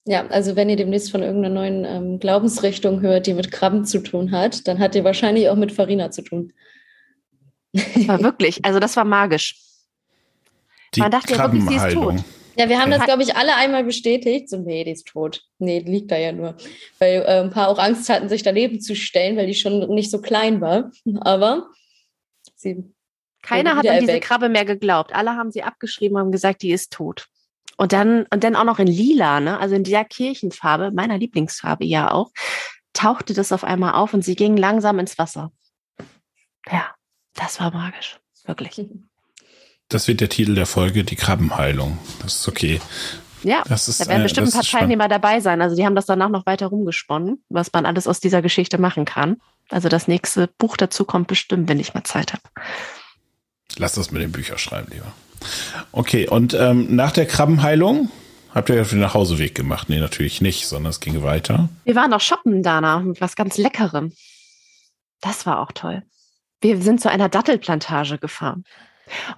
Ja, 0.05 0.27
also 0.29 0.55
wenn 0.55 0.69
ihr 0.69 0.77
demnächst 0.77 1.11
von 1.11 1.23
irgendeiner 1.23 1.55
neuen 1.55 1.85
ähm, 1.85 2.19
Glaubensrichtung 2.21 3.01
hört, 3.01 3.27
die 3.27 3.35
mit 3.35 3.51
Krabben 3.51 3.85
zu 3.85 4.01
tun 4.01 4.31
hat, 4.31 4.69
dann 4.69 4.79
hat 4.79 4.95
ihr 4.95 5.03
wahrscheinlich 5.03 5.49
auch 5.49 5.57
mit 5.57 5.73
Farina 5.73 6.11
zu 6.13 6.23
tun. 6.23 6.53
Das 7.73 8.09
war 8.09 8.23
wirklich, 8.23 8.65
also 8.65 8.79
das 8.79 8.97
war 8.97 9.05
magisch. 9.05 9.57
Die 10.95 11.01
Man 11.01 11.11
dachte 11.11 11.35
ja 11.35 11.43
wirklich, 11.43 11.65
sie 11.69 11.75
ist 11.75 11.93
tot. 11.93 12.15
Ja, 12.59 12.69
wir 12.71 12.81
haben 12.81 12.91
das, 12.91 13.05
glaube 13.05 13.23
ich, 13.23 13.37
alle 13.37 13.55
einmal 13.57 13.85
bestätigt. 13.85 14.49
So, 14.49 14.57
nee, 14.59 14.83
die 14.85 14.93
ist 14.93 15.07
tot. 15.07 15.43
Nee, 15.59 15.83
die 15.83 15.91
liegt 15.91 16.11
da 16.11 16.17
ja 16.17 16.33
nur. 16.33 16.57
Weil 16.99 17.23
äh, 17.23 17.41
ein 17.43 17.51
paar 17.51 17.69
auch 17.69 17.79
Angst 17.79 18.09
hatten, 18.09 18.31
sich 18.31 18.43
daneben 18.43 18.81
zu 18.81 18.97
stellen, 18.97 19.37
weil 19.37 19.47
die 19.47 19.55
schon 19.55 19.93
nicht 19.93 20.11
so 20.11 20.23
klein 20.23 20.61
war. 20.61 20.91
Aber 21.21 21.69
sie 22.55 22.85
keiner 23.47 23.77
hat 23.77 23.87
an 23.87 24.01
diese 24.01 24.21
Krabbe 24.21 24.49
mehr 24.49 24.65
geglaubt. 24.65 25.15
Alle 25.15 25.33
haben 25.33 25.51
sie 25.51 25.63
abgeschrieben 25.63 26.17
und 26.17 26.23
haben 26.23 26.33
gesagt, 26.33 26.63
die 26.63 26.73
ist 26.73 26.93
tot. 26.93 27.27
Und 27.77 27.93
dann, 27.93 28.27
und 28.33 28.43
dann 28.43 28.57
auch 28.57 28.65
noch 28.65 28.79
in 28.79 28.87
lila, 28.87 29.41
ne? 29.41 29.59
also 29.59 29.75
in 29.75 29.85
dieser 29.85 30.05
Kirchenfarbe, 30.05 30.93
meiner 30.93 31.19
Lieblingsfarbe 31.19 31.85
ja 31.85 32.11
auch, 32.11 32.31
tauchte 32.95 33.35
das 33.35 33.53
auf 33.53 33.65
einmal 33.65 33.93
auf 33.93 34.15
und 34.15 34.25
sie 34.25 34.35
ging 34.35 34.57
langsam 34.57 34.99
ins 34.99 35.19
Wasser. 35.19 35.53
Ja, 36.71 36.95
das 37.35 37.61
war 37.61 37.73
magisch. 37.73 38.19
Wirklich. 38.45 38.81
Das 39.89 40.09
wird 40.09 40.21
der 40.21 40.29
Titel 40.29 40.57
der 40.57 40.67
Folge, 40.67 41.05
die 41.05 41.15
Krabbenheilung. 41.15 41.97
Das 42.21 42.35
ist 42.35 42.49
okay. 42.49 42.81
Ja, 43.45 43.63
das 43.69 43.87
ist, 43.87 44.01
da 44.01 44.09
werden 44.09 44.25
bestimmt 44.25 44.49
ein 44.49 44.53
paar 44.53 44.65
Teilnehmer 44.65 45.07
dabei 45.07 45.39
sein. 45.39 45.63
Also 45.63 45.77
die 45.77 45.87
haben 45.87 45.95
das 45.95 46.07
danach 46.07 46.29
noch 46.29 46.45
weiter 46.45 46.67
rumgesponnen, 46.67 47.45
was 47.51 47.73
man 47.73 47.87
alles 47.87 48.09
aus 48.09 48.19
dieser 48.19 48.43
Geschichte 48.43 48.79
machen 48.79 49.05
kann. 49.05 49.37
Also 49.71 49.89
das 49.89 50.09
nächste 50.09 50.49
Buch 50.59 50.77
dazu 50.77 51.05
kommt 51.05 51.29
bestimmt, 51.29 51.69
wenn 51.69 51.79
ich 51.79 51.95
mal 51.95 52.03
Zeit 52.03 52.33
habe. 52.33 52.43
Lass 53.79 53.95
das 53.95 54.11
mit 54.11 54.23
den 54.23 54.33
Büchern 54.33 54.59
schreiben, 54.59 54.89
lieber. 54.93 55.13
Okay, 55.93 56.29
und 56.29 56.55
ähm, 56.55 56.95
nach 56.95 57.13
der 57.13 57.27
Krabbenheilung 57.27 58.11
habt 58.55 58.71
ihr 58.71 58.77
ja 58.77 58.85
den 58.85 59.01
Nachhauseweg 59.01 59.55
gemacht? 59.55 59.89
Nee, 59.89 60.01
natürlich 60.01 60.41
nicht, 60.41 60.67
sondern 60.67 60.91
es 60.91 61.01
ging 61.01 61.23
weiter. 61.23 61.69
Wir 61.85 61.95
waren 61.95 62.11
noch 62.11 62.21
shoppen, 62.21 62.63
Dana, 62.63 63.01
mit 63.01 63.21
was 63.21 63.37
ganz 63.37 63.59
Leckerem. 63.59 64.13
Das 65.21 65.47
war 65.47 65.61
auch 65.61 65.73
toll. 65.73 66.03
Wir 66.61 66.81
sind 66.81 67.01
zu 67.01 67.11
einer 67.11 67.29
Dattelplantage 67.29 68.19
gefahren. 68.19 68.65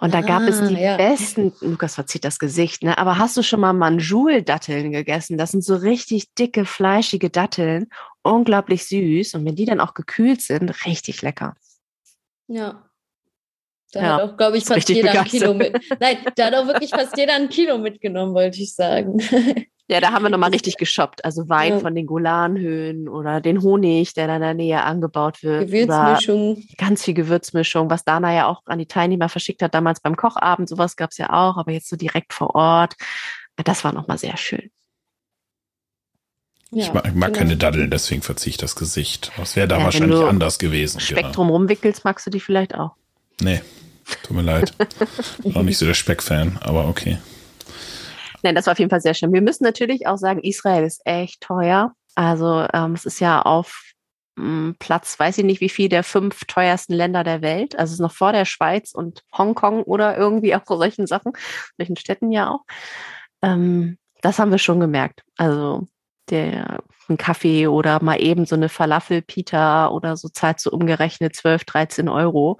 Und 0.01 0.15
da 0.15 0.23
gab 0.23 0.43
ah, 0.43 0.47
es 0.47 0.67
die 0.67 0.77
ja. 0.77 0.97
besten, 0.97 1.53
Lukas 1.61 1.97
verzieht 1.97 2.25
das 2.25 2.39
Gesicht, 2.39 2.83
ne? 2.83 2.97
Aber 2.97 3.19
hast 3.19 3.37
du 3.37 3.43
schon 3.43 3.61
mal 3.61 3.75
Manjul-Datteln 3.75 4.93
gegessen? 4.93 5.37
Das 5.37 5.51
sind 5.51 5.63
so 5.63 5.77
richtig 5.77 6.33
dicke, 6.35 6.65
fleischige 6.65 7.29
Datteln, 7.29 7.89
unglaublich 8.23 8.87
süß. 8.87 9.35
Und 9.35 9.45
wenn 9.45 9.57
die 9.57 9.67
dann 9.67 9.81
auch 9.81 9.93
gekühlt 9.93 10.41
sind, 10.41 10.87
richtig 10.87 11.21
lecker. 11.21 11.55
Ja, 12.47 12.88
da 13.93 14.03
ja, 14.03 14.15
hat 14.15 14.23
auch, 14.23 14.37
glaube 14.37 14.59
ich, 14.59 14.65
fast 14.65 14.89
jeder 14.89 15.13
begeistert. 15.13 15.27
ein 15.27 15.39
Kilo 15.41 15.55
mit. 15.55 15.81
Nein, 16.01 16.19
da 16.37 16.47
hat 16.47 16.55
auch 16.55 16.67
wirklich 16.67 16.91
fast 16.91 17.17
jeder 17.17 17.35
ein 17.35 17.49
Kilo 17.49 17.79
mitgenommen, 17.79 18.35
wollte 18.35 18.61
ich 18.61 18.75
sagen. 18.75 19.21
Ja, 19.91 20.03
da 20.03 20.13
haben 20.13 20.23
wir 20.23 20.29
nochmal 20.29 20.51
richtig 20.51 20.77
geshoppt. 20.77 21.25
Also 21.25 21.49
Wein 21.49 21.73
ja. 21.73 21.79
von 21.79 21.95
den 21.95 22.05
Golanhöhen 22.05 23.09
oder 23.09 23.41
den 23.41 23.63
Honig, 23.63 24.13
der 24.13 24.27
da 24.27 24.37
in 24.37 24.43
der 24.43 24.53
Nähe 24.53 24.83
angebaut 24.83 25.43
wird. 25.43 25.69
Gewürzmischung. 25.69 26.63
Ganz 26.77 27.05
viel 27.05 27.15
Gewürzmischung, 27.15 27.89
was 27.89 28.05
Dana 28.05 28.35
ja 28.35 28.49
auch 28.49 28.61
an 28.67 28.79
die 28.79 28.87
Teilnehmer 28.87 29.31
verschickt 29.31 29.63
hat, 29.63 29.73
damals 29.73 30.01
beim 30.01 30.15
Kochabend. 30.15 30.69
Sowas 30.69 30.95
gab 30.97 31.13
es 31.13 31.17
ja 31.17 31.31
auch, 31.31 31.57
aber 31.57 31.73
jetzt 31.73 31.89
so 31.89 31.97
direkt 31.97 32.35
vor 32.35 32.55
Ort. 32.55 32.97
Das 33.57 33.83
war 33.83 33.95
nochmal 33.95 34.19
sehr 34.19 34.37
schön. 34.37 34.71
Ja, 36.71 36.85
ich 36.85 36.93
mag, 36.93 37.07
ich 37.07 37.15
mag 37.15 37.29
genau. 37.29 37.39
keine 37.39 37.57
Daddeln, 37.57 37.91
deswegen 37.91 38.21
verziehe 38.21 38.51
ich 38.51 38.57
das 38.59 38.77
Gesicht. 38.77 39.33
Das 39.39 39.57
wäre 39.57 39.67
da 39.67 39.79
ja, 39.79 39.85
wahrscheinlich 39.85 40.21
anders 40.21 40.59
gewesen. 40.59 41.01
Spektrum 41.01 41.47
genau. 41.47 41.57
rumwickelst, 41.57 42.05
magst 42.05 42.27
du 42.27 42.31
die 42.31 42.41
vielleicht 42.41 42.75
auch. 42.75 42.98
Nee, 43.41 43.61
tut 44.23 44.37
mir 44.37 44.43
leid. 44.43 44.73
Bin 45.43 45.57
auch 45.57 45.63
nicht 45.63 45.79
so 45.79 45.87
der 45.87 45.95
Speck-Fan, 45.95 46.59
aber 46.61 46.89
okay. 46.89 47.19
Nein, 48.43 48.55
das 48.55 48.67
war 48.67 48.73
auf 48.73 48.79
jeden 48.79 48.91
Fall 48.91 49.01
sehr 49.01 49.15
schön. 49.15 49.33
Wir 49.33 49.43
müssen 49.43 49.65
natürlich 49.65 50.07
auch 50.07 50.17
sagen, 50.17 50.41
Israel 50.43 50.85
ist 50.85 51.03
echt 51.05 51.41
teuer. 51.41 51.93
Also 52.15 52.67
ähm, 52.73 52.95
es 52.95 53.05
ist 53.05 53.21
ja 53.21 53.43
auf 53.43 53.93
ähm, 54.39 54.77
Platz, 54.79 55.19
weiß 55.19 55.39
ich 55.39 55.45
nicht 55.45 55.61
wie 55.61 55.69
viel, 55.69 55.89
der 55.89 56.05
fünf 56.05 56.45
teuersten 56.47 56.95
Länder 56.95 57.25
der 57.25 57.43
Welt. 57.43 57.79
Also 57.79 57.91
es 57.91 57.95
ist 57.95 58.01
noch 58.01 58.13
vor 58.13 58.33
der 58.33 58.45
Schweiz 58.45 58.93
und 58.93 59.23
Hongkong 59.37 59.83
oder 59.83 60.17
irgendwie 60.17 60.55
auch 60.55 60.65
vor 60.65 60.79
solchen 60.79 61.07
Sachen, 61.07 61.33
solchen 61.77 61.97
Städten 61.97 62.31
ja 62.31 62.51
auch. 62.51 62.65
Ähm, 63.43 63.99
das 64.21 64.39
haben 64.39 64.51
wir 64.51 64.59
schon 64.59 64.81
gemerkt. 64.81 65.23
Also 65.37 65.87
der 66.31 66.81
ein 67.09 67.17
Kaffee 67.17 67.67
oder 67.67 68.03
mal 68.03 68.21
eben 68.21 68.45
so 68.45 68.55
eine 68.55 68.69
Falafel-Pita 68.69 69.89
oder 69.89 70.17
so 70.17 70.29
zahlt 70.29 70.61
so 70.61 70.71
umgerechnet 70.71 71.35
12, 71.35 71.65
13 71.65 72.09
Euro. 72.09 72.59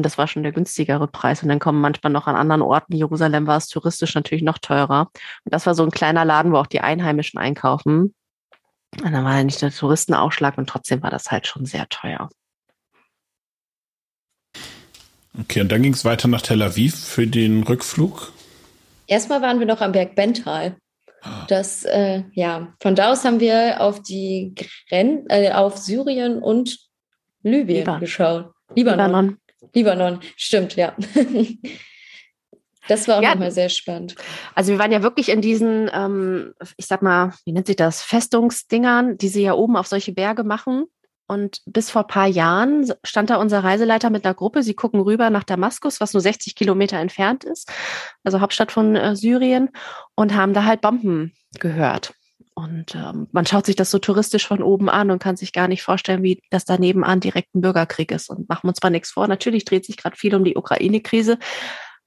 Und 0.00 0.04
das 0.04 0.16
war 0.16 0.26
schon 0.26 0.42
der 0.42 0.52
günstigere 0.52 1.06
Preis. 1.08 1.42
Und 1.42 1.50
dann 1.50 1.58
kommen 1.58 1.78
manchmal 1.78 2.10
noch 2.10 2.26
an 2.26 2.34
anderen 2.34 2.62
Orten. 2.62 2.96
Jerusalem 2.96 3.46
war 3.46 3.58
es 3.58 3.68
touristisch 3.68 4.14
natürlich 4.14 4.42
noch 4.42 4.56
teurer. 4.56 5.10
Und 5.44 5.52
das 5.52 5.66
war 5.66 5.74
so 5.74 5.82
ein 5.82 5.90
kleiner 5.90 6.24
Laden, 6.24 6.52
wo 6.52 6.56
auch 6.56 6.66
die 6.66 6.80
Einheimischen 6.80 7.38
einkaufen. 7.38 8.14
Und 9.04 9.12
dann 9.12 9.24
war 9.26 9.36
ja 9.36 9.44
nicht 9.44 9.60
der 9.60 9.70
Touristenaufschlag 9.70 10.56
und 10.56 10.70
trotzdem 10.70 11.02
war 11.02 11.10
das 11.10 11.30
halt 11.30 11.46
schon 11.46 11.66
sehr 11.66 11.86
teuer. 11.90 12.30
Okay, 15.38 15.60
und 15.60 15.70
dann 15.70 15.82
ging 15.82 15.92
es 15.92 16.06
weiter 16.06 16.28
nach 16.28 16.40
Tel 16.40 16.62
Aviv 16.62 16.98
für 16.98 17.26
den 17.26 17.62
Rückflug? 17.62 18.32
Erstmal 19.06 19.42
waren 19.42 19.58
wir 19.58 19.66
noch 19.66 19.82
am 19.82 19.92
Berg 19.92 20.14
Bental. 20.14 20.78
Ah. 21.20 21.44
Das, 21.46 21.84
äh, 21.84 22.22
ja, 22.32 22.72
von 22.80 22.94
da 22.94 23.12
aus 23.12 23.26
haben 23.26 23.38
wir 23.38 23.82
auf 23.82 24.00
die 24.00 24.54
Gren 24.88 25.26
äh, 25.28 25.52
auf 25.52 25.76
Syrien 25.76 26.38
und 26.38 26.78
Libyen 27.42 27.80
Liban. 27.80 28.00
geschaut. 28.00 28.54
Libanon. 28.74 29.06
Libanon. 29.06 29.36
Libanon, 29.74 30.20
stimmt, 30.36 30.76
ja. 30.76 30.94
Das 32.88 33.06
war 33.06 33.18
auch 33.18 33.22
ja, 33.22 33.30
nochmal 33.30 33.52
sehr 33.52 33.68
spannend. 33.68 34.16
Also 34.56 34.72
wir 34.72 34.80
waren 34.80 34.90
ja 34.90 35.02
wirklich 35.02 35.28
in 35.28 35.40
diesen, 35.40 35.88
ähm, 35.94 36.54
ich 36.76 36.86
sag 36.86 37.02
mal, 37.02 37.34
wie 37.44 37.52
nennt 37.52 37.68
sich 37.68 37.76
das, 37.76 38.02
Festungsdingern, 38.02 39.16
die 39.16 39.28
sie 39.28 39.42
ja 39.42 39.52
oben 39.52 39.76
auf 39.76 39.86
solche 39.86 40.12
Berge 40.12 40.42
machen. 40.42 40.86
Und 41.28 41.62
bis 41.66 41.90
vor 41.90 42.02
ein 42.02 42.08
paar 42.08 42.26
Jahren 42.26 42.92
stand 43.04 43.30
da 43.30 43.36
unser 43.36 43.62
Reiseleiter 43.62 44.10
mit 44.10 44.24
einer 44.24 44.34
Gruppe. 44.34 44.64
Sie 44.64 44.74
gucken 44.74 44.98
rüber 44.98 45.30
nach 45.30 45.44
Damaskus, 45.44 46.00
was 46.00 46.12
nur 46.12 46.20
60 46.20 46.56
Kilometer 46.56 46.96
entfernt 46.96 47.44
ist, 47.44 47.70
also 48.24 48.40
Hauptstadt 48.40 48.72
von 48.72 48.96
äh, 48.96 49.14
Syrien, 49.14 49.70
und 50.16 50.34
haben 50.34 50.54
da 50.54 50.64
halt 50.64 50.80
Bomben 50.80 51.32
gehört. 51.60 52.14
Und 52.62 52.94
ähm, 52.94 53.26
man 53.32 53.46
schaut 53.46 53.64
sich 53.64 53.76
das 53.76 53.90
so 53.90 53.98
touristisch 53.98 54.46
von 54.46 54.62
oben 54.62 54.90
an 54.90 55.10
und 55.10 55.22
kann 55.22 55.36
sich 55.36 55.52
gar 55.52 55.66
nicht 55.66 55.82
vorstellen, 55.82 56.22
wie 56.22 56.42
das 56.50 56.66
da 56.66 56.76
nebenan 56.76 57.20
direkt 57.20 57.54
ein 57.54 57.62
Bürgerkrieg 57.62 58.12
ist. 58.12 58.28
Und 58.28 58.48
machen 58.50 58.64
wir 58.64 58.68
uns 58.70 58.80
zwar 58.80 58.90
nichts 58.90 59.10
vor. 59.10 59.26
Natürlich 59.28 59.64
dreht 59.64 59.86
sich 59.86 59.96
gerade 59.96 60.16
viel 60.16 60.34
um 60.34 60.44
die 60.44 60.56
Ukraine-Krise, 60.56 61.38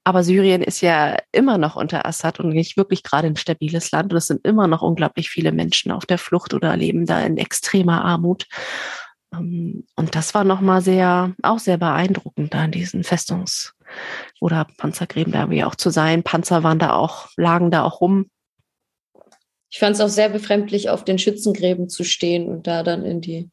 aber 0.03 0.23
Syrien 0.23 0.61
ist 0.61 0.81
ja 0.81 1.17
immer 1.31 1.57
noch 1.57 1.75
unter 1.75 2.05
Assad 2.05 2.39
und 2.39 2.49
nicht 2.49 2.77
wirklich 2.77 3.01
gerade 3.01 3.27
ein 3.27 3.35
stabiles 3.35 3.91
Land. 3.91 4.11
Und 4.11 4.17
es 4.17 4.27
sind 4.27 4.45
immer 4.45 4.67
noch 4.67 4.83
unglaublich 4.83 5.29
viele 5.29 5.51
Menschen 5.51 5.91
auf 5.91 6.05
der 6.05 6.19
Flucht 6.19 6.53
oder 6.53 6.77
leben 6.77 7.05
da 7.07 7.21
in 7.21 7.37
extremer 7.37 8.05
Armut. 8.05 8.45
Ähm, 9.33 9.87
und 9.95 10.15
das 10.15 10.35
war 10.35 10.43
nochmal 10.43 10.81
sehr, 10.81 11.33
auch 11.41 11.59
sehr 11.59 11.77
beeindruckend, 11.77 12.53
da 12.53 12.65
in 12.65 12.71
diesen 12.71 13.03
Festungs- 13.03 13.73
oder 14.39 14.67
Panzergräben 14.77 15.33
da 15.33 15.41
irgendwie 15.41 15.63
auch 15.63 15.75
zu 15.75 15.89
sein. 15.89 16.21
Panzer 16.21 16.63
waren 16.63 16.79
da 16.79 16.93
auch, 16.93 17.29
lagen 17.37 17.71
da 17.71 17.83
auch 17.83 18.01
rum. 18.01 18.29
Ich 19.74 19.80
fand 19.80 19.95
es 19.95 20.01
auch 20.01 20.09
sehr 20.09 20.30
befremdlich, 20.30 20.91
auf 20.91 21.03
den 21.03 21.17
Schützengräben 21.17 21.89
zu 21.89 22.03
stehen 22.03 22.47
und 22.47 22.67
da 22.67 22.84
dann 22.84 23.03
in 23.03 23.21
die, 23.21 23.49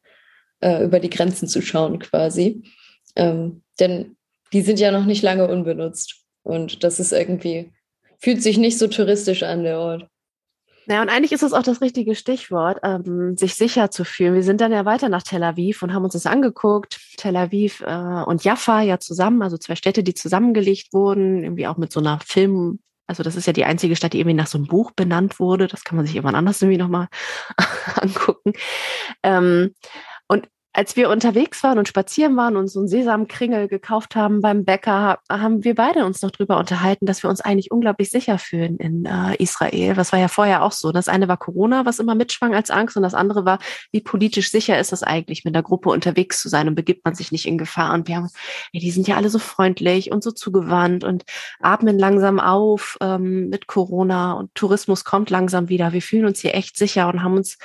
äh, 0.59 0.83
über 0.83 0.99
die 0.99 1.09
Grenzen 1.09 1.47
zu 1.47 1.63
schauen 1.63 1.97
quasi. 1.97 2.61
Ähm, 3.15 3.63
denn 3.79 4.17
die 4.53 4.61
sind 4.61 4.79
ja 4.79 4.91
noch 4.91 5.05
nicht 5.05 5.23
lange 5.23 5.47
unbenutzt. 5.47 6.21
Und 6.43 6.83
das 6.83 6.99
ist 6.99 7.11
irgendwie, 7.11 7.71
fühlt 8.19 8.43
sich 8.43 8.59
nicht 8.59 8.77
so 8.77 8.87
touristisch 8.87 9.41
an, 9.41 9.63
der 9.63 9.79
Ort. 9.79 10.07
Ja, 10.85 11.01
und 11.01 11.09
eigentlich 11.09 11.31
ist 11.31 11.41
das 11.41 11.53
auch 11.53 11.63
das 11.63 11.81
richtige 11.81 12.13
Stichwort, 12.13 12.77
ähm, 12.83 13.35
sich 13.35 13.55
sicher 13.55 13.89
zu 13.89 14.03
fühlen. 14.03 14.35
Wir 14.35 14.43
sind 14.43 14.61
dann 14.61 14.71
ja 14.71 14.85
weiter 14.85 15.09
nach 15.09 15.23
Tel 15.23 15.41
Aviv 15.41 15.81
und 15.81 15.91
haben 15.91 16.03
uns 16.03 16.13
das 16.13 16.27
angeguckt. 16.27 16.99
Tel 17.17 17.35
Aviv 17.35 17.81
äh, 17.81 18.23
und 18.27 18.43
Jaffa 18.43 18.83
ja 18.83 18.99
zusammen, 18.99 19.41
also 19.41 19.57
zwei 19.57 19.75
Städte, 19.75 20.03
die 20.03 20.13
zusammengelegt 20.13 20.93
wurden, 20.93 21.43
irgendwie 21.43 21.65
auch 21.65 21.77
mit 21.77 21.91
so 21.91 21.99
einer 21.99 22.19
Film, 22.19 22.77
also 23.11 23.23
das 23.23 23.35
ist 23.35 23.45
ja 23.45 23.51
die 23.51 23.65
einzige 23.65 23.97
Stadt, 23.97 24.13
die 24.13 24.19
irgendwie 24.19 24.37
nach 24.37 24.47
so 24.47 24.57
einem 24.57 24.67
Buch 24.67 24.91
benannt 24.91 25.37
wurde. 25.37 25.67
Das 25.67 25.83
kann 25.83 25.97
man 25.97 26.05
sich 26.05 26.15
irgendwann 26.15 26.35
anders 26.35 26.61
irgendwie 26.61 26.77
nochmal 26.77 27.09
angucken. 27.95 28.53
Ähm, 29.21 29.75
und 30.29 30.47
als 30.73 30.95
wir 30.95 31.09
unterwegs 31.09 31.63
waren 31.63 31.77
und 31.77 31.87
spazieren 31.87 32.37
waren 32.37 32.55
und 32.55 32.69
so 32.69 32.79
einen 32.79 32.87
Sesamkringel 32.87 33.67
gekauft 33.67 34.15
haben 34.15 34.39
beim 34.39 34.63
Bäcker, 34.63 35.19
haben 35.29 35.65
wir 35.65 35.75
beide 35.75 36.05
uns 36.05 36.21
noch 36.21 36.31
drüber 36.31 36.57
unterhalten, 36.57 37.05
dass 37.05 37.23
wir 37.23 37.29
uns 37.29 37.41
eigentlich 37.41 37.71
unglaublich 37.71 38.09
sicher 38.09 38.37
fühlen 38.37 38.77
in 38.77 39.05
äh, 39.05 39.35
Israel. 39.37 39.95
Das 39.95 40.13
war 40.13 40.19
ja 40.19 40.29
vorher 40.29 40.63
auch 40.63 40.71
so. 40.71 40.93
Das 40.93 41.09
eine 41.09 41.27
war 41.27 41.35
Corona, 41.35 41.85
was 41.85 41.99
immer 41.99 42.15
mitschwang 42.15 42.55
als 42.55 42.71
Angst, 42.71 42.95
und 42.95 43.03
das 43.03 43.13
andere 43.13 43.43
war, 43.43 43.59
wie 43.91 43.99
politisch 43.99 44.49
sicher 44.49 44.79
ist 44.79 44.93
es 44.93 45.03
eigentlich, 45.03 45.43
mit 45.43 45.55
der 45.55 45.63
Gruppe 45.63 45.89
unterwegs 45.89 46.41
zu 46.41 46.47
sein 46.47 46.69
und 46.69 46.75
begibt 46.75 47.03
man 47.03 47.15
sich 47.15 47.33
nicht 47.33 47.45
in 47.45 47.57
Gefahr. 47.57 47.93
Und 47.93 48.07
wir 48.07 48.15
haben, 48.15 48.29
ja, 48.71 48.79
die 48.79 48.91
sind 48.91 49.07
ja 49.09 49.17
alle 49.17 49.29
so 49.29 49.39
freundlich 49.39 50.11
und 50.11 50.23
so 50.23 50.31
zugewandt 50.31 51.03
und 51.03 51.25
atmen 51.59 51.99
langsam 51.99 52.39
auf 52.39 52.97
ähm, 53.01 53.49
mit 53.49 53.67
Corona 53.67 54.33
und 54.33 54.55
Tourismus 54.55 55.03
kommt 55.03 55.29
langsam 55.29 55.67
wieder. 55.67 55.91
Wir 55.91 56.01
fühlen 56.01 56.25
uns 56.25 56.39
hier 56.39 56.55
echt 56.55 56.77
sicher 56.77 57.09
und 57.09 57.23
haben 57.23 57.35
uns 57.35 57.57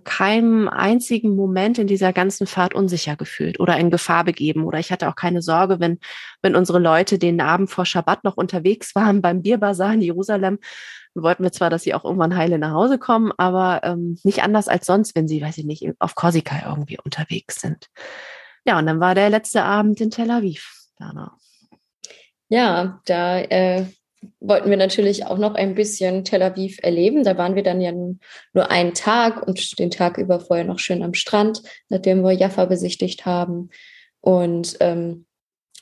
keinem 0.00 0.68
einzigen 0.68 1.36
Moment 1.36 1.78
in 1.78 1.86
dieser 1.86 2.12
ganzen 2.12 2.46
Fahrt 2.46 2.74
unsicher 2.74 3.16
gefühlt 3.16 3.60
oder 3.60 3.76
in 3.76 3.90
Gefahr 3.90 4.24
begeben. 4.24 4.64
Oder 4.64 4.78
ich 4.78 4.92
hatte 4.92 5.08
auch 5.08 5.14
keine 5.14 5.42
Sorge, 5.42 5.80
wenn, 5.80 5.98
wenn 6.42 6.56
unsere 6.56 6.78
Leute 6.78 7.18
den 7.18 7.40
Abend 7.40 7.70
vor 7.70 7.86
Schabbat 7.86 8.24
noch 8.24 8.36
unterwegs 8.36 8.94
waren 8.94 9.22
beim 9.22 9.42
Bierbazar 9.42 9.94
in 9.94 10.02
Jerusalem. 10.02 10.58
Wollten 11.14 11.42
wir 11.42 11.52
zwar, 11.52 11.68
dass 11.68 11.82
sie 11.82 11.94
auch 11.94 12.04
irgendwann 12.04 12.36
heile 12.36 12.58
nach 12.58 12.72
Hause 12.72 12.98
kommen, 12.98 13.32
aber 13.36 13.80
ähm, 13.84 14.18
nicht 14.24 14.42
anders 14.42 14.68
als 14.68 14.86
sonst, 14.86 15.14
wenn 15.14 15.28
sie, 15.28 15.42
weiß 15.42 15.58
ich 15.58 15.66
nicht, 15.66 15.86
auf 15.98 16.14
Korsika 16.14 16.70
irgendwie 16.70 16.98
unterwegs 17.04 17.60
sind. 17.60 17.88
Ja, 18.64 18.78
und 18.78 18.86
dann 18.86 19.00
war 19.00 19.14
der 19.14 19.28
letzte 19.28 19.62
Abend 19.62 20.00
in 20.00 20.10
Tel 20.10 20.30
Aviv. 20.30 20.72
Dana. 20.96 21.36
Ja, 22.48 23.00
da 23.06 23.38
äh, 23.40 23.86
wollten 24.40 24.70
wir 24.70 24.76
natürlich 24.76 25.26
auch 25.26 25.38
noch 25.38 25.54
ein 25.54 25.74
bisschen 25.74 26.24
Tel 26.24 26.42
Aviv 26.42 26.78
erleben. 26.82 27.24
Da 27.24 27.36
waren 27.38 27.54
wir 27.54 27.62
dann 27.62 27.80
ja 27.80 27.92
nur 27.92 28.70
einen 28.70 28.94
Tag 28.94 29.46
und 29.46 29.78
den 29.78 29.90
Tag 29.90 30.18
über 30.18 30.40
vorher 30.40 30.64
noch 30.64 30.78
schön 30.78 31.02
am 31.02 31.14
Strand, 31.14 31.62
nachdem 31.88 32.22
wir 32.22 32.32
Jaffa 32.32 32.64
besichtigt 32.64 33.26
haben. 33.26 33.70
Und 34.20 34.76
ähm, 34.80 35.26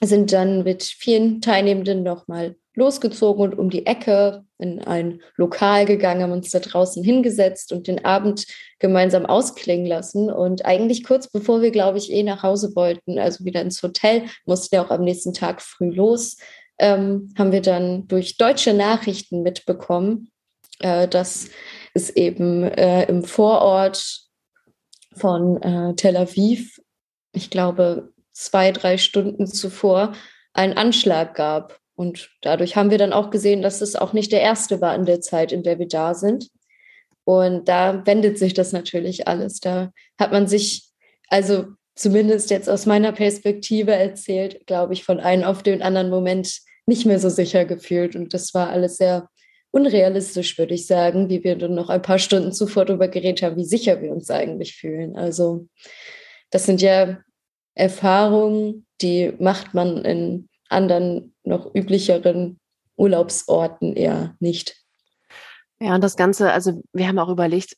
sind 0.03 0.33
dann 0.33 0.63
mit 0.63 0.83
vielen 0.83 1.41
Teilnehmenden 1.43 2.03
nochmal 2.03 2.57
losgezogen 2.75 3.43
und 3.43 3.59
um 3.59 3.69
die 3.69 3.85
Ecke 3.85 4.45
in 4.59 4.81
ein 4.81 5.21
Lokal 5.37 5.87
gegangen, 5.87 6.23
haben 6.23 6.33
uns 6.33 6.51
da 6.51 6.61
draußen 6.61 7.03
hingesetzt 7.03 7.73
und 7.73 7.87
den 7.87 8.05
Abend 8.05 8.47
gemeinsam 8.79 9.27
ausklingen 9.27 9.87
lassen. 9.87 10.31
Und 10.31 10.65
eigentlich 10.65 11.05
kurz 11.05 11.29
bevor 11.31 11.63
wir, 11.63 11.71
glaube 11.71 11.99
ich, 11.99 12.11
eh 12.13 12.23
nach 12.23 12.43
Hause 12.43 12.75
wollten, 12.75 13.19
also 13.19 13.45
wieder 13.45 13.61
ins 13.61 13.83
Hotel, 13.83 14.25
mussten 14.47 14.73
wir 14.73 14.83
auch 14.83 14.91
am 14.91 15.05
nächsten 15.05 15.33
Tag 15.33 15.61
früh 15.61 15.91
los, 15.91 16.37
ähm, 16.81 17.33
haben 17.39 17.53
wir 17.53 17.61
dann 17.61 18.09
durch 18.09 18.37
deutsche 18.37 18.75
Nachrichten 18.75 19.43
mitbekommen, 19.43 20.31
äh, 20.81 21.07
dass 21.07 21.51
es 21.95 22.11
eben 22.11 22.65
äh, 22.65 23.05
im 23.05 23.23
Vorort 23.23 24.23
von 25.13 25.63
äh, 25.63 25.95
Tel 25.95 26.17
Aviv, 26.17 26.81
ich 27.33 27.51
glaube, 27.51 28.13
zwei, 28.33 28.73
drei 28.73 28.97
Stunden 28.97 29.47
zuvor 29.47 30.15
einen 30.55 30.77
Anschlag 30.77 31.35
gab. 31.35 31.79
Und 31.95 32.31
dadurch 32.41 32.77
haben 32.77 32.91
wir 32.91 32.99
dann 32.99 33.13
auch 33.13 33.31
gesehen, 33.31 33.61
dass 33.61 33.83
es 33.83 33.95
auch 33.95 34.15
nicht 34.15 34.33
der 34.33 34.41
erste 34.41 34.81
war 34.81 34.95
in 34.95 35.05
der 35.05 35.21
Zeit, 35.21 35.53
in 35.53 35.63
der 35.63 35.79
wir 35.79 35.89
da 35.89 36.15
sind. 36.15 36.49
Und 37.25 37.69
da 37.69 38.07
wendet 38.07 38.39
sich 38.39 38.55
das 38.55 38.73
natürlich 38.73 39.29
alles. 39.29 39.61
Da 39.61 39.93
hat 40.19 40.33
man 40.33 40.47
sich, 40.47 40.89
also 41.29 41.67
zumindest 41.95 42.49
jetzt 42.49 42.71
aus 42.71 42.87
meiner 42.87 43.13
Perspektive 43.13 43.93
erzählt, 43.93 44.67
glaube 44.67 44.95
ich, 44.95 45.05
von 45.05 45.21
einem 45.21 45.45
auf 45.45 45.63
den 45.63 45.83
anderen 45.83 46.09
Moment 46.09 46.63
nicht 46.91 47.07
mehr 47.07 47.21
so 47.21 47.31
sicher 47.31 47.65
gefühlt. 47.65 48.17
Und 48.17 48.35
das 48.35 48.53
war 48.53 48.69
alles 48.69 48.97
sehr 48.97 49.29
unrealistisch, 49.71 50.59
würde 50.59 50.75
ich 50.75 50.87
sagen, 50.87 51.31
wie 51.31 51.45
wir 51.45 51.57
dann 51.57 51.75
noch 51.75 51.89
ein 51.89 52.03
paar 52.03 52.19
Stunden 52.19 52.53
zuvor 52.53 52.85
darüber 52.85 53.07
geredet 53.07 53.43
haben, 53.43 53.57
wie 53.57 53.65
sicher 53.65 54.03
wir 54.03 54.11
uns 54.11 54.29
eigentlich 54.31 54.75
fühlen. 54.75 55.17
Also 55.17 55.69
das 56.51 56.67
sind 56.67 56.83
ja 56.83 57.21
Erfahrungen, 57.75 58.87
die 59.01 59.33
macht 59.39 59.73
man 59.73 60.05
in 60.05 60.49
anderen 60.69 61.33
noch 61.45 61.73
üblicheren 61.75 62.59
Urlaubsorten 62.97 63.95
eher 63.95 64.35
nicht. 64.41 64.80
Ja, 65.83 65.95
und 65.95 66.05
das 66.05 66.17
Ganze, 66.17 66.53
also 66.53 66.83
wir 66.93 67.09
haben 67.09 67.19
auch 67.19 67.31
überlegt, 67.31 67.75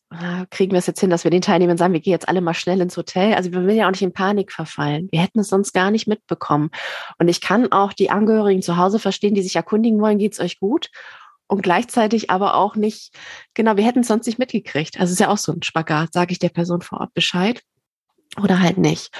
kriegen 0.50 0.72
wir 0.72 0.80
es 0.80 0.88
jetzt 0.88 0.98
hin, 0.98 1.08
dass 1.08 1.22
wir 1.22 1.30
den 1.30 1.40
Teilnehmern 1.40 1.76
sagen, 1.76 1.92
wir 1.92 2.00
gehen 2.00 2.10
jetzt 2.10 2.28
alle 2.28 2.40
mal 2.40 2.52
schnell 2.52 2.80
ins 2.80 2.96
Hotel. 2.96 3.34
Also 3.34 3.52
wir 3.52 3.64
will 3.64 3.76
ja 3.76 3.86
auch 3.86 3.92
nicht 3.92 4.02
in 4.02 4.12
Panik 4.12 4.50
verfallen. 4.50 5.08
Wir 5.12 5.20
hätten 5.20 5.38
es 5.38 5.48
sonst 5.48 5.72
gar 5.72 5.92
nicht 5.92 6.08
mitbekommen. 6.08 6.70
Und 7.18 7.28
ich 7.28 7.40
kann 7.40 7.70
auch 7.70 7.92
die 7.92 8.10
Angehörigen 8.10 8.60
zu 8.60 8.76
Hause 8.76 8.98
verstehen, 8.98 9.34
die 9.34 9.42
sich 9.42 9.54
erkundigen 9.54 10.00
wollen, 10.00 10.18
geht's 10.18 10.40
euch 10.40 10.58
gut? 10.58 10.90
Und 11.46 11.62
gleichzeitig 11.62 12.28
aber 12.28 12.54
auch 12.56 12.74
nicht, 12.74 13.14
genau, 13.54 13.76
wir 13.76 13.84
hätten 13.84 14.00
es 14.00 14.08
sonst 14.08 14.26
nicht 14.26 14.38
mitgekriegt. 14.38 14.98
Also 14.98 15.10
es 15.10 15.12
ist 15.12 15.20
ja 15.20 15.28
auch 15.28 15.38
so 15.38 15.52
ein 15.52 15.62
Spagat, 15.62 16.12
sage 16.12 16.32
ich 16.32 16.40
der 16.40 16.48
Person 16.48 16.80
vor 16.80 17.00
Ort 17.00 17.14
Bescheid 17.14 17.62
oder 18.42 18.58
halt 18.58 18.78
nicht. 18.78 19.10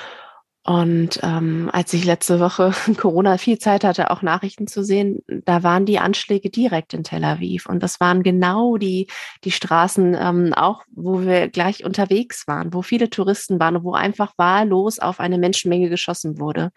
Und 0.64 1.18
ähm, 1.24 1.70
als 1.72 1.92
ich 1.92 2.04
letzte 2.04 2.38
Woche 2.38 2.72
Corona 2.96 3.36
viel 3.36 3.58
Zeit 3.58 3.82
hatte, 3.82 4.10
auch 4.10 4.22
Nachrichten 4.22 4.68
zu 4.68 4.84
sehen, 4.84 5.20
da 5.44 5.64
waren 5.64 5.86
die 5.86 5.98
Anschläge 5.98 6.50
direkt 6.50 6.94
in 6.94 7.02
Tel 7.02 7.24
Aviv. 7.24 7.66
Und 7.66 7.82
das 7.82 7.98
waren 7.98 8.22
genau 8.22 8.76
die, 8.76 9.08
die 9.42 9.50
Straßen, 9.50 10.16
ähm, 10.18 10.54
auch 10.54 10.84
wo 10.92 11.22
wir 11.22 11.48
gleich 11.48 11.84
unterwegs 11.84 12.46
waren, 12.46 12.72
wo 12.72 12.82
viele 12.82 13.10
Touristen 13.10 13.58
waren 13.58 13.76
und 13.76 13.84
wo 13.84 13.94
einfach 13.94 14.34
wahllos 14.36 15.00
auf 15.00 15.18
eine 15.18 15.38
Menschenmenge 15.38 15.88
geschossen 15.88 16.38
wurde. 16.38 16.70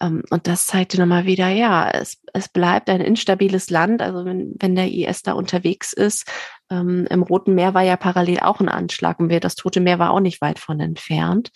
Ähm, 0.00 0.22
und 0.28 0.46
das 0.46 0.66
zeigte 0.66 1.00
nochmal 1.00 1.24
wieder, 1.24 1.48
ja, 1.48 1.88
es, 1.88 2.20
es 2.34 2.50
bleibt 2.50 2.90
ein 2.90 3.00
instabiles 3.00 3.70
Land. 3.70 4.02
Also 4.02 4.26
wenn, 4.26 4.54
wenn 4.58 4.74
der 4.74 4.92
IS 4.92 5.22
da 5.22 5.32
unterwegs 5.32 5.94
ist, 5.94 6.28
ähm, 6.70 7.06
im 7.08 7.22
Roten 7.22 7.54
Meer 7.54 7.72
war 7.72 7.82
ja 7.82 7.96
parallel 7.96 8.40
auch 8.40 8.60
ein 8.60 8.68
Anschlag 8.68 9.20
und 9.20 9.30
wir, 9.30 9.40
das 9.40 9.54
Tote 9.54 9.80
Meer 9.80 9.98
war 9.98 10.10
auch 10.10 10.20
nicht 10.20 10.42
weit 10.42 10.58
von 10.58 10.80
entfernt. 10.80 11.50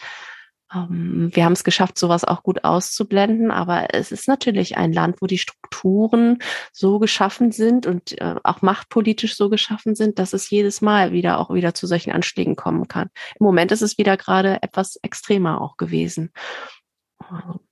Ähm, 0.72 1.30
wir 1.32 1.44
haben 1.44 1.52
es 1.52 1.64
geschafft, 1.64 1.98
sowas 1.98 2.24
auch 2.24 2.42
gut 2.42 2.64
auszublenden, 2.64 3.50
aber 3.50 3.94
es 3.94 4.12
ist 4.12 4.28
natürlich 4.28 4.76
ein 4.76 4.92
Land, 4.92 5.20
wo 5.20 5.26
die 5.26 5.38
Strukturen 5.38 6.38
so 6.72 6.98
geschaffen 6.98 7.52
sind 7.52 7.86
und 7.86 8.20
äh, 8.20 8.36
auch 8.44 8.62
machtpolitisch 8.62 9.36
so 9.36 9.48
geschaffen 9.48 9.94
sind, 9.94 10.18
dass 10.18 10.32
es 10.32 10.50
jedes 10.50 10.80
Mal 10.80 11.12
wieder 11.12 11.38
auch 11.38 11.52
wieder 11.52 11.74
zu 11.74 11.86
solchen 11.86 12.12
Anschlägen 12.12 12.56
kommen 12.56 12.88
kann. 12.88 13.10
Im 13.38 13.44
Moment 13.44 13.72
ist 13.72 13.82
es 13.82 13.98
wieder 13.98 14.16
gerade 14.16 14.62
etwas 14.62 14.96
extremer 14.96 15.60
auch 15.60 15.76
gewesen. 15.76 16.32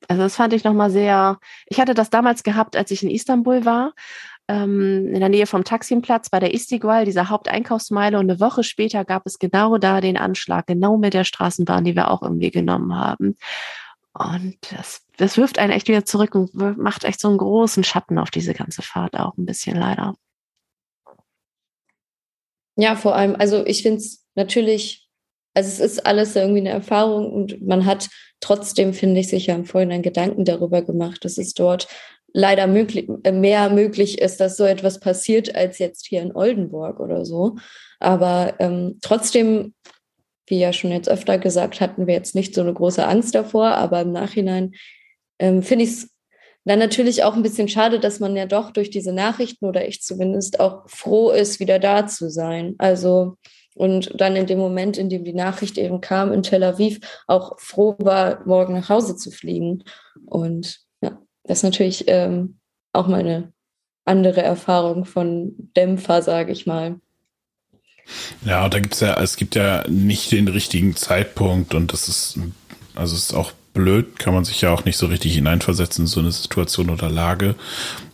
Also 0.08 0.22
das 0.22 0.36
fand 0.36 0.52
ich 0.52 0.62
nochmal 0.62 0.90
sehr, 0.90 1.38
ich 1.66 1.80
hatte 1.80 1.94
das 1.94 2.10
damals 2.10 2.42
gehabt, 2.42 2.76
als 2.76 2.90
ich 2.90 3.02
in 3.02 3.10
Istanbul 3.10 3.64
war 3.64 3.92
ähm, 4.48 5.06
in 5.12 5.20
der 5.20 5.28
Nähe 5.28 5.46
vom 5.46 5.64
Taximplatz 5.64 6.30
bei 6.30 6.40
der 6.40 6.54
Istiqlal, 6.54 7.04
dieser 7.04 7.28
Haupteinkaufsmeile. 7.28 8.18
Und 8.18 8.30
eine 8.30 8.40
Woche 8.40 8.64
später 8.64 9.04
gab 9.04 9.26
es 9.26 9.38
genau 9.38 9.78
da 9.78 10.00
den 10.00 10.16
Anschlag, 10.16 10.66
genau 10.66 10.96
mit 10.96 11.14
der 11.14 11.24
Straßenbahn, 11.24 11.84
die 11.84 11.94
wir 11.94 12.10
auch 12.10 12.22
irgendwie 12.22 12.50
genommen 12.50 12.96
haben. 12.96 13.36
Und 14.14 14.56
das, 14.72 15.02
das 15.16 15.36
wirft 15.36 15.58
einen 15.58 15.72
echt 15.72 15.88
wieder 15.88 16.04
zurück 16.04 16.34
und 16.34 16.54
macht 16.54 17.04
echt 17.04 17.20
so 17.20 17.28
einen 17.28 17.38
großen 17.38 17.84
Schatten 17.84 18.18
auf 18.18 18.30
diese 18.30 18.54
ganze 18.54 18.82
Fahrt 18.82 19.18
auch 19.18 19.36
ein 19.36 19.46
bisschen 19.46 19.76
leider. 19.76 20.14
Ja, 22.76 22.96
vor 22.96 23.14
allem, 23.14 23.36
also 23.38 23.66
ich 23.66 23.82
finde 23.82 23.98
es 23.98 24.24
natürlich, 24.34 25.08
also 25.54 25.68
es 25.68 25.80
ist 25.80 26.06
alles 26.06 26.34
irgendwie 26.36 26.60
eine 26.60 26.70
Erfahrung 26.70 27.32
und 27.32 27.60
man 27.66 27.84
hat 27.84 28.08
trotzdem, 28.40 28.94
finde 28.94 29.20
ich, 29.20 29.28
sich 29.28 29.46
ja 29.46 29.54
im 29.54 29.66
Vorhinein 29.66 30.02
Gedanken 30.02 30.44
darüber 30.44 30.82
gemacht, 30.82 31.24
dass 31.24 31.38
es 31.38 31.54
dort 31.54 31.88
leider 32.32 32.66
möglich, 32.66 33.08
äh, 33.24 33.32
mehr 33.32 33.70
möglich 33.70 34.20
ist, 34.20 34.40
dass 34.40 34.56
so 34.56 34.64
etwas 34.64 35.00
passiert, 35.00 35.54
als 35.54 35.78
jetzt 35.78 36.06
hier 36.06 36.22
in 36.22 36.34
Oldenburg 36.34 37.00
oder 37.00 37.24
so. 37.24 37.56
Aber 38.00 38.54
ähm, 38.58 38.98
trotzdem, 39.02 39.74
wie 40.46 40.60
ja 40.60 40.72
schon 40.72 40.92
jetzt 40.92 41.08
öfter 41.08 41.38
gesagt, 41.38 41.80
hatten 41.80 42.06
wir 42.06 42.14
jetzt 42.14 42.34
nicht 42.34 42.54
so 42.54 42.60
eine 42.60 42.74
große 42.74 43.06
Angst 43.06 43.34
davor, 43.34 43.68
aber 43.68 44.02
im 44.02 44.12
Nachhinein 44.12 44.74
ähm, 45.38 45.62
finde 45.62 45.84
ich 45.84 45.90
es 45.90 46.10
dann 46.64 46.78
natürlich 46.78 47.24
auch 47.24 47.34
ein 47.34 47.42
bisschen 47.42 47.68
schade, 47.68 47.98
dass 47.98 48.20
man 48.20 48.36
ja 48.36 48.44
doch 48.44 48.70
durch 48.70 48.90
diese 48.90 49.12
Nachrichten 49.12 49.64
oder 49.64 49.88
ich 49.88 50.02
zumindest 50.02 50.60
auch 50.60 50.82
froh 50.86 51.30
ist, 51.30 51.60
wieder 51.60 51.78
da 51.78 52.06
zu 52.06 52.30
sein. 52.30 52.74
Also 52.76 53.36
und 53.74 54.20
dann 54.20 54.34
in 54.34 54.46
dem 54.46 54.58
Moment, 54.58 54.98
in 54.98 55.08
dem 55.08 55.24
die 55.24 55.32
Nachricht 55.32 55.78
eben 55.78 56.00
kam 56.00 56.32
in 56.32 56.42
Tel 56.42 56.64
Aviv, 56.64 56.98
auch 57.28 57.58
froh 57.60 57.94
war, 58.00 58.44
morgen 58.44 58.74
nach 58.74 58.88
Hause 58.88 59.16
zu 59.16 59.30
fliegen. 59.30 59.84
Und 60.26 60.80
das 61.48 61.58
ist 61.58 61.64
natürlich 61.64 62.04
ähm, 62.06 62.58
auch 62.92 63.08
mal 63.08 63.20
eine 63.20 63.52
andere 64.04 64.42
Erfahrung 64.42 65.04
von 65.04 65.70
Dämpfer, 65.76 66.22
sage 66.22 66.52
ich 66.52 66.66
mal. 66.66 67.00
Ja, 68.44 68.68
da 68.68 68.78
gibt's 68.78 69.00
ja, 69.00 69.20
es 69.20 69.36
gibt 69.36 69.54
ja 69.54 69.84
nicht 69.88 70.32
den 70.32 70.48
richtigen 70.48 70.96
Zeitpunkt 70.96 71.74
und 71.74 71.92
das 71.92 72.08
ist, 72.08 72.38
also 72.94 73.14
ist 73.14 73.34
auch 73.34 73.52
blöd, 73.74 74.18
kann 74.18 74.34
man 74.34 74.44
sich 74.44 74.60
ja 74.62 74.72
auch 74.72 74.84
nicht 74.84 74.96
so 74.96 75.06
richtig 75.06 75.34
hineinversetzen 75.34 76.04
in 76.04 76.08
so 76.08 76.20
eine 76.20 76.32
Situation 76.32 76.90
oder 76.90 77.08
Lage. 77.08 77.54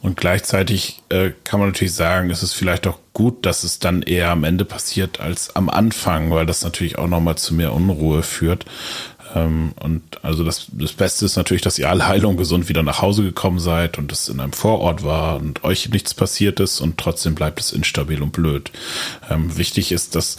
Und 0.02 0.16
gleichzeitig 0.16 1.00
äh, 1.08 1.30
kann 1.44 1.60
man 1.60 1.70
natürlich 1.70 1.94
sagen, 1.94 2.28
es 2.30 2.42
ist 2.42 2.52
vielleicht 2.52 2.86
auch 2.86 2.98
gut, 3.14 3.46
dass 3.46 3.64
es 3.64 3.78
dann 3.78 4.02
eher 4.02 4.30
am 4.30 4.44
Ende 4.44 4.64
passiert 4.64 5.20
als 5.20 5.56
am 5.56 5.70
Anfang, 5.70 6.30
weil 6.30 6.44
das 6.44 6.64
natürlich 6.64 6.98
auch 6.98 7.06
nochmal 7.06 7.38
zu 7.38 7.54
mehr 7.54 7.72
Unruhe 7.72 8.22
führt. 8.22 8.66
Ähm, 9.34 9.72
und 9.80 10.02
also 10.22 10.44
das, 10.44 10.66
das 10.72 10.92
Beste 10.92 11.24
ist 11.24 11.36
natürlich, 11.36 11.62
dass 11.62 11.78
ihr 11.78 11.90
alle 11.90 12.06
heil 12.06 12.24
und 12.24 12.36
gesund 12.36 12.68
wieder 12.68 12.82
nach 12.82 13.02
Hause 13.02 13.22
gekommen 13.22 13.58
seid 13.58 13.98
und 13.98 14.12
es 14.12 14.28
in 14.28 14.40
einem 14.40 14.52
Vorort 14.52 15.04
war 15.04 15.36
und 15.36 15.64
euch 15.64 15.88
nichts 15.88 16.14
passiert 16.14 16.60
ist 16.60 16.80
und 16.80 16.98
trotzdem 16.98 17.34
bleibt 17.34 17.60
es 17.60 17.72
instabil 17.72 18.22
und 18.22 18.32
blöd. 18.32 18.70
Ähm, 19.30 19.56
wichtig 19.56 19.92
ist, 19.92 20.14
dass 20.14 20.36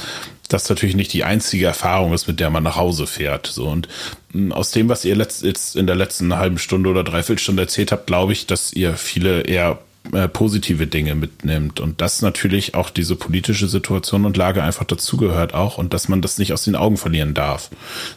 das 0.47 0.69
natürlich 0.69 0.95
nicht 0.95 1.11
die 1.13 1.23
einzige 1.23 1.65
Erfahrung 1.65 2.13
ist, 2.13 2.27
mit 2.27 2.39
der 2.39 2.49
man 2.49 2.63
nach 2.63 2.75
Hause 2.75 3.07
fährt. 3.07 3.47
So 3.47 3.67
und 3.67 3.87
hm, 4.31 4.51
aus 4.51 4.71
dem, 4.71 4.89
was 4.89 5.03
ihr 5.05 5.15
letzt, 5.15 5.43
jetzt 5.43 5.75
in 5.75 5.87
der 5.87 5.95
letzten 5.95 6.35
halben 6.35 6.57
Stunde 6.57 6.89
oder 6.89 7.03
Dreiviertelstunde 7.03 7.63
erzählt 7.63 7.91
habt, 7.91 8.07
glaube 8.07 8.33
ich, 8.33 8.47
dass 8.47 8.71
ihr 8.71 8.95
viele 8.95 9.41
eher 9.41 9.79
äh, 10.13 10.27
positive 10.27 10.87
Dinge 10.87 11.15
mitnimmt 11.15 11.79
und 11.79 12.01
dass 12.01 12.21
natürlich 12.21 12.75
auch 12.75 12.89
diese 12.89 13.15
politische 13.15 13.67
Situation 13.67 14.25
und 14.25 14.37
Lage 14.37 14.63
einfach 14.63 14.85
dazugehört 14.85 15.53
auch 15.53 15.77
und 15.77 15.93
dass 15.93 16.09
man 16.09 16.21
das 16.21 16.37
nicht 16.37 16.53
aus 16.53 16.63
den 16.63 16.75
Augen 16.75 16.97
verlieren 16.97 17.33
darf. 17.33 17.69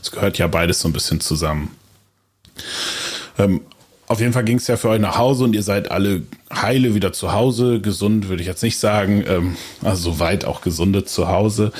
Es 0.02 0.10
gehört 0.10 0.38
ja 0.38 0.46
beides 0.46 0.80
so 0.80 0.88
ein 0.88 0.92
bisschen 0.92 1.20
zusammen. 1.20 1.70
Ähm, 3.38 3.60
auf 4.08 4.20
jeden 4.20 4.32
Fall 4.32 4.44
ging 4.44 4.56
es 4.56 4.66
ja 4.66 4.78
für 4.78 4.88
euch 4.88 5.00
nach 5.00 5.18
Hause 5.18 5.44
und 5.44 5.54
ihr 5.54 5.62
seid 5.62 5.90
alle 5.90 6.22
heile 6.50 6.94
wieder 6.94 7.12
zu 7.12 7.34
Hause. 7.34 7.78
Gesund 7.78 8.30
würde 8.30 8.40
ich 8.40 8.48
jetzt 8.48 8.62
nicht 8.62 8.78
sagen, 8.78 9.22
ähm, 9.28 9.56
also 9.82 10.12
soweit 10.12 10.46
auch 10.46 10.62
gesunde 10.62 11.04
zu 11.04 11.28
Hause. 11.28 11.72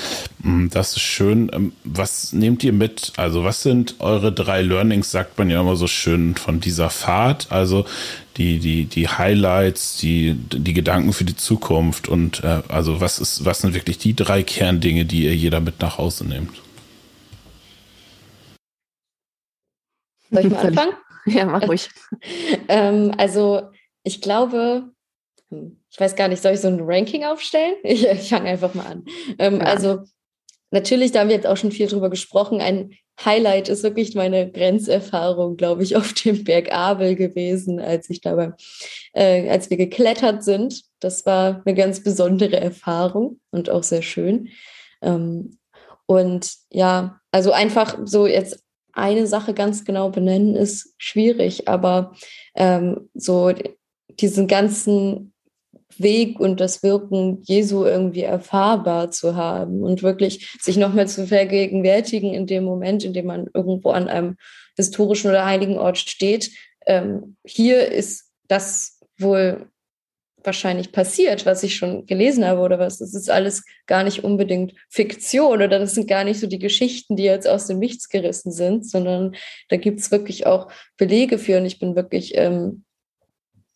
Mm, 0.43 0.67
das 0.69 0.91
ist 0.91 1.01
schön. 1.01 1.49
Ähm, 1.51 1.73
was 1.83 2.31
nehmt 2.31 2.63
ihr 2.63 2.71
mit? 2.71 3.13
Also 3.17 3.43
was 3.43 3.63
sind 3.63 3.95
eure 3.97 4.31
drei 4.31 4.61
Learnings, 4.61 5.09
sagt 5.09 5.39
man 5.39 5.49
ja 5.49 5.59
immer 5.59 5.75
so 5.75 5.87
schön 5.87 6.35
von 6.35 6.59
dieser 6.59 6.91
Fahrt? 6.91 7.47
Also 7.49 7.85
die, 8.39 8.57
die, 8.57 8.85
die 8.85 9.07
Highlights, 9.09 9.97
die, 9.97 10.33
die 10.33 10.73
Gedanken 10.73 11.11
für 11.11 11.25
die 11.25 11.35
Zukunft 11.35 12.07
und 12.07 12.41
äh, 12.43 12.61
also 12.69 13.01
was 13.01 13.19
ist, 13.19 13.43
was 13.43 13.59
sind 13.59 13.73
wirklich 13.73 13.97
die 13.97 14.15
drei 14.15 14.43
Kerndinge, 14.43 15.03
die 15.03 15.25
ihr 15.25 15.35
jeder 15.35 15.59
mit 15.59 15.81
nach 15.81 15.97
Hause 15.97 16.25
nehmt? 16.25 16.61
Soll 20.31 20.45
ich 20.45 20.51
mal 20.51 20.59
anfangen? 20.67 20.93
Ja, 21.25 21.45
mach 21.45 21.67
ruhig. 21.67 21.89
ähm, 22.69 23.11
also 23.17 23.69
ich 24.03 24.21
glaube, 24.21 24.89
hm, 25.49 25.83
ich 25.91 25.99
weiß 25.99 26.15
gar 26.15 26.29
nicht, 26.29 26.41
soll 26.41 26.53
ich 26.53 26.61
so 26.61 26.69
ein 26.69 26.79
Ranking 26.81 27.25
aufstellen? 27.25 27.75
Ich, 27.83 28.07
ich 28.07 28.29
fange 28.29 28.49
einfach 28.49 28.73
mal 28.73 28.85
an. 28.85 29.05
Ähm, 29.37 29.57
ja. 29.57 29.65
Also 29.65 30.05
natürlich, 30.71 31.11
da 31.11 31.19
haben 31.19 31.27
wir 31.29 31.35
jetzt 31.35 31.47
auch 31.47 31.57
schon 31.57 31.73
viel 31.73 31.87
drüber 31.87 32.09
gesprochen, 32.09 32.61
ein 32.61 32.91
Highlight 33.23 33.69
ist 33.69 33.83
wirklich 33.83 34.15
meine 34.15 34.49
Grenzerfahrung, 34.49 35.57
glaube 35.57 35.83
ich, 35.83 35.95
auf 35.95 36.13
dem 36.13 36.43
Berg 36.43 36.71
Abel 36.71 37.15
gewesen, 37.15 37.79
als 37.79 38.09
ich 38.09 38.21
dabei, 38.21 38.53
äh, 39.13 39.49
als 39.49 39.69
wir 39.69 39.77
geklettert 39.77 40.43
sind. 40.43 40.83
Das 40.99 41.25
war 41.25 41.61
eine 41.65 41.75
ganz 41.75 42.03
besondere 42.03 42.59
Erfahrung 42.59 43.39
und 43.51 43.69
auch 43.69 43.83
sehr 43.83 44.01
schön. 44.01 44.49
Ähm, 45.01 45.57
und 46.05 46.53
ja, 46.71 47.19
also 47.31 47.51
einfach 47.51 47.97
so 48.05 48.25
jetzt 48.25 48.63
eine 48.93 49.27
Sache 49.27 49.53
ganz 49.53 49.85
genau 49.85 50.09
benennen 50.09 50.55
ist 50.55 50.95
schwierig, 50.97 51.67
aber 51.67 52.15
ähm, 52.55 53.09
so 53.13 53.53
diesen 54.09 54.47
ganzen 54.47 55.33
Weg 55.97 56.39
und 56.39 56.59
das 56.59 56.83
Wirken 56.83 57.41
Jesu 57.43 57.83
irgendwie 57.83 58.21
erfahrbar 58.21 59.11
zu 59.11 59.35
haben 59.35 59.81
und 59.81 60.03
wirklich 60.03 60.55
sich 60.61 60.77
nochmal 60.77 61.07
zu 61.07 61.27
vergegenwärtigen 61.27 62.33
in 62.33 62.47
dem 62.47 62.63
Moment, 62.63 63.03
in 63.03 63.13
dem 63.13 63.25
man 63.25 63.47
irgendwo 63.53 63.91
an 63.91 64.07
einem 64.07 64.37
historischen 64.75 65.29
oder 65.29 65.45
heiligen 65.45 65.77
Ort 65.77 65.97
steht. 65.97 66.51
Ähm, 66.85 67.35
hier 67.45 67.91
ist 67.91 68.31
das 68.47 68.99
wohl 69.17 69.67
wahrscheinlich 70.43 70.91
passiert, 70.91 71.45
was 71.45 71.63
ich 71.63 71.75
schon 71.75 72.05
gelesen 72.05 72.45
habe 72.45 72.61
oder 72.61 72.79
was. 72.79 72.99
Das 72.99 73.13
ist 73.13 73.29
alles 73.29 73.63
gar 73.87 74.03
nicht 74.03 74.23
unbedingt 74.23 74.73
Fiktion 74.89 75.61
oder 75.61 75.79
das 75.79 75.95
sind 75.95 76.07
gar 76.07 76.23
nicht 76.23 76.39
so 76.39 76.47
die 76.47 76.59
Geschichten, 76.59 77.15
die 77.15 77.23
jetzt 77.23 77.47
aus 77.47 77.67
dem 77.67 77.79
Nichts 77.79 78.09
gerissen 78.09 78.51
sind, 78.51 78.89
sondern 78.89 79.35
da 79.67 79.77
gibt 79.77 79.99
es 79.99 80.11
wirklich 80.11 80.45
auch 80.45 80.71
Belege 80.97 81.37
für 81.37 81.57
und 81.57 81.65
ich 81.65 81.79
bin 81.79 81.95
wirklich 81.95 82.33
ähm, 82.35 82.83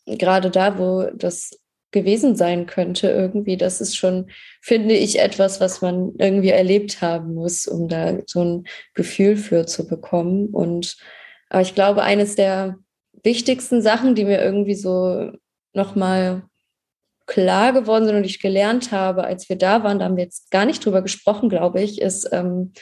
gerade 0.05 0.49
da, 0.49 0.77
wo 0.77 1.09
das 1.15 1.51
gewesen 1.93 2.35
sein 2.35 2.65
könnte 2.65 3.09
irgendwie, 3.09 3.55
das 3.55 3.79
ist 3.79 3.95
schon, 3.95 4.29
finde 4.61 4.95
ich, 4.95 5.19
etwas, 5.19 5.61
was 5.61 5.81
man 5.81 6.11
irgendwie 6.17 6.49
erlebt 6.49 7.01
haben 7.01 7.33
muss, 7.33 7.67
um 7.67 7.87
da 7.87 8.17
so 8.25 8.43
ein 8.43 8.63
Gefühl 8.93 9.37
für 9.37 9.65
zu 9.65 9.87
bekommen. 9.87 10.47
Und 10.47 10.97
aber 11.49 11.61
ich 11.61 11.75
glaube, 11.75 12.03
eines 12.03 12.35
der 12.35 12.77
wichtigsten 13.23 13.81
Sachen, 13.81 14.15
die 14.15 14.25
mir 14.25 14.41
irgendwie 14.41 14.75
so 14.75 15.31
nochmal 15.73 16.43
klar 17.25 17.71
geworden 17.71 18.05
sind 18.05 18.17
und 18.17 18.25
ich 18.25 18.41
gelernt 18.41 18.91
habe, 18.91 19.23
als 19.23 19.47
wir 19.47 19.55
da 19.55 19.83
waren, 19.83 19.99
da 19.99 20.05
haben 20.05 20.17
wir 20.17 20.23
jetzt 20.23 20.51
gar 20.51 20.65
nicht 20.65 20.83
drüber 20.83 21.01
gesprochen, 21.01 21.47
glaube 21.47 21.81
ich, 21.81 22.01
ist 22.01 22.27
ähm, 22.33 22.73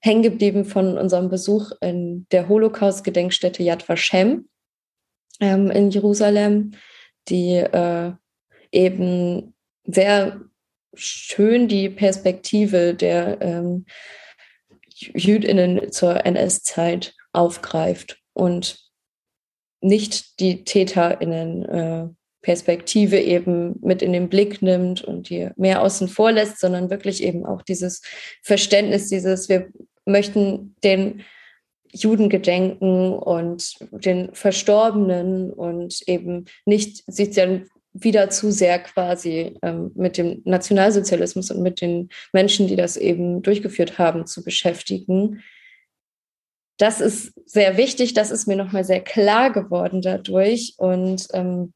hängen 0.00 0.22
geblieben 0.22 0.64
von 0.64 0.98
unserem 0.98 1.28
Besuch 1.28 1.72
in 1.80 2.26
der 2.30 2.48
Holocaust-Gedenkstätte 2.48 3.62
Yad 3.62 3.88
Vashem 3.88 4.48
ähm, 5.40 5.70
in 5.70 5.90
Jerusalem, 5.90 6.72
die 7.28 7.54
äh, 7.54 8.12
eben 8.72 9.54
sehr 9.84 10.40
schön 10.94 11.68
die 11.68 11.88
Perspektive 11.88 12.94
der 12.94 13.40
ähm, 13.40 13.86
Jüdinnen 14.94 15.92
zur 15.92 16.24
NS-Zeit 16.26 17.14
aufgreift 17.32 18.18
und 18.32 18.78
nicht 19.80 20.40
die 20.40 20.64
TäterInnen 20.64 21.64
äh, 21.64 22.08
Perspektive 22.40 23.20
eben 23.20 23.78
mit 23.80 24.00
in 24.00 24.12
den 24.12 24.28
Blick 24.28 24.62
nimmt 24.62 25.02
und 25.02 25.28
die 25.28 25.50
mehr 25.56 25.82
außen 25.82 26.08
vor 26.08 26.32
lässt, 26.32 26.60
sondern 26.60 26.88
wirklich 26.88 27.22
eben 27.22 27.44
auch 27.44 27.62
dieses 27.62 28.02
Verständnis, 28.42 29.08
dieses, 29.08 29.48
wir 29.48 29.68
möchten 30.04 30.76
den 30.84 31.24
Juden 31.92 32.28
gedenken 32.28 33.12
und 33.12 33.74
den 33.90 34.34
Verstorbenen 34.34 35.52
und 35.52 36.00
eben 36.06 36.44
nicht 36.64 37.04
dann 37.36 37.68
wieder 37.92 38.30
zu 38.30 38.50
sehr 38.50 38.78
quasi 38.78 39.58
ähm, 39.62 39.90
mit 39.94 40.18
dem 40.18 40.42
Nationalsozialismus 40.44 41.50
und 41.50 41.62
mit 41.62 41.80
den 41.80 42.10
Menschen, 42.32 42.68
die 42.68 42.76
das 42.76 42.96
eben 42.96 43.42
durchgeführt 43.42 43.98
haben, 43.98 44.26
zu 44.26 44.42
beschäftigen. 44.44 45.42
das 46.76 47.00
ist 47.00 47.32
sehr 47.44 47.76
wichtig, 47.76 48.14
das 48.14 48.30
ist 48.30 48.46
mir 48.46 48.56
nochmal 48.56 48.84
sehr 48.84 49.00
klar 49.00 49.52
geworden 49.52 50.00
dadurch 50.00 50.74
und 50.76 51.26
ähm, 51.32 51.72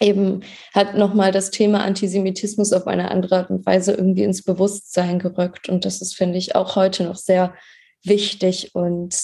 eben 0.00 0.40
hat 0.74 0.96
nochmal 0.96 1.32
das 1.32 1.50
Thema 1.50 1.82
Antisemitismus 1.84 2.72
auf 2.72 2.86
eine 2.86 3.10
andere 3.10 3.36
Art 3.36 3.50
und 3.50 3.66
Weise 3.66 3.92
irgendwie 3.92 4.22
ins 4.22 4.42
Bewusstsein 4.42 5.18
gerückt 5.18 5.68
und 5.68 5.84
das 5.84 6.00
ist, 6.00 6.14
finde 6.14 6.38
ich, 6.38 6.54
auch 6.54 6.76
heute 6.76 7.04
noch 7.04 7.16
sehr 7.16 7.54
wichtig 8.02 8.74
und 8.74 9.14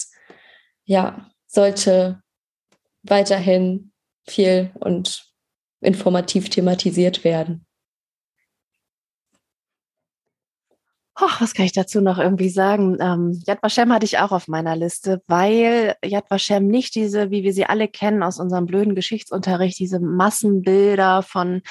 ja, 0.85 1.29
sollte 1.47 2.21
weiterhin 3.03 3.91
viel 4.27 4.71
und 4.75 5.32
informativ 5.83 6.49
thematisiert 6.49 7.23
werden. 7.23 7.65
Oh, 11.21 11.29
was 11.39 11.53
kann 11.53 11.65
ich 11.65 11.73
dazu 11.73 12.01
noch 12.01 12.17
irgendwie 12.17 12.49
sagen? 12.49 12.97
Ähm, 12.99 13.39
Yad 13.45 13.61
Vashem 13.61 13.93
hatte 13.93 14.05
ich 14.05 14.17
auch 14.17 14.31
auf 14.31 14.47
meiner 14.47 14.75
Liste, 14.75 15.21
weil 15.27 15.95
Yad 16.03 16.25
Vashem 16.31 16.67
nicht 16.67 16.95
diese, 16.95 17.29
wie 17.29 17.43
wir 17.43 17.53
sie 17.53 17.67
alle 17.67 17.87
kennen 17.87 18.23
aus 18.23 18.39
unserem 18.39 18.65
blöden 18.65 18.95
Geschichtsunterricht, 18.95 19.77
diese 19.77 19.99
Massenbilder 19.99 21.21
von 21.21 21.61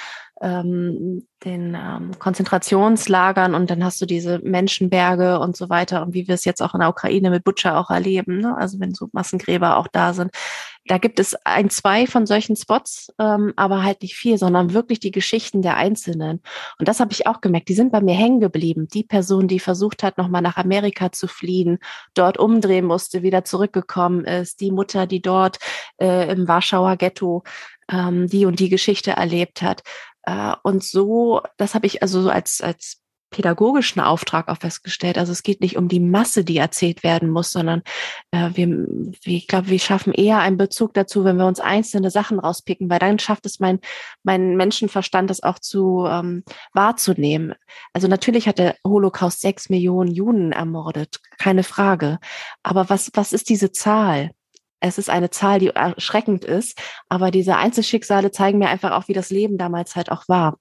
ähm, 0.40 1.26
den 1.44 1.74
ähm, 1.74 2.18
Konzentrationslagern 2.20 3.56
und 3.56 3.68
dann 3.68 3.82
hast 3.84 4.00
du 4.00 4.06
diese 4.06 4.38
Menschenberge 4.44 5.40
und 5.40 5.56
so 5.56 5.68
weiter 5.68 6.02
und 6.02 6.14
wie 6.14 6.28
wir 6.28 6.36
es 6.36 6.44
jetzt 6.44 6.62
auch 6.62 6.74
in 6.74 6.80
der 6.80 6.90
Ukraine 6.90 7.30
mit 7.30 7.42
Butcher 7.42 7.78
auch 7.78 7.90
erleben, 7.90 8.38
ne? 8.38 8.56
also 8.56 8.78
wenn 8.78 8.94
so 8.94 9.08
Massengräber 9.12 9.76
auch 9.76 9.88
da 9.88 10.14
sind. 10.14 10.30
Da 10.86 10.98
gibt 10.98 11.20
es 11.20 11.34
ein, 11.44 11.70
zwei 11.70 12.06
von 12.06 12.26
solchen 12.26 12.56
Spots, 12.56 13.12
ähm, 13.18 13.52
aber 13.56 13.84
halt 13.84 14.02
nicht 14.02 14.16
viel, 14.16 14.36
sondern 14.36 14.74
wirklich 14.74 14.98
die 14.98 15.12
Geschichten 15.12 15.62
der 15.62 15.76
Einzelnen. 15.76 16.42
Und 16.78 16.88
das 16.88 16.98
habe 16.98 17.12
ich 17.12 17.26
auch 17.26 17.40
gemerkt. 17.40 17.68
Die 17.68 17.74
sind 17.74 17.92
bei 17.92 18.00
mir 18.00 18.14
hängen 18.14 18.40
geblieben. 18.40 18.88
Die 18.92 19.04
Person, 19.04 19.46
die 19.46 19.60
versucht 19.60 20.02
hat, 20.02 20.18
nochmal 20.18 20.42
nach 20.42 20.56
Amerika 20.56 21.12
zu 21.12 21.28
fliehen, 21.28 21.78
dort 22.14 22.38
umdrehen 22.38 22.84
musste, 22.84 23.22
wieder 23.22 23.44
zurückgekommen 23.44 24.24
ist. 24.24 24.60
Die 24.60 24.72
Mutter, 24.72 25.06
die 25.06 25.22
dort 25.22 25.58
äh, 26.00 26.32
im 26.32 26.48
Warschauer 26.48 26.96
Ghetto 26.96 27.44
ähm, 27.90 28.26
die 28.26 28.46
und 28.46 28.58
die 28.58 28.68
Geschichte 28.68 29.12
erlebt 29.12 29.62
hat. 29.62 29.82
Äh, 30.22 30.54
und 30.62 30.82
so, 30.84 31.42
das 31.56 31.74
habe 31.74 31.86
ich 31.86 32.02
also 32.02 32.22
so 32.22 32.30
als, 32.30 32.60
als 32.60 33.01
pädagogischen 33.32 34.00
Auftrag 34.00 34.48
auch 34.48 34.58
festgestellt. 34.58 35.18
Also 35.18 35.32
es 35.32 35.42
geht 35.42 35.60
nicht 35.60 35.76
um 35.76 35.88
die 35.88 35.98
Masse, 35.98 36.44
die 36.44 36.58
erzählt 36.58 37.02
werden 37.02 37.28
muss, 37.30 37.50
sondern 37.50 37.82
äh, 38.30 38.50
wir, 38.54 38.68
wir, 38.68 39.36
ich 39.36 39.48
glaube, 39.48 39.68
wir 39.68 39.80
schaffen 39.80 40.12
eher 40.12 40.38
einen 40.38 40.56
Bezug 40.56 40.94
dazu, 40.94 41.24
wenn 41.24 41.36
wir 41.36 41.46
uns 41.46 41.58
einzelne 41.58 42.10
Sachen 42.10 42.38
rauspicken, 42.38 42.88
weil 42.88 43.00
dann 43.00 43.18
schafft 43.18 43.46
es 43.46 43.58
mein, 43.58 43.80
mein 44.22 44.56
Menschenverstand, 44.56 45.28
das 45.30 45.42
auch 45.42 45.58
zu 45.58 46.06
ähm, 46.08 46.44
wahrzunehmen. 46.72 47.54
Also 47.92 48.06
natürlich 48.06 48.46
hat 48.46 48.58
der 48.58 48.76
Holocaust 48.86 49.40
sechs 49.40 49.68
Millionen 49.68 50.12
Juden 50.12 50.52
ermordet, 50.52 51.18
keine 51.38 51.64
Frage. 51.64 52.20
Aber 52.62 52.88
was, 52.88 53.10
was 53.14 53.32
ist 53.32 53.48
diese 53.48 53.72
Zahl? 53.72 54.30
es 54.82 54.98
ist 54.98 55.08
eine 55.08 55.30
Zahl, 55.30 55.60
die 55.60 55.68
erschreckend 55.68 56.44
ist, 56.44 56.76
aber 57.08 57.30
diese 57.30 57.56
Einzelschicksale 57.56 58.32
zeigen 58.32 58.58
mir 58.58 58.68
einfach 58.68 58.90
auch, 58.90 59.06
wie 59.06 59.12
das 59.12 59.30
Leben 59.30 59.56
damals 59.56 59.94
halt 59.94 60.10
auch 60.10 60.24
war. 60.28 60.58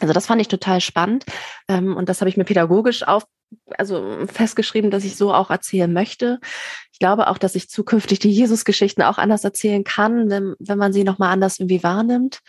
Also 0.00 0.12
das 0.12 0.26
fand 0.26 0.40
ich 0.40 0.48
total 0.48 0.80
spannend 0.80 1.24
ähm, 1.68 1.96
und 1.96 2.08
das 2.08 2.20
habe 2.20 2.28
ich 2.28 2.36
mir 2.36 2.44
pädagogisch 2.44 3.06
auf, 3.06 3.24
also 3.78 4.26
festgeschrieben, 4.26 4.90
dass 4.90 5.04
ich 5.04 5.16
so 5.16 5.32
auch 5.32 5.50
erzählen 5.50 5.92
möchte. 5.92 6.40
Ich 6.92 6.98
glaube 6.98 7.28
auch, 7.28 7.38
dass 7.38 7.54
ich 7.54 7.68
zukünftig 7.68 8.18
die 8.18 8.30
Jesus-Geschichten 8.30 9.02
auch 9.02 9.18
anders 9.18 9.44
erzählen 9.44 9.84
kann, 9.84 10.30
wenn, 10.30 10.54
wenn 10.58 10.78
man 10.78 10.92
sie 10.92 11.04
nochmal 11.04 11.32
anders 11.32 11.60
irgendwie 11.60 11.82
wahrnimmt. 11.82 12.40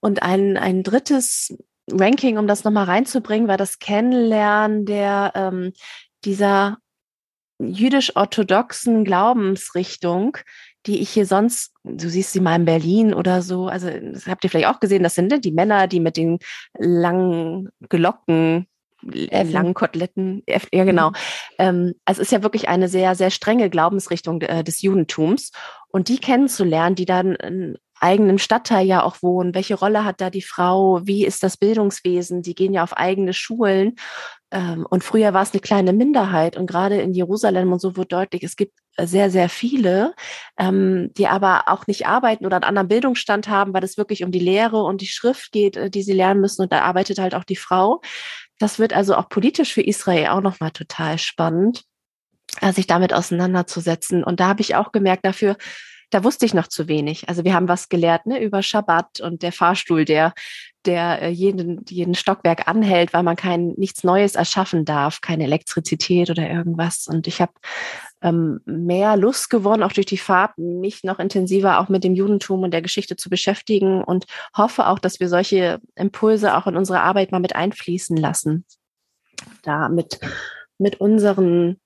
Und 0.00 0.22
ein, 0.22 0.56
ein 0.56 0.82
drittes 0.82 1.56
Ranking, 1.90 2.38
um 2.38 2.46
das 2.46 2.64
nochmal 2.64 2.84
reinzubringen, 2.84 3.48
war 3.48 3.56
das 3.56 3.78
Kennenlernen 3.78 4.86
der 4.86 5.32
ähm, 5.34 5.72
dieser 6.24 6.78
jüdisch-orthodoxen 7.58 9.04
Glaubensrichtung, 9.04 10.38
die 10.86 11.00
ich 11.00 11.10
hier 11.10 11.26
sonst, 11.26 11.72
du 11.84 12.08
siehst 12.08 12.32
sie 12.32 12.40
mal 12.40 12.56
in 12.56 12.64
Berlin 12.64 13.14
oder 13.14 13.42
so, 13.42 13.66
also 13.66 13.88
das 13.90 14.26
habt 14.26 14.44
ihr 14.44 14.50
vielleicht 14.50 14.68
auch 14.68 14.80
gesehen, 14.80 15.02
das 15.02 15.14
sind 15.14 15.44
die 15.44 15.52
Männer, 15.52 15.86
die 15.86 16.00
mit 16.00 16.16
den 16.16 16.38
langen 16.78 17.68
Glocken 17.88 18.66
Äffen. 19.02 19.52
langen 19.52 19.74
Koteletten, 19.74 20.42
ja 20.46 20.84
genau. 20.84 21.10
Mhm. 21.10 21.14
Ähm, 21.58 21.94
also 22.04 22.20
es 22.20 22.28
ist 22.28 22.32
ja 22.32 22.42
wirklich 22.42 22.68
eine 22.68 22.88
sehr, 22.88 23.14
sehr 23.14 23.30
strenge 23.30 23.70
Glaubensrichtung 23.70 24.42
äh, 24.42 24.62
des 24.62 24.82
Judentums. 24.82 25.52
Und 25.88 26.08
die 26.08 26.18
kennenzulernen, 26.18 26.96
die 26.96 27.06
dann 27.06 27.34
in 27.34 27.78
eigenen 28.00 28.38
Stadtteil 28.38 28.86
ja 28.86 29.02
auch 29.02 29.22
wohnen, 29.22 29.54
welche 29.54 29.74
Rolle 29.74 30.04
hat 30.04 30.20
da 30.20 30.30
die 30.30 30.42
Frau, 30.42 31.06
wie 31.06 31.24
ist 31.24 31.42
das 31.42 31.56
Bildungswesen, 31.56 32.42
die 32.42 32.54
gehen 32.54 32.72
ja 32.72 32.82
auf 32.82 32.96
eigene 32.96 33.32
Schulen. 33.32 33.96
Ähm, 34.50 34.86
und 34.88 35.04
früher 35.04 35.32
war 35.32 35.42
es 35.42 35.52
eine 35.52 35.60
kleine 35.60 35.92
Minderheit 35.92 36.56
und 36.56 36.66
gerade 36.66 37.00
in 37.00 37.12
Jerusalem 37.12 37.72
und 37.72 37.80
so 37.80 37.96
wird 37.96 38.12
deutlich, 38.12 38.42
es 38.42 38.56
gibt 38.56 38.72
sehr, 38.98 39.30
sehr 39.30 39.48
viele, 39.48 40.14
ähm, 40.58 41.10
die 41.16 41.28
aber 41.28 41.64
auch 41.68 41.86
nicht 41.86 42.06
arbeiten 42.06 42.46
oder 42.46 42.56
einen 42.56 42.64
anderen 42.64 42.88
Bildungsstand 42.88 43.48
haben, 43.48 43.72
weil 43.72 43.84
es 43.84 43.96
wirklich 43.96 44.24
um 44.24 44.32
die 44.32 44.40
Lehre 44.40 44.82
und 44.82 45.00
die 45.00 45.06
Schrift 45.06 45.52
geht, 45.52 45.76
äh, 45.76 45.90
die 45.90 46.02
sie 46.02 46.12
lernen 46.12 46.40
müssen. 46.40 46.62
Und 46.62 46.72
da 46.72 46.82
arbeitet 46.82 47.18
halt 47.18 47.34
auch 47.34 47.44
die 47.44 47.56
Frau. 47.56 48.00
Das 48.58 48.78
wird 48.78 48.92
also 48.92 49.14
auch 49.14 49.28
politisch 49.28 49.72
für 49.72 49.82
Israel 49.82 50.28
auch 50.28 50.40
nochmal 50.40 50.70
total 50.70 51.18
spannend, 51.18 51.84
äh, 52.60 52.72
sich 52.72 52.86
damit 52.86 53.14
auseinanderzusetzen. 53.14 54.24
Und 54.24 54.40
da 54.40 54.48
habe 54.48 54.60
ich 54.60 54.74
auch 54.74 54.92
gemerkt, 54.92 55.24
dafür 55.24 55.56
da 56.10 56.24
wusste 56.24 56.44
ich 56.44 56.54
noch 56.54 56.66
zu 56.66 56.88
wenig. 56.88 57.28
Also 57.28 57.44
wir 57.44 57.54
haben 57.54 57.68
was 57.68 57.88
gelehrt 57.88 58.26
ne, 58.26 58.42
über 58.42 58.62
Schabbat 58.62 59.20
und 59.20 59.42
der 59.42 59.52
Fahrstuhl, 59.52 60.04
der, 60.04 60.34
der 60.84 61.22
äh, 61.22 61.28
jeden, 61.30 61.84
jeden 61.88 62.14
Stockwerk 62.14 62.66
anhält, 62.68 63.12
weil 63.12 63.22
man 63.22 63.36
kein 63.36 63.68
nichts 63.76 64.02
Neues 64.02 64.34
erschaffen 64.34 64.84
darf, 64.84 65.20
keine 65.20 65.44
Elektrizität 65.44 66.28
oder 66.28 66.48
irgendwas. 66.50 67.06
Und 67.06 67.26
ich 67.28 67.40
habe 67.40 67.52
ähm, 68.22 68.60
mehr 68.66 69.16
Lust 69.16 69.50
gewonnen, 69.50 69.82
auch 69.84 69.92
durch 69.92 70.06
die 70.06 70.18
Fahrt, 70.18 70.58
mich 70.58 71.04
noch 71.04 71.20
intensiver 71.20 71.80
auch 71.80 71.88
mit 71.88 72.02
dem 72.02 72.14
Judentum 72.14 72.62
und 72.64 72.72
der 72.72 72.82
Geschichte 72.82 73.16
zu 73.16 73.30
beschäftigen 73.30 74.02
und 74.02 74.26
hoffe 74.56 74.88
auch, 74.88 74.98
dass 74.98 75.20
wir 75.20 75.28
solche 75.28 75.80
Impulse 75.94 76.56
auch 76.56 76.66
in 76.66 76.76
unsere 76.76 77.00
Arbeit 77.00 77.30
mal 77.30 77.40
mit 77.40 77.54
einfließen 77.54 78.16
lassen. 78.16 78.64
Da 79.62 79.88
mit, 79.88 80.18
mit 80.78 81.00
unseren 81.00 81.80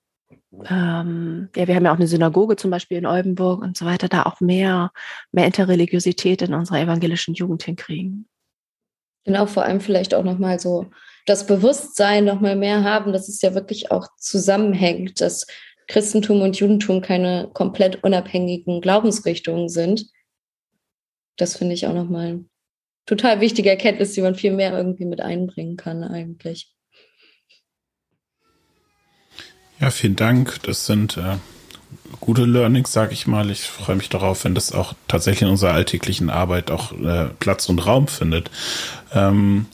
ähm, 0.69 1.49
ja, 1.55 1.67
wir 1.67 1.75
haben 1.75 1.85
ja 1.85 1.91
auch 1.91 1.97
eine 1.97 2.07
Synagoge 2.07 2.55
zum 2.55 2.71
Beispiel 2.71 2.97
in 2.97 3.05
Oldenburg 3.05 3.61
und 3.61 3.77
so 3.77 3.85
weiter, 3.85 4.07
da 4.07 4.23
auch 4.23 4.39
mehr, 4.41 4.91
mehr 5.31 5.45
Interreligiosität 5.45 6.41
in 6.41 6.53
unserer 6.53 6.79
evangelischen 6.79 7.33
Jugend 7.33 7.63
hinkriegen. 7.63 8.27
Genau, 9.25 9.47
vor 9.47 9.63
allem 9.63 9.81
vielleicht 9.81 10.13
auch 10.13 10.23
nochmal 10.23 10.59
so 10.59 10.91
das 11.25 11.47
Bewusstsein 11.47 12.25
nochmal 12.25 12.55
mehr 12.55 12.83
haben, 12.83 13.11
dass 13.11 13.27
es 13.27 13.41
ja 13.41 13.55
wirklich 13.55 13.91
auch 13.91 14.07
zusammenhängt, 14.19 15.19
dass 15.21 15.47
Christentum 15.87 16.41
und 16.41 16.57
Judentum 16.57 17.01
keine 17.01 17.49
komplett 17.53 18.03
unabhängigen 18.03 18.81
Glaubensrichtungen 18.81 19.69
sind. 19.69 20.07
Das 21.37 21.57
finde 21.57 21.73
ich 21.73 21.87
auch 21.87 21.93
nochmal 21.93 22.45
total 23.05 23.41
wichtige 23.41 23.69
Erkenntnis, 23.69 24.13
die 24.13 24.21
man 24.21 24.35
viel 24.35 24.53
mehr 24.53 24.75
irgendwie 24.75 25.05
mit 25.05 25.21
einbringen 25.21 25.77
kann 25.77 26.03
eigentlich. 26.03 26.74
Ja, 29.79 29.89
vielen 29.89 30.15
Dank. 30.15 30.61
Das 30.63 30.85
sind 30.85 31.17
äh, 31.17 31.37
gute 32.21 32.45
Learnings, 32.45 32.93
sag 32.93 33.11
ich 33.11 33.27
mal. 33.27 33.51
Ich 33.51 33.61
freue 33.61 33.97
mich 33.97 34.09
darauf, 34.09 34.43
wenn 34.45 34.55
das 34.55 34.71
auch 34.71 34.93
tatsächlich 35.07 35.43
in 35.43 35.49
unserer 35.49 35.73
alltäglichen 35.73 36.29
Arbeit 36.29 36.71
auch 36.71 36.93
äh, 36.93 37.29
Platz 37.39 37.67
und 37.67 37.85
Raum 37.85 38.07
findet. 38.07 38.49
Ähm, 39.13 39.65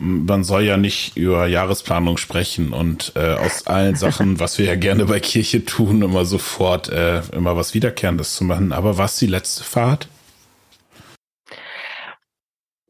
man 0.00 0.44
soll 0.44 0.62
ja 0.62 0.76
nicht 0.76 1.16
über 1.16 1.46
Jahresplanung 1.46 2.18
sprechen 2.18 2.72
und 2.72 3.12
äh, 3.16 3.34
aus 3.34 3.66
allen 3.66 3.96
Sachen, 3.96 4.38
was 4.38 4.58
wir 4.58 4.66
ja 4.66 4.76
gerne 4.76 5.06
bei 5.06 5.18
Kirche 5.18 5.64
tun, 5.64 6.02
immer 6.02 6.24
sofort 6.24 6.88
äh, 6.88 7.20
immer 7.32 7.56
was 7.56 7.74
Wiederkehrendes 7.74 8.34
zu 8.36 8.44
machen. 8.44 8.72
Aber 8.72 8.96
was 8.96 9.18
die 9.18 9.26
letzte 9.26 9.64
Fahrt? 9.64 10.08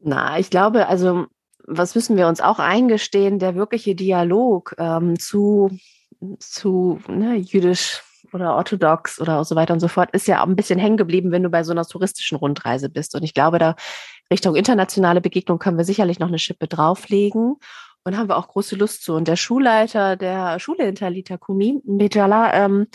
Na, 0.01 0.39
ich 0.39 0.49
glaube, 0.49 0.87
also 0.87 1.25
was 1.65 1.95
müssen 1.95 2.15
wir 2.15 2.27
uns 2.27 2.41
auch 2.41 2.59
eingestehen, 2.59 3.39
der 3.39 3.55
wirkliche 3.55 3.95
Dialog 3.95 4.75
ähm, 4.77 5.19
zu 5.19 5.71
zu 6.39 6.99
ne, 7.07 7.35
jüdisch 7.35 8.03
oder 8.33 8.55
orthodox 8.55 9.19
oder 9.19 9.43
so 9.43 9.55
weiter 9.55 9.73
und 9.73 9.79
so 9.79 9.87
fort, 9.87 10.11
ist 10.11 10.27
ja 10.27 10.41
auch 10.41 10.47
ein 10.47 10.55
bisschen 10.55 10.79
hängen 10.79 10.97
geblieben, 10.97 11.31
wenn 11.31 11.43
du 11.43 11.49
bei 11.49 11.63
so 11.63 11.71
einer 11.71 11.85
touristischen 11.85 12.37
Rundreise 12.37 12.89
bist. 12.89 13.15
Und 13.15 13.23
ich 13.23 13.33
glaube, 13.33 13.59
da 13.59 13.75
Richtung 14.31 14.55
internationale 14.55 15.21
Begegnung 15.21 15.59
können 15.59 15.77
wir 15.77 15.85
sicherlich 15.85 16.19
noch 16.19 16.27
eine 16.27 16.39
Schippe 16.39 16.67
drauflegen. 16.67 17.55
Und 18.05 18.17
haben 18.17 18.29
wir 18.29 18.37
auch 18.37 18.47
große 18.47 18.75
Lust 18.75 19.03
zu. 19.03 19.13
Und 19.13 19.27
der 19.27 19.35
Schulleiter 19.35 20.15
der 20.15 20.59
Schule 20.59 20.85
hinter 20.85 21.09
Litakumi, 21.09 21.81
Mejala, 21.85 22.53
ähm, 22.53 22.87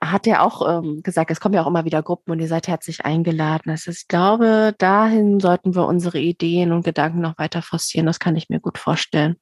hat 0.00 0.26
ja 0.26 0.42
auch 0.42 0.66
ähm, 0.68 1.02
gesagt, 1.02 1.30
es 1.30 1.40
kommen 1.40 1.54
ja 1.54 1.62
auch 1.62 1.66
immer 1.66 1.84
wieder 1.84 2.02
Gruppen 2.02 2.30
und 2.30 2.38
ihr 2.38 2.46
seid 2.46 2.68
herzlich 2.68 3.04
eingeladen. 3.04 3.72
Ist, 3.72 3.88
ich 3.88 4.06
glaube, 4.06 4.74
dahin 4.78 5.40
sollten 5.40 5.74
wir 5.74 5.86
unsere 5.86 6.18
Ideen 6.20 6.72
und 6.72 6.84
Gedanken 6.84 7.20
noch 7.20 7.38
weiter 7.38 7.62
forcieren. 7.62 8.06
Das 8.06 8.20
kann 8.20 8.36
ich 8.36 8.48
mir 8.48 8.60
gut 8.60 8.78
vorstellen. 8.78 9.36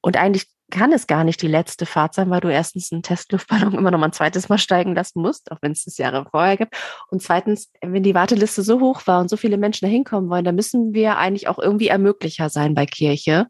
Und 0.00 0.16
eigentlich 0.16 0.46
kann 0.70 0.92
es 0.92 1.06
gar 1.06 1.24
nicht 1.24 1.40
die 1.42 1.48
letzte 1.48 1.86
Fahrt 1.86 2.14
sein, 2.14 2.30
weil 2.30 2.40
du 2.40 2.48
erstens 2.48 2.92
einen 2.92 3.02
Testluftballon 3.02 3.74
immer 3.78 3.90
noch 3.90 3.98
mal 3.98 4.06
ein 4.06 4.12
zweites 4.12 4.48
Mal 4.48 4.58
steigen 4.58 4.94
lassen 4.94 5.20
musst, 5.20 5.50
auch 5.50 5.58
wenn 5.62 5.72
es 5.72 5.84
das 5.84 5.98
Jahre 5.98 6.26
vorher 6.30 6.56
gibt. 6.56 6.74
Und 7.10 7.22
zweitens, 7.22 7.70
wenn 7.80 8.02
die 8.02 8.14
Warteliste 8.14 8.62
so 8.62 8.80
hoch 8.80 9.06
war 9.06 9.20
und 9.20 9.30
so 9.30 9.36
viele 9.36 9.58
Menschen 9.58 9.86
da 9.86 9.90
hinkommen 9.90 10.30
wollen, 10.30 10.44
dann 10.44 10.54
müssen 10.54 10.92
wir 10.92 11.18
eigentlich 11.18 11.48
auch 11.48 11.58
irgendwie 11.58 11.88
Ermöglicher 11.88 12.50
sein 12.50 12.74
bei 12.74 12.86
Kirche. 12.86 13.46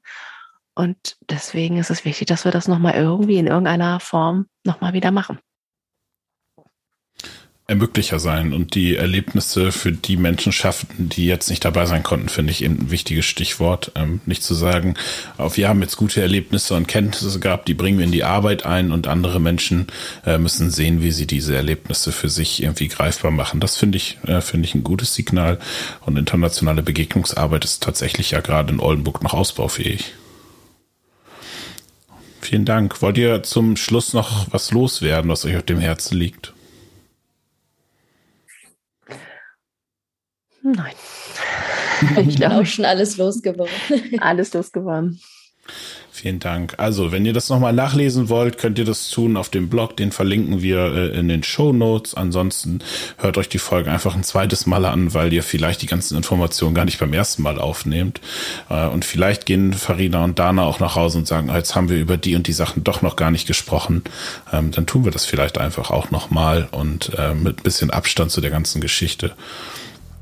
Und 0.74 1.16
deswegen 1.28 1.76
ist 1.78 1.90
es 1.90 2.04
wichtig, 2.04 2.28
dass 2.28 2.44
wir 2.44 2.52
das 2.52 2.68
nochmal 2.68 2.94
irgendwie 2.94 3.38
in 3.38 3.48
irgendeiner 3.48 3.98
Form 3.98 4.46
nochmal 4.64 4.92
wieder 4.92 5.10
machen. 5.10 5.40
Ermöglicher 7.68 8.18
sein 8.18 8.54
und 8.54 8.74
die 8.74 8.96
Erlebnisse 8.96 9.72
für 9.72 9.92
die 9.92 10.16
Menschen 10.16 10.52
schaffen, 10.52 11.10
die 11.10 11.26
jetzt 11.26 11.50
nicht 11.50 11.66
dabei 11.66 11.84
sein 11.84 12.02
konnten, 12.02 12.30
finde 12.30 12.50
ich 12.50 12.64
eben 12.64 12.78
ein 12.78 12.90
wichtiges 12.90 13.26
Stichwort. 13.26 13.92
Ähm, 13.94 14.22
nicht 14.24 14.42
zu 14.42 14.54
sagen, 14.54 14.94
auf 15.36 15.58
wir 15.58 15.68
haben 15.68 15.82
jetzt 15.82 15.98
gute 15.98 16.22
Erlebnisse 16.22 16.72
und 16.72 16.88
Kenntnisse 16.88 17.38
gehabt, 17.40 17.68
die 17.68 17.74
bringen 17.74 17.98
wir 17.98 18.06
in 18.06 18.12
die 18.12 18.24
Arbeit 18.24 18.64
ein 18.64 18.90
und 18.90 19.06
andere 19.06 19.38
Menschen 19.38 19.88
äh, 20.24 20.38
müssen 20.38 20.70
sehen, 20.70 21.02
wie 21.02 21.10
sie 21.10 21.26
diese 21.26 21.54
Erlebnisse 21.56 22.10
für 22.10 22.30
sich 22.30 22.62
irgendwie 22.62 22.88
greifbar 22.88 23.32
machen. 23.32 23.60
Das 23.60 23.76
finde 23.76 23.98
ich, 23.98 24.16
äh, 24.26 24.40
finde 24.40 24.66
ich 24.66 24.74
ein 24.74 24.82
gutes 24.82 25.14
Signal 25.14 25.58
und 26.06 26.16
internationale 26.16 26.82
Begegnungsarbeit 26.82 27.66
ist 27.66 27.82
tatsächlich 27.82 28.30
ja 28.30 28.40
gerade 28.40 28.72
in 28.72 28.80
Oldenburg 28.80 29.22
noch 29.22 29.34
ausbaufähig. 29.34 30.14
Vielen 32.40 32.64
Dank. 32.64 33.02
Wollt 33.02 33.18
ihr 33.18 33.42
zum 33.42 33.76
Schluss 33.76 34.14
noch 34.14 34.46
was 34.50 34.70
loswerden, 34.70 35.30
was 35.30 35.44
euch 35.44 35.58
auf 35.58 35.64
dem 35.64 35.80
Herzen 35.80 36.16
liegt? 36.16 36.54
Nein. 40.62 40.94
Ich 42.28 42.36
glaube 42.36 42.58
auch 42.58 42.66
schon 42.66 42.84
alles 42.84 43.16
losgeworden. 43.16 43.72
alles 44.20 44.54
losgeworden. 44.54 45.20
Vielen 46.10 46.40
Dank. 46.40 46.74
Also, 46.78 47.12
wenn 47.12 47.24
ihr 47.26 47.32
das 47.32 47.48
nochmal 47.48 47.72
nachlesen 47.72 48.28
wollt, 48.28 48.58
könnt 48.58 48.76
ihr 48.78 48.84
das 48.84 49.08
tun 49.08 49.36
auf 49.36 49.50
dem 49.50 49.68
Blog. 49.68 49.96
Den 49.96 50.10
verlinken 50.10 50.62
wir 50.62 50.92
äh, 50.92 51.18
in 51.18 51.28
den 51.28 51.44
Show 51.44 51.72
Notes. 51.72 52.14
Ansonsten 52.14 52.80
hört 53.18 53.38
euch 53.38 53.48
die 53.48 53.58
Folge 53.58 53.92
einfach 53.92 54.16
ein 54.16 54.24
zweites 54.24 54.66
Mal 54.66 54.84
an, 54.84 55.14
weil 55.14 55.32
ihr 55.32 55.44
vielleicht 55.44 55.80
die 55.80 55.86
ganzen 55.86 56.16
Informationen 56.16 56.74
gar 56.74 56.86
nicht 56.86 56.98
beim 56.98 57.12
ersten 57.12 57.42
Mal 57.42 57.60
aufnehmt. 57.60 58.20
Äh, 58.68 58.88
und 58.88 59.04
vielleicht 59.04 59.46
gehen 59.46 59.72
Farina 59.74 60.24
und 60.24 60.40
Dana 60.40 60.64
auch 60.64 60.80
nach 60.80 60.96
Hause 60.96 61.18
und 61.18 61.28
sagen, 61.28 61.54
jetzt 61.54 61.76
haben 61.76 61.88
wir 61.88 61.98
über 61.98 62.16
die 62.16 62.34
und 62.34 62.48
die 62.48 62.52
Sachen 62.52 62.82
doch 62.82 63.00
noch 63.00 63.14
gar 63.14 63.30
nicht 63.30 63.46
gesprochen. 63.46 64.02
Ähm, 64.52 64.72
dann 64.72 64.86
tun 64.86 65.04
wir 65.04 65.12
das 65.12 65.24
vielleicht 65.24 65.58
einfach 65.58 65.92
auch 65.92 66.10
nochmal 66.10 66.66
und 66.72 67.12
äh, 67.16 67.34
mit 67.34 67.60
ein 67.60 67.62
bisschen 67.62 67.90
Abstand 67.90 68.32
zu 68.32 68.40
der 68.40 68.50
ganzen 68.50 68.80
Geschichte. 68.80 69.34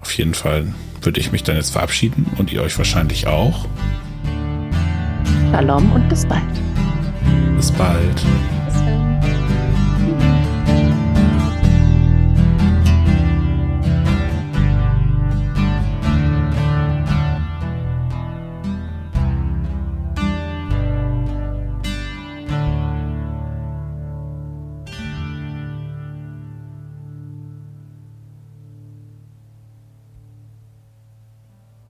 Auf 0.01 0.13
jeden 0.13 0.35
Fall 0.35 0.73
würde 1.03 1.21
ich 1.21 1.33
mich 1.33 1.43
dann 1.43 1.57
jetzt 1.57 1.71
verabschieden 1.71 2.27
und 2.39 2.53
ihr 2.53 2.63
euch 2.63 2.77
wahrscheinlich 2.79 3.27
auch. 3.27 3.67
Shalom 5.51 5.93
und 5.93 6.09
bis 6.09 6.27
bald. 6.27 6.43
Bis 7.57 7.73
bald. 7.73 8.15
Bis 8.15 8.75
bald. 8.83 9.06